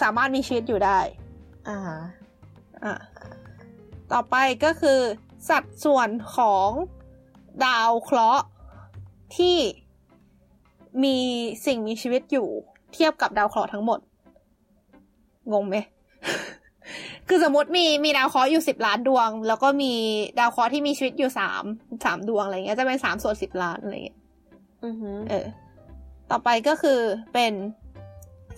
[0.00, 0.98] สามารถมีชีวิตอยู่ได้
[1.68, 1.98] อ่าฮะ
[2.84, 2.94] อะ
[4.12, 5.00] ต่อไปก็คือ
[5.48, 6.68] สัดส่วนของ
[7.64, 8.44] ดาวเคราะห์
[9.36, 9.56] ที่
[11.04, 11.16] มี
[11.66, 12.48] สิ่งมีชีวิตอยู่
[12.94, 14.00] เทียบกับดาวเคราะห์ทั้งหมด
[15.52, 15.76] งงไหม
[17.28, 19.92] คือสมมติมีมีดาวเคราะห์อยู่สิบล้านดวง แล้วก็มี
[20.38, 21.62] ดาวเคราะห์ที่มีชีวิตอยู่สาม
[22.04, 24.18] สามดวงอะไรเงี้ยจะเป็นสามส่วนสิบล้านอะไรเงี้ย
[24.84, 25.46] อือฮึเออ
[26.30, 27.00] ต่อไปก็คือ
[27.34, 27.52] เป็น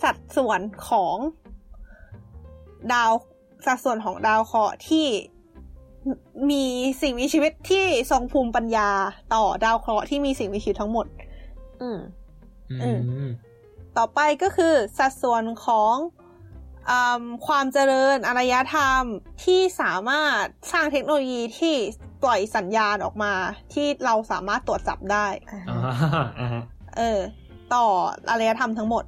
[0.03, 1.15] สัดส่วนของ
[2.93, 3.11] ดาว
[3.65, 5.07] สัดส่วนของดาวเคราะห์ที่
[6.07, 6.09] ม
[6.49, 6.63] มี
[7.01, 8.89] สิ่งมีชีวิตที่ทรงภูมิปัญญา
[9.33, 11.05] ต่อดาวเคราะห์ที่มีสิ่งมีชีวิตทั้งหมด
[11.81, 11.99] อืม
[12.71, 13.29] อือืมม
[13.97, 15.95] ต่อไปก็คือสัดส่วนของ
[16.89, 16.91] อ
[17.47, 19.03] ความเจริญอารยธรรม
[19.43, 21.75] ที่สามารถสร้างเทคโนโลยีที่
[22.23, 23.33] ปล่อยสัญญาณออกมา
[23.73, 25.27] ที่เราสามารถตรวจจับได้
[25.69, 25.77] อ๋อ
[26.39, 26.63] อ่าฮะ
[26.97, 27.19] เออ
[27.73, 27.85] ต่อ
[28.29, 29.03] อารยธรรมทั้งหมด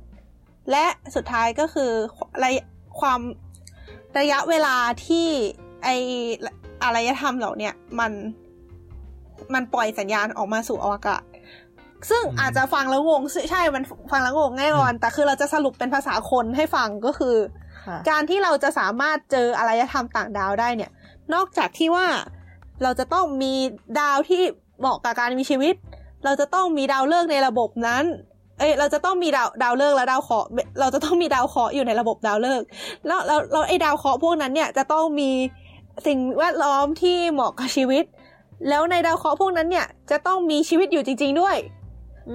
[0.72, 0.86] และ
[1.16, 1.92] สุดท้ายก็คือ
[2.44, 2.64] ระยะ
[3.00, 3.20] ความ
[4.20, 4.76] ระยะเวลา
[5.06, 5.28] ที่
[5.84, 5.90] ไอ
[6.84, 8.12] อารยธรรมเหล่าเนี้ยมัน
[9.54, 11.24] มันปล่อยสัญญาณออกมาสู่อวกาศ
[12.10, 13.22] ซึ่งอาจจะฟังแล้วงง
[13.52, 17.36] ใช่ มันฟังแล้วงงแน่นอน แต่คือเราจะสรุปเป็นภาษาคนให้ฟังก็คือ
[17.86, 20.92] ค่ะการที่เราจะสามารถเจออารยธรรมต่างดาวได้เนี่ย
[21.34, 22.08] นอกจากที่ว่า
[22.84, 23.54] เราจะต้องมี
[24.00, 24.42] ดาวที่
[24.80, 25.76] เหมาะกับการมีชีวิต
[26.26, 28.04] เราจะต้องมีดาวฤกษ์ในระบบนั้น
[28.60, 30.48] เอ้ยเราจะต้องมีดาวดาวฤกษ์และดาวเคราะห์
[30.80, 32.66] เราจะต้องมีดาวเคราะห์อยู่ในระบบดาวฤกษ์
[33.08, 35.32] แล้วแล้วแล้วไอ้ดาวเคราะห์พวกนั้นเนี่ยจะต้องมี
[36.08, 38.04] สิ่งแวดล้อมที่เหมาะกับชีวิต
[38.70, 41.58] แล้วในดาวเคราะห์พวกนั้นเนี่ยจะต้องมีชีวิตอยู่จริง ๆด้วย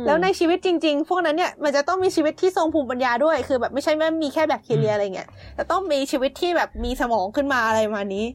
[0.06, 8.26] แล้วในชีวิตจริง ๆ พวกนั้นเนี่ยมันจะต้องมีชีวิตที่ทรงภูมิปัญญาด้วย คือแบบไม่ใช่แม่มีแค่แบคทีเรียอะไรเงี้ยแต่ต้องมีชีวิตที่แบบมีสมองขึ้นมาอะไรประมาณนี้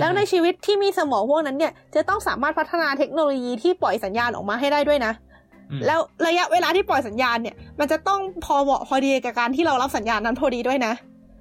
[0.00, 5.27] แล้วในชีวิตที่มีสมองพวกนั้นเนี่ยจะต้องสามารถพัฒนาเทคโนโลยีที่ปล่อยสัญญาณออกมาให้ได้ด้วยนะอืม
[5.86, 10.92] แล้วระยะเวลาที่ปล่อยสัญญาณเนี่ย มันจะต้องพอเหมาะพอดีกับการที่เรารับสัญญาณนั้นพอดีด้วยนะ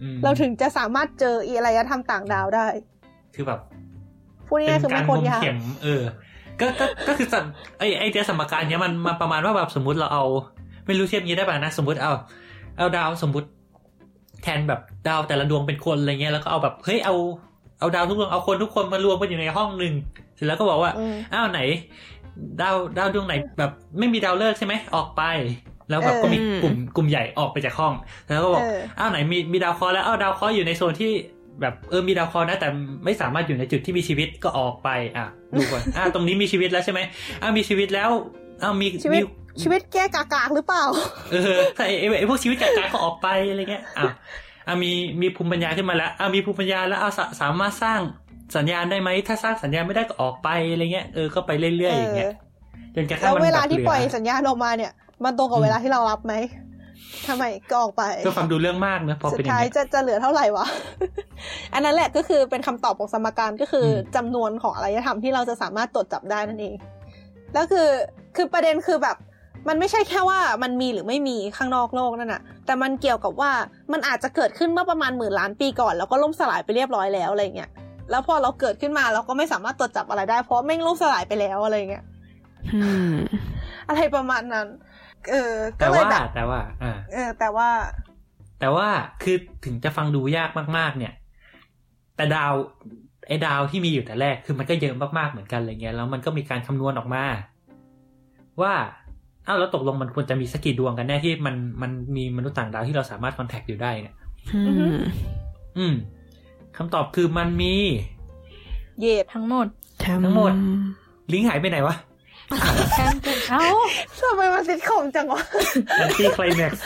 [0.01, 2.67] อืมเราถึงจะสามารถเจออีอารยธรรมต่างดาวได้
[3.35, 3.59] คือแบบ
[4.47, 6.01] พูดเป็ง่ายนๆคือการไม่งโคตมรยากเข็มเออ
[6.59, 7.45] ก็ก็ก็คือสัม
[7.79, 10.23] ไอไอเดียสมการเนี้ยมันมันประมาณว่าแบบสมมติเราเอา
[10.85, 12.13] ไม่รู้เทียบงี้ได้ป่ะนะ สมมติเอา
[12.77, 13.47] เอาดาวสมมติ
[14.43, 17.15] แทนแบบดาวแต่ละดวงเป็นคนอะไรเงี้ยแล้วก็เอาแบบเฮ้ยเอา
[17.79, 19.93] เอาดาวทุกดวงเอาคนทุกคนมารวมกันอยู่ในห้องหนึ่ง
[20.35, 21.61] เสร็จแล้วก็บอกว่าอืมอ้าวไหน
[22.61, 25.23] ดาวดาวดวงไหนแบบไม่มีดาวฤกษ์ใช่ไหมออกไป
[25.89, 27.93] แล้วแบบเออก็มีกลุ่มกลุ่มใหญ่ออกไปจากห้อง
[28.27, 31.11] แล้วก็บอกเอออ้าวไหนมีมีดาวเคราะห์แล้วอ้าวดาวเคราะห์อยู่ในโซนที่
[31.61, 32.67] แบบเออมีดาวเคราะห์นะแต่
[33.05, 36.99] ไม่สามารถอยู่ในจุดที่มีชีวิตก็ออกไป อะดูก่อนอ่าตรงนี้มีชีวิตแล้วใช่ไหม
[37.41, 38.09] อ้าวมีชีวิตแล้ว
[38.63, 40.83] อ้าวมีชีวิตมีชีวิตแก้กากๆหรือเปล่า
[41.31, 44.09] เออถ้าไอ้ไอ้ไอ้พวกชีวิตจากการก็ออกไปอะไรเงี้ยอะ
[44.67, 44.91] อะมี
[45.21, 47.99] มีภูมิปัญญาขึ้นมาแล้วอะมีภูมิปัญญาแล้วอะสาสามารถสร้าง
[48.55, 52.31] สัญญาณได้ไหมถ้าสร้างสัญญาณไม่ได้ก็ออกไปอะไรเงี้ยเออก็ไปเรื่อยๆอย่างเงี้ย
[52.95, 54.91] จนกระทั่แล้งวมันเวลาแบบที่หลืปล่อยสัญญาณออกมาเนี่ย
[55.23, 56.33] มันตรงกับเวลาที่เรารับไหม
[57.27, 60.65] ทำไมก็ออกไปก็ฟังดูเรื่องมากนะพอสุเป็นดอย่างท้ายเงี้ยจะจะเหลือเท่าไหร่วะ
[61.73, 66.75] อันนั้นแหละก็คือเป็นคำตอบของสมการก็คืออมจำนวนของอารยธรรมที่เราจะสามารถตรวจจับได้นั่นเอง
[67.53, 67.89] แล้วคือ
[68.35, 69.17] คือประเด็นคือแบบ
[69.67, 73.51] มันไม่ใช่แค่ว่ามันมีหรือไม่มีข้างนอกโลกนั่นน่ะ แต่มันเกี่ยวกับว่า
[73.91, 77.69] มันอาจจะเกิดขึ้นเมื่อประมาณหมื่นล้านปีก่อน แล้วก็ล่มสลายไปเรียบร้อยแล้วอะไรเงี้ย
[78.09, 82.05] แล้วพอเราเกิดขึ้นมาเราก็ไม่สามารถตรวจจับอะไรได้ เพราะแม่งล่มสลายไปแล้วอะไรเงี้ย
[82.75, 82.81] อื
[83.11, 83.13] ม
[83.87, 84.67] อะไรประมาณนั้น
[85.29, 87.69] เออก็แต่เลยว่าแบบแต่ว่าอ่าเออ แต่ว่า
[88.59, 88.87] แต่ว่า
[89.23, 91.13] คือถึงจะฟังดูยากมาก ๆ เนี่ย
[92.15, 92.53] แต่ดาว
[93.27, 97.23] ไอ้ดาวที่มีอยู่แต่แรกคือมันก็เยอะมากๆเหมือนกันอะไรเงี้ยแล้วมันก็มีการคำนวณออกมา
[98.61, 98.73] ว่า
[99.47, 104.15] อ้าวแล้วตกลงมันควรจะมีสักกี่ดวงกันแน่ที่มันมันมีมนุษย์ต่างดาวที่เราสามารถคอนแทคอยู่ได้เนี่ย
[104.55, 104.97] อืม
[105.77, 105.93] อืม
[106.77, 107.75] คำตอบคือมันมี
[108.99, 109.67] เย็บทั้งหมด
[110.03, 110.51] ทั้งหมด
[111.31, 111.95] ลิงก์หายไปไหนวะ
[112.91, 113.63] แค่เป็นเอ้า
[114.19, 115.41] ทำไมมันซิทคอมจังวะ
[115.97, 116.83] แอนตี้ไคลแม็กซ์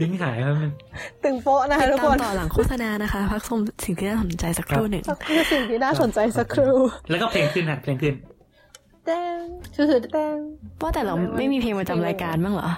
[0.00, 0.72] ลิงก์หายครับมัน
[1.24, 6.74] ตึงโป๊ะนะคะทุกตาคมนต่อหลังโฆษณานะคะ พักชมสิ่งที่น่าสนใจสักครู่หนึ่งสักครู่สิ่งที่น่าสนใจสักครู่
[7.10, 8.14] แล้วก็เพลงขึ้นฮะเพลงขึ้น
[9.06, 9.10] แด
[9.42, 10.36] งคือคือแดง
[10.80, 12.68] ว่าแต่เราไม่มีเพลงประจำรายการบ้างเหรอ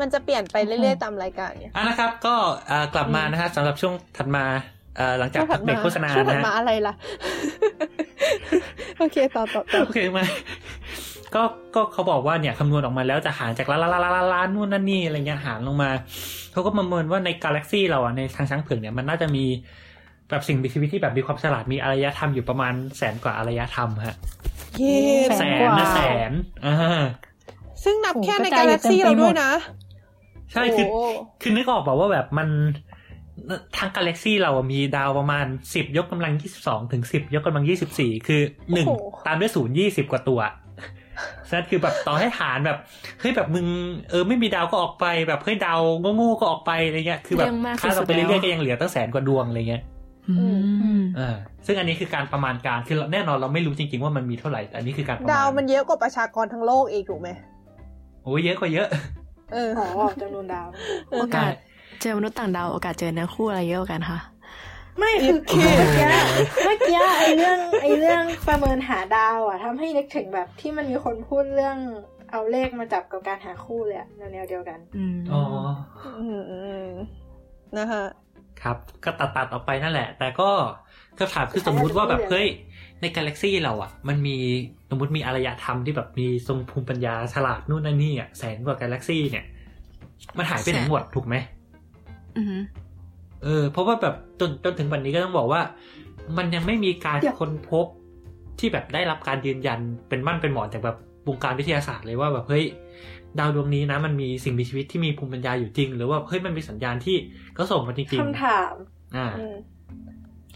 [0.00, 2.34] มันจะเปลี่ยนไปเรื่อยๆตามรายการเนี่ยอะนะครับ ก็
[2.70, 4.44] อ่ากลับมานะฮะสำหรับช่วงถัดมา
[4.98, 6.94] อ่าหลังจากพักเบรกโฆษณาช่วงถัดนะมาฮะอะไรล่ะ
[8.98, 10.24] โอเคต่อต่อต่อโอเคมา
[11.34, 11.42] ก็
[11.74, 15.90] ก็เขาบอกว่าเนี่ยคำนวณออกมาแล้วจะหารจากล้านล้านล้านล้านล้านนู่นนั่นนี่อะไรเงี้ยหารลงมา
[16.52, 19.44] เขาก็ประเมินว่าในกาแล็กซี่เราอะในทางช้างเผือกเนี่ยมันน่าจะมี
[20.30, 24.16] แบบสิ่งมีชีวิตที่แบบมีความฉลาดมีอารยธรรมอยู่ประมาณแสนกว่าอารยธรรมฮะ
[24.78, 24.98] เย้
[25.28, 26.00] แสแสนนกว่านะแส
[26.30, 26.32] น
[26.66, 27.02] อ่า
[27.84, 29.50] ซึ่งนับแค่ในโอ้โหกระจายกาแล็กซี่อยู่เต็เรามไปหมดด้วยนะ
[30.52, 31.02] ใช่คือโอ้
[31.42, 32.48] คือนึกออกบอกว่าแบบมัน
[33.76, 38.42] ทางกาแล็กซี่เราอะมีดาวประมาณสิบยกกำลังยี่สิบสองถึงสิบยกกำลังยี่สิบสี่คือ
[38.72, 38.86] หนึ่ง
[39.26, 40.40] ตามด้วยศูนย์ยี่สิบกว่าตัว
[41.52, 42.78] นั่นคือแบบต่อให้หารแบบ
[43.20, 43.66] เฮ้ยแบบมึง
[44.10, 45.80] เออไม่มีดาวก็ออกไปแบบเฮ้ยดาว
[46.16, 49.82] โง่ๆก็ออกไปอะไรเงี้ยคือแบบเรื่องมากค่าเราสุดๆไปเรื่แล้อยวๆก็ยังเหลือตั้งแสนกว่าดวงอะไรเงี้ย
[50.28, 50.34] อื
[51.00, 51.36] มอ่า
[51.66, 57.28] ซึ่งอันนี้คือการประมาณการคือแน่นอนเราไม่รู้จริง ๆ ว่ามันมีเท่าไหร่แต่อันนี้คือการประมาณดาวมันเยอะกว่าประชากรทั้งโลกอีกถูกไหม
[58.24, 58.88] โอ้ยเยอะกว่าเยอะ
[59.52, 60.68] เอออ๋อจำนวนดาว
[61.10, 61.52] เออโอกาส
[62.00, 64.18] เจอมนุษย์ต่างดาวโอกาสเจอเนื้อคู่อะไรเยอะกว่ากันคะ
[64.98, 66.06] ไม่คือคือเมื่อกี้
[66.64, 71.76] เมื่อกี้ไอเรื่องไอเรื่องประเมินหาดาวอะทำให้นึกถึงแบบที่มันมีคนพูดเรื่อง
[72.30, 75.42] เอาเลขมาจับกับการหาคู่เลยอะแนวๆเดียวกันอืมอ๋อ
[76.18, 76.88] อืมอืม
[77.76, 78.04] นะฮะ
[78.62, 80.50] ครับ ก็ตัดตัดๆออกไปนั่นแหละ แต่ก็
[81.18, 82.48] คำถามคือสมมุติว่าแบบเฮ้ย
[83.00, 84.36] ในกาแล็กซี่เราอะ มันมี
[84.94, 89.44] สมมติมีอารยธรรมที่แบบมีทรงภูมิปัญญาฉลาดนู่นนั่นนี่อะแสนกว่ากาแล็กซี่เนี่ย
[90.38, 91.34] มันหายไปไหนหมดถูกไหม
[92.36, 92.62] อือหือ
[93.42, 95.60] เออ เพราะว่าแบบจนจนถึงวันนี้ก็ต้องบอกว่า
[96.36, 97.86] มันยังไม่มีการเดี๋ยวค้นพบ
[98.58, 99.78] ที่แบบได้รับการยืนยัน
[100.08, 100.96] เป็นมั่นเป็นหมอนจากแบบ
[101.28, 102.64] วงการวิทยาศาสตร์เลยว่าแบบเฮ้ย
[103.38, 107.16] ดาวดวงนี้นะ มันมีสิ่งมีชีวิตที่มีภูมิปัญญาอยู่จริง หรือว่าเฮ้ยมันมีสัญญาณที่
[107.54, 109.56] เขาส่งมาจริงคำถามๆอ่าอืม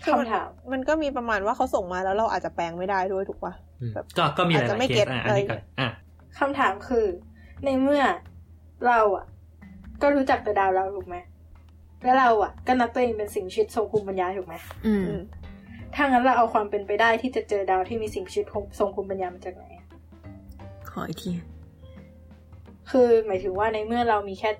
[0.04, 5.90] คือมันคำถามมันก็มีประมาณว่าเขาส่งมาแล้วเราอาจจะแปลงไม่ได้ด้วยถูกปะอืมแบบก็ก็มีหอาจจะลายไม่ๆเคเก็สตอะอันนี้ก่อนอะ
[6.38, 7.06] คำถามคือ
[7.64, 8.02] ในเมื่อ
[8.86, 9.24] เราอะ
[10.02, 11.16] ก็รู้จักแต่ดาวเราถูกไหม
[12.04, 14.54] แล้วเราอะ ก็นับตัวเองเป็นสิ่งมีชีวิตทรงภูมิปัญญาถูกไหม
[14.86, 15.20] อืมอืม
[15.94, 18.48] ถ้างั้นเราเอาความเป็นไปได้ที่จะเจอดาวที่มีสิ่งมีชีวิต
[18.78, 19.86] ทรงภูมิปัญญามาจากไหนอะ
[20.90, 21.32] ขออีกที
[22.90, 24.50] คือหมายถึงว่าในเมื่อเรามีแค่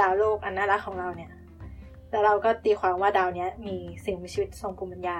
[0.00, 1.29] ดาวโลกอันน่ารักของเราเนี่ย
[2.10, 5.18] แล้วเราก็ตีความว่าดาวเนี้ยมีสิ่งมีชีวิตทรงภูมิปัญญา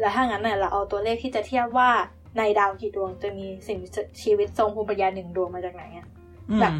[0.00, 1.90] แล้วถ้างั้นน่ะเราเอาตัวเลขที่จะเทียบว่า
[2.38, 3.88] ในดาวกี่ดวงจะมีสิ่งมี
[4.22, 6.06] ชีวิตทรงภูมิปัญญาหนึ่งดวงมาจากไหนอะ
[6.50, 6.72] อืมแบบ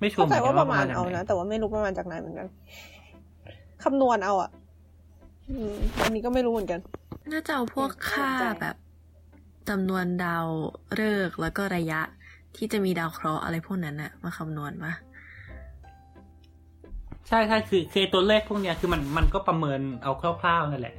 [0.00, 2.48] ไม่ชัวเข้าร์เหใจมือนกัว่านปว่าระประมามาณณจากเอาไหนนะ แต่ว่าไม่รู้ประมาณจากไหนเหมือนกัน
[3.82, 4.50] คำนวณเอาอะ
[5.50, 6.80] อืมอันนี้ก็ไม่รู้เหมือนกัน
[7.32, 8.30] น่าจะเอาพวกค่า
[8.60, 8.76] แบบ
[9.68, 10.46] จำนวนดาว
[11.00, 12.00] ฤกษ์แล้วก็ระยะ
[12.56, 14.92] ที่จะมีดาวเคราะห์อะไรพวกนั้นอะมาคำนวณปะ
[17.28, 20.94] ใช่ใช่คือคือตัวเลขพวกเนี้ยคือมันมันก็ประเมินเอาคร่าวๆนั่นแหละ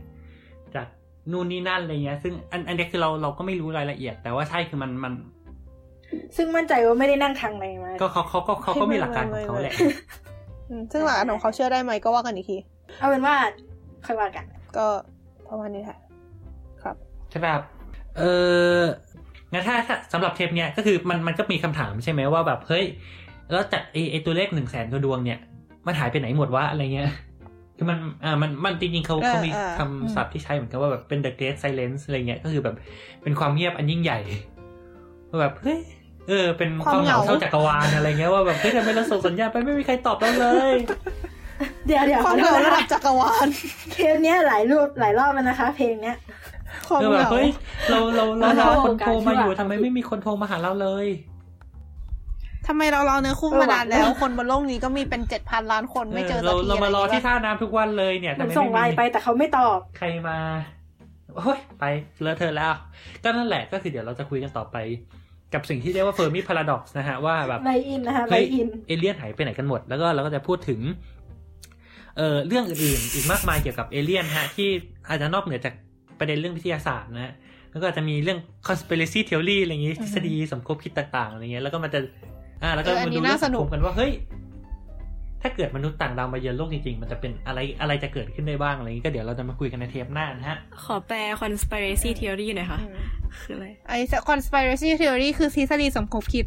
[0.75, 0.87] จาก
[1.31, 5.13] นู่นนี่นั่นอะไรเงี้ย ซึ่งอันอันนี้คือเราเราก็ไม่รู้รายละเอียด แต่ว่าใช่คือมันมัน
[6.35, 9.73] ซึ่งมั่นใจว่าไม่ได้นั่งทางไหนมาก็เขาเขาก็เขาก็มีหลักการของเขาแหละ
[10.69, 12.57] อืมซึ่งหลักการของเขาเชื่อได้ไหมก็ว่ากันอีกที
[12.99, 13.35] เอาเป็นว่า
[14.05, 14.45] ค่อยว่ากัน
[14.77, 14.85] ก็
[15.49, 15.99] ประมาณนี้แหละ
[16.83, 16.95] ครับ
[17.29, 17.61] ใช่แบบ
[18.17, 18.23] เอ
[18.79, 18.81] อ
[19.53, 22.85] งั้นถ้าถ้าสำหรับเทปเนี้ยก็คือมันมันก็มีคำถามใช่ไหมว่าแบบเฮ้ย
[23.51, 25.39] แล้วจากไอไอตัวเลขหนึ่งแสนกว่าดวงเนี่ย
[25.87, 27.11] มันหายไปไหนหมดวะอะไรเงี้ย
[27.77, 32.75] คือมันอ่ามันมันจริงๆเขาเออเขามีเออคำศัพท์ที่ใช้เหมือนกันว่าแบบเป็น the great silence อะไรเงี้ยก็คือแบบ
[33.23, 34.19] เป็นความเงียบอันยิ่งใหญ่
[35.29, 35.79] ว่าแบบเฮ้ย
[36.29, 40.73] เออ เป็นความเหงาเท่าจักรวาลอะไรเงี้ยว่าแบบเฮ้ยทำไมเราส่งสัญญาณไปไม่มีใครตอบเราเลย
[41.87, 43.47] เดี๋ยวเดี๋ยวความเหงาระดับจักรวาล
[43.91, 46.17] เทปเนี้ยหลายรูปหลายรอบแล้วนะคะ เพลงเนี้ย
[46.87, 47.49] ความคือเหแบบงาเฮ้ย
[47.89, 51.07] เราเราเราเรารอคนโทรมาอยู่การที่ว่าทำไมไม่มีคนโทรมาหาเราเลย
[52.67, 60.37] ทำไมเรารอเนื้อคู่มานานแล้ว คนบนโลกนี้ก็มีเป็นเจ็ดพันล้านคนไม่เจอสัเรากทีเรามารอที่ะไย่งเงี้ยท่าน้ำทุกวันเลยเนี่ยเหมืทำอนไมส่งไลไม่น์ไปมีแต่เขาไม่ตอบ ใครมา
[61.35, 61.85] โอ้ยไป
[62.21, 62.73] เลอะเทอะแล้ว
[63.23, 64.77] ก็นั่นแหละก็คือเดี๋ยวเราจะคุยกันต่อไป
[65.53, 70.79] กับสิ่งที่เรียกว่าเฟอร์มิพาราด็อกซ์นะฮะว่าแบบไลอินนะคะไลเฮ้ยอินเอเลี่ยนหายไปไหนกันหมด แล้วก็เราก็จะพูดถึง
[72.17, 74.69] เอ่อเรื่องอื่นๆอีกมากมายเกี่ยวกับเอเลี่ยนฮะ ที่
[75.09, 75.73] อาจจะนอกเหนือจาก
[76.19, 77.33] ประเด็นเรื่องวิทยาศาสตร์นะฮะ
[77.71, 81.99] แล้วก็อาจจะมีเรื่อง conspiracy theory อะไรอย่างงี้ทฤษฎีสมคบคิดต่างๆอะไรเงี้ยแล้วก็มันจะ
[82.63, 84.11] อ่า แล้วก็เอออันมานี้ดูเรื่องน่าสสังนุกคมกันว่าเฮ้ย
[85.41, 92.95] ถ้าเกิดมนุษย์ต่างดาวมาเยือนโลกจริงๆ มันจะเป็นอะไรอะไรจะเกิดขึ้นได้บ้างอะไรอย่างงี้ก็เดี๋ยวเราจะมาคุยกันในเทปหน้านะฮะ ขอแปล conspiracy theory หน่อยค่ะอืม
[93.41, 93.97] คืออะไร ไอ้
[94.29, 96.45] conspiracy theory คือทฤษฎีสมคบคิด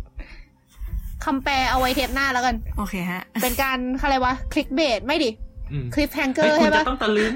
[1.25, 5.31] คำแปลเอาไว้เทปหน้าแล้วกัน โอเคฮะ เป็นการอะไรวะ คลิกเบสไม่ดิ
[5.73, 7.35] อืมคลิปแฮงเกอเฮ้ยร์คุณใช่จะปะต้องตะลึง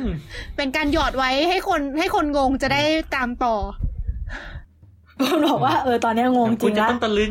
[0.56, 2.82] เป็นการหยอดไว้ให้คนให้คนงงจะได้
[3.16, 3.54] ตามต่อ
[5.26, 7.30] คนบอกว่าเออตอนเนี้ยงงจคุริณงจะละต้องตะลึง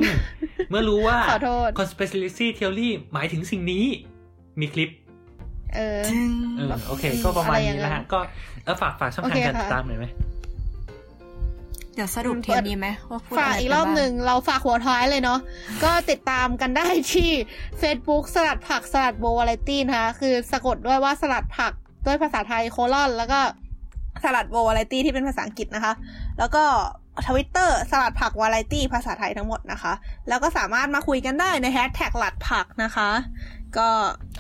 [0.70, 3.86] เมื่อรู้ว่าขอโทษ conspiracy theory หมายถึงสิ่งนี้
[4.60, 4.90] มีคลิป
[5.76, 6.02] เออ
[6.58, 8.20] เออโอเค ก็ประมาณอะไรอย่างนี้นั้นนะฮะก็
[8.64, 10.06] เออฝากฝากช่องทางโอเคการค่ะติดตามหน่อยไหม
[11.96, 15.40] เดี๋ยวสรุปเทปนี้ไหมว่าพูดฝากะไรอีกไปรอบบ้าหนึ่งเราฝากหัวท้ายเลยเนาะ
[15.84, 17.30] ก็ติดตามกันได้ที่
[17.82, 21.74] Facebook สลัดผักสลัดโบวาไรตี้นะคะ คือสะกดด้วยว่าสลัดผัก
[22.06, 23.40] ด้วยภาษาไทยโคลอน แล้วก็
[24.24, 25.94] สลัดโบวาไรตี้ที่เป็นภาษาอังกฤษนะคะ
[26.40, 26.64] แล้วก็
[27.28, 29.94] ทวิตเตอร์สลัดผักวาไรตี้ภาษาไทยทั้งหมดนะคะ
[30.28, 33.10] แล้วก็สามารถมาคุยกันได้ในแฮชแท็กหลัดผักนะคะ
[33.78, 33.90] ก็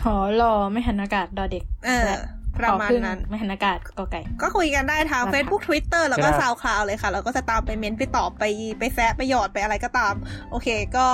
[0.04, 2.18] หอรอไม่หันอากาศดอเด็ก เออและ
[2.64, 8.44] ประมาณหอพึ่งนั้นไม่หันอากาศกอไก่ ก็คุยกันได้ทางนะคะ Facebook Twitter แล้วก็ครับ SoundCloud เลยค่ะเราก็จะตามไปเม้นไปตอบไป
[8.80, 10.14] ไปแซะไปหยอดไปอะไรก็ตาม
[10.50, 11.08] โอเคก็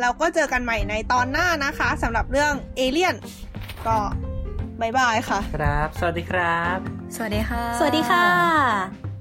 [0.00, 3.14] เราก็เจอกันใหม่ในตอนหน้านะคะสำหรับเรื่องเอเลี่ยน
[3.86, 3.96] ก็
[4.80, 6.78] bye bye ค่ะ ครับ สวัสดีครับ
[7.16, 9.11] สวัสดีค่ะ สวัสดีค่ะ